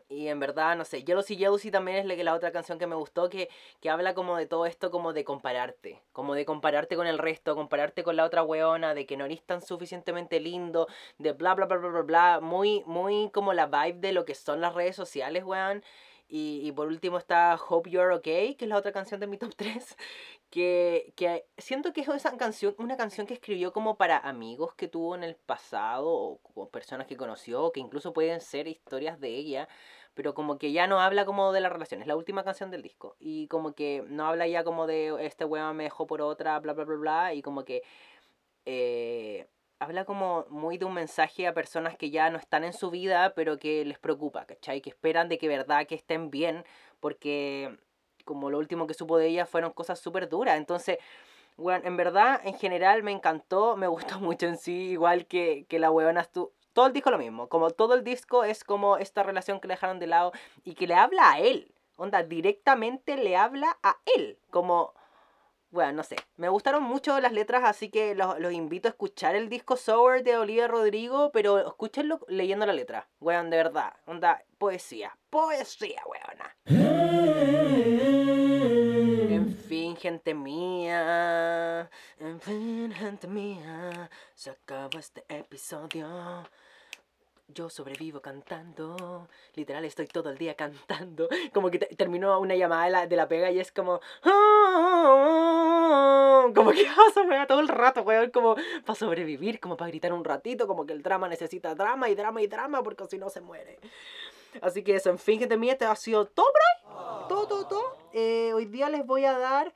y 0.07 0.27
en 0.27 0.39
verdad, 0.39 0.75
no 0.75 0.85
sé, 0.85 1.03
Jealousy 1.05 1.35
Jealousy 1.37 1.71
también 1.71 2.09
es 2.09 2.23
la, 2.23 2.33
otra 2.33 2.51
canción 2.51 2.79
que 2.79 2.87
me 2.87 2.95
gustó, 2.95 3.29
que, 3.29 3.49
que 3.79 3.89
habla 3.89 4.13
como 4.15 4.37
de 4.37 4.47
todo 4.47 4.65
esto, 4.65 4.91
como 4.91 5.13
de 5.13 5.23
compararte, 5.23 6.01
como 6.13 6.35
de 6.35 6.45
compararte 6.45 6.95
con 6.95 7.07
el 7.07 7.19
resto, 7.19 7.55
compararte 7.55 8.03
con 8.03 8.15
la 8.15 8.25
otra 8.25 8.43
weona, 8.43 8.93
de 8.93 9.05
que 9.05 9.17
no 9.17 9.25
eres 9.25 9.43
tan 9.43 9.61
suficientemente 9.61 10.39
lindo, 10.39 10.87
de 11.19 11.33
bla, 11.33 11.53
bla, 11.53 11.65
bla, 11.65 11.77
bla, 11.77 11.89
bla, 11.89 12.01
bla, 12.01 12.39
muy, 12.41 12.83
muy 12.85 13.29
como 13.31 13.53
la 13.53 13.67
vibe 13.67 13.99
de 13.99 14.13
lo 14.13 14.25
que 14.25 14.35
son 14.35 14.61
las 14.61 14.73
redes 14.73 14.95
sociales, 14.95 15.43
weón. 15.43 15.83
Y, 16.29 16.61
y 16.63 16.71
por 16.71 16.87
último 16.87 17.17
está 17.17 17.55
Hope 17.55 17.89
You're 17.89 18.13
Okay, 18.13 18.55
que 18.55 18.65
es 18.65 18.69
la 18.69 18.77
otra 18.77 18.91
canción 18.91 19.19
de 19.19 19.27
mi 19.27 19.37
top 19.37 19.53
3, 19.57 19.97
que, 20.51 21.13
que 21.15 21.45
siento 21.57 21.91
que 21.91 22.01
es 22.01 22.07
esa 22.09 22.37
canción, 22.37 22.75
una 22.77 22.97
canción 22.97 23.25
que 23.27 23.33
escribió 23.33 23.73
como 23.73 23.97
para 23.97 24.17
amigos 24.17 24.75
que 24.75 24.87
tuvo 24.87 25.15
en 25.15 25.23
el 25.23 25.35
pasado, 25.35 26.39
o, 26.53 26.69
personas 26.69 27.07
que 27.07 27.17
conoció, 27.17 27.71
que 27.71 27.79
incluso 27.79 28.13
pueden 28.13 28.41
ser 28.41 28.67
historias 28.67 29.19
de 29.19 29.29
ella, 29.29 29.67
pero 30.13 30.33
como 30.35 30.57
que 30.59 30.71
ya 30.71 30.87
no 30.87 30.99
habla 31.01 31.25
como 31.25 31.51
de 31.51 31.61
la 31.61 31.69
relación, 31.69 32.01
es 32.01 32.07
la 32.07 32.15
última 32.15 32.43
canción 32.43 32.71
del 32.71 32.81
disco. 32.83 33.15
Y 33.19 33.47
como 33.47 33.73
que 33.73 34.03
no 34.07 34.27
habla 34.27 34.47
ya 34.47 34.63
como 34.63 34.87
de 34.87 35.25
este 35.25 35.45
weón 35.45 35.77
me 35.77 35.83
dejó 35.85 36.07
por 36.07 36.21
otra, 36.21 36.59
bla, 36.59 36.73
bla, 36.73 36.85
bla, 36.85 36.95
bla, 36.97 37.33
y 37.33 37.41
como 37.41 37.65
que 37.65 37.83
eh, 38.65 39.47
habla 39.79 40.05
como 40.05 40.45
muy 40.49 40.77
de 40.77 40.85
un 40.85 40.93
mensaje 40.93 41.47
a 41.47 41.53
personas 41.53 41.97
que 41.97 42.09
ya 42.11 42.29
no 42.29 42.37
están 42.37 42.63
en 42.63 42.73
su 42.73 42.91
vida, 42.91 43.33
pero 43.35 43.57
que 43.57 43.85
les 43.85 43.97
preocupa, 43.97 44.45
¿cachai? 44.45 44.81
Que 44.81 44.89
esperan 44.89 45.29
de 45.29 45.37
que 45.37 45.47
verdad 45.47 45.87
que 45.87 45.95
estén 45.95 46.29
bien, 46.29 46.65
porque 46.99 47.77
como 48.25 48.49
lo 48.49 48.59
último 48.59 48.87
que 48.87 48.93
supo 48.93 49.17
de 49.17 49.27
ella 49.27 49.45
fueron 49.45 49.71
cosas 49.71 49.99
súper 49.99 50.29
duras. 50.29 50.57
Entonces, 50.57 50.97
bueno, 51.57 51.87
en 51.87 51.97
verdad, 51.97 52.41
en 52.43 52.55
general 52.55 53.03
me 53.03 53.11
encantó, 53.11 53.77
me 53.77 53.87
gustó 54.17 54.19
mucho 54.19 54.47
en 54.47 54.57
sí, 54.57 54.91
igual 54.91 55.25
que, 55.27 55.65
que 55.69 55.79
la 55.79 55.91
weona 55.91 56.23
tú 56.25 56.51
todo 56.73 56.87
el 56.87 56.93
disco 56.93 57.11
lo 57.11 57.17
mismo, 57.17 57.49
como 57.49 57.71
todo 57.71 57.93
el 57.93 58.03
disco 58.03 58.43
es 58.43 58.63
como 58.63 58.97
esta 58.97 59.23
relación 59.23 59.59
que 59.59 59.67
le 59.67 59.73
dejaron 59.73 59.99
de 59.99 60.07
lado 60.07 60.31
y 60.63 60.75
que 60.75 60.87
le 60.87 60.93
habla 60.93 61.31
a 61.31 61.39
él, 61.39 61.73
onda, 61.97 62.23
directamente 62.23 63.17
le 63.17 63.35
habla 63.35 63.77
a 63.83 63.97
él, 64.15 64.37
como, 64.49 64.93
bueno, 65.71 65.93
no 65.93 66.03
sé. 66.03 66.15
Me 66.37 66.49
gustaron 66.49 66.83
mucho 66.83 67.19
las 67.19 67.31
letras, 67.31 67.63
así 67.63 67.89
que 67.89 68.15
los, 68.15 68.39
los 68.39 68.51
invito 68.53 68.87
a 68.87 68.91
escuchar 68.91 69.35
el 69.35 69.49
disco 69.49 69.77
Sour 69.77 70.23
de 70.23 70.37
Olivia 70.37 70.67
Rodrigo, 70.67 71.31
pero 71.31 71.59
escúchenlo 71.59 72.19
leyendo 72.27 72.65
la 72.65 72.73
letra. 72.73 73.07
Weón, 73.19 73.49
de 73.49 73.57
verdad. 73.57 73.93
Onda, 74.05 74.43
poesía. 74.57 75.15
Poesía, 75.29 76.01
weona. 76.07 76.55
En 79.35 79.55
fin, 79.55 79.95
gente 79.95 80.33
mía. 80.33 81.89
En 82.19 82.41
fin, 82.41 82.91
gente 82.91 83.27
mía. 83.27 84.09
Se 84.33 84.49
acabó 84.49 84.97
este 84.97 85.23
episodio. 85.29 86.49
Yo 87.51 87.69
sobrevivo 87.69 88.21
cantando. 88.21 89.27
Literal, 89.55 89.83
estoy 89.83 90.05
todo 90.07 90.29
el 90.29 90.37
día 90.37 90.53
cantando. 90.55 91.27
Como 91.53 91.71
que 91.71 91.79
te- 91.79 91.95
terminó 91.95 92.39
una 92.39 92.55
llamada 92.55 92.85
de 92.85 92.91
la, 92.91 93.07
de 93.07 93.15
la 93.15 93.27
pega 93.27 93.49
y 93.51 93.59
es 93.59 93.71
como. 93.71 93.99
Como 96.55 96.71
que 96.71 96.85
pasa, 96.95 97.21
weón, 97.27 97.47
todo 97.47 97.59
el 97.59 97.67
rato, 97.67 98.01
weón. 98.03 98.29
Como 98.31 98.55
para 98.85 98.95
sobrevivir, 98.95 99.59
como 99.59 99.77
para 99.77 99.89
gritar 99.89 100.13
un 100.13 100.23
ratito. 100.23 100.67
Como 100.67 100.85
que 100.85 100.93
el 100.93 101.01
drama 101.01 101.27
necesita 101.27 101.73
drama 101.75 102.07
y 102.09 102.15
drama 102.15 102.41
y 102.41 102.47
drama 102.47 102.83
porque 102.83 103.05
si 103.07 103.17
no 103.17 103.29
se 103.29 103.41
muere. 103.41 103.79
Así 104.61 104.83
que 104.83 104.95
eso, 104.95 105.09
en 105.09 105.19
fin, 105.19 105.39
gente 105.39 105.57
mía, 105.57 105.73
este 105.73 105.85
ha 105.85 105.95
sido 105.95 106.25
todo 106.25 106.47
por 106.51 106.61
hoy. 106.61 107.27
Todo, 107.29 107.47
todo, 107.47 107.67
todo. 107.67 107.97
Eh, 108.13 108.51
hoy 108.53 108.65
día 108.65 108.89
les 108.89 109.05
voy 109.05 109.25
a 109.25 109.37
dar. 109.37 109.73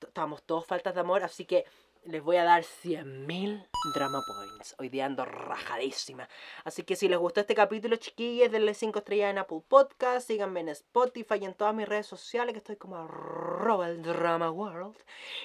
Estamos 0.00 0.42
todos 0.42 0.66
faltas 0.66 0.94
de 0.94 1.00
amor, 1.00 1.22
así 1.22 1.44
que 1.44 1.64
les 2.04 2.22
voy 2.22 2.36
a 2.36 2.44
dar 2.44 2.62
100.000 2.64 3.66
drama 3.90 4.22
points. 4.26 4.74
Hoy 4.78 4.88
día 4.88 5.06
ando 5.06 5.24
rajadísima. 5.24 6.28
Así 6.64 6.84
que 6.84 6.94
si 6.94 7.08
les 7.08 7.18
gustó 7.18 7.40
este 7.40 7.54
capítulo, 7.54 7.96
chiquillos, 7.96 8.52
denle 8.52 8.74
5 8.74 9.00
estrellas 9.00 9.30
en 9.30 9.38
Apple 9.38 9.62
Podcast. 9.66 10.26
Síganme 10.26 10.60
en 10.60 10.68
Spotify 10.68 11.34
y 11.40 11.44
en 11.44 11.54
todas 11.54 11.74
mis 11.74 11.88
redes 11.88 12.06
sociales, 12.06 12.52
que 12.52 12.58
estoy 12.58 12.76
como 12.76 12.96
arroba 12.96 13.88
el 13.88 14.02
drama 14.02 14.50
world. 14.50 14.96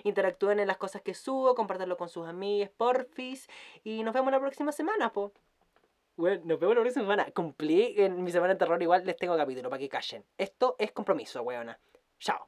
Interactúen 0.03 0.59
en 0.59 0.67
las 0.67 0.77
cosas 0.77 1.01
que 1.01 1.13
subo, 1.13 1.55
compártanlo 1.55 1.97
con 1.97 2.09
sus 2.09 2.27
amigos, 2.27 2.69
porfis. 2.77 3.49
Y 3.83 4.03
nos 4.03 4.13
vemos 4.13 4.31
la 4.31 4.39
próxima 4.39 4.71
semana, 4.71 5.11
po. 5.11 5.33
Bueno, 6.15 6.41
nos 6.45 6.59
vemos 6.59 6.75
la 6.75 6.81
próxima 6.81 7.05
semana. 7.05 7.31
Cumplí 7.31 7.95
en 7.97 8.23
mi 8.23 8.31
semana 8.31 8.53
de 8.53 8.59
terror, 8.59 8.81
igual 8.81 9.05
les 9.05 9.17
tengo 9.17 9.35
capítulo 9.35 9.69
para 9.69 9.79
que 9.79 9.89
callen. 9.89 10.23
Esto 10.37 10.75
es 10.77 10.91
compromiso, 10.91 11.41
weona. 11.41 11.79
Chao. 12.19 12.47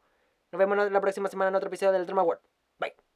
Nos 0.51 0.59
vemos 0.59 0.91
la 0.91 1.01
próxima 1.01 1.29
semana 1.29 1.49
en 1.49 1.55
otro 1.55 1.67
episodio 1.67 1.93
del 1.93 2.05
Drama 2.05 2.23
World. 2.23 2.41
Bye. 2.79 3.08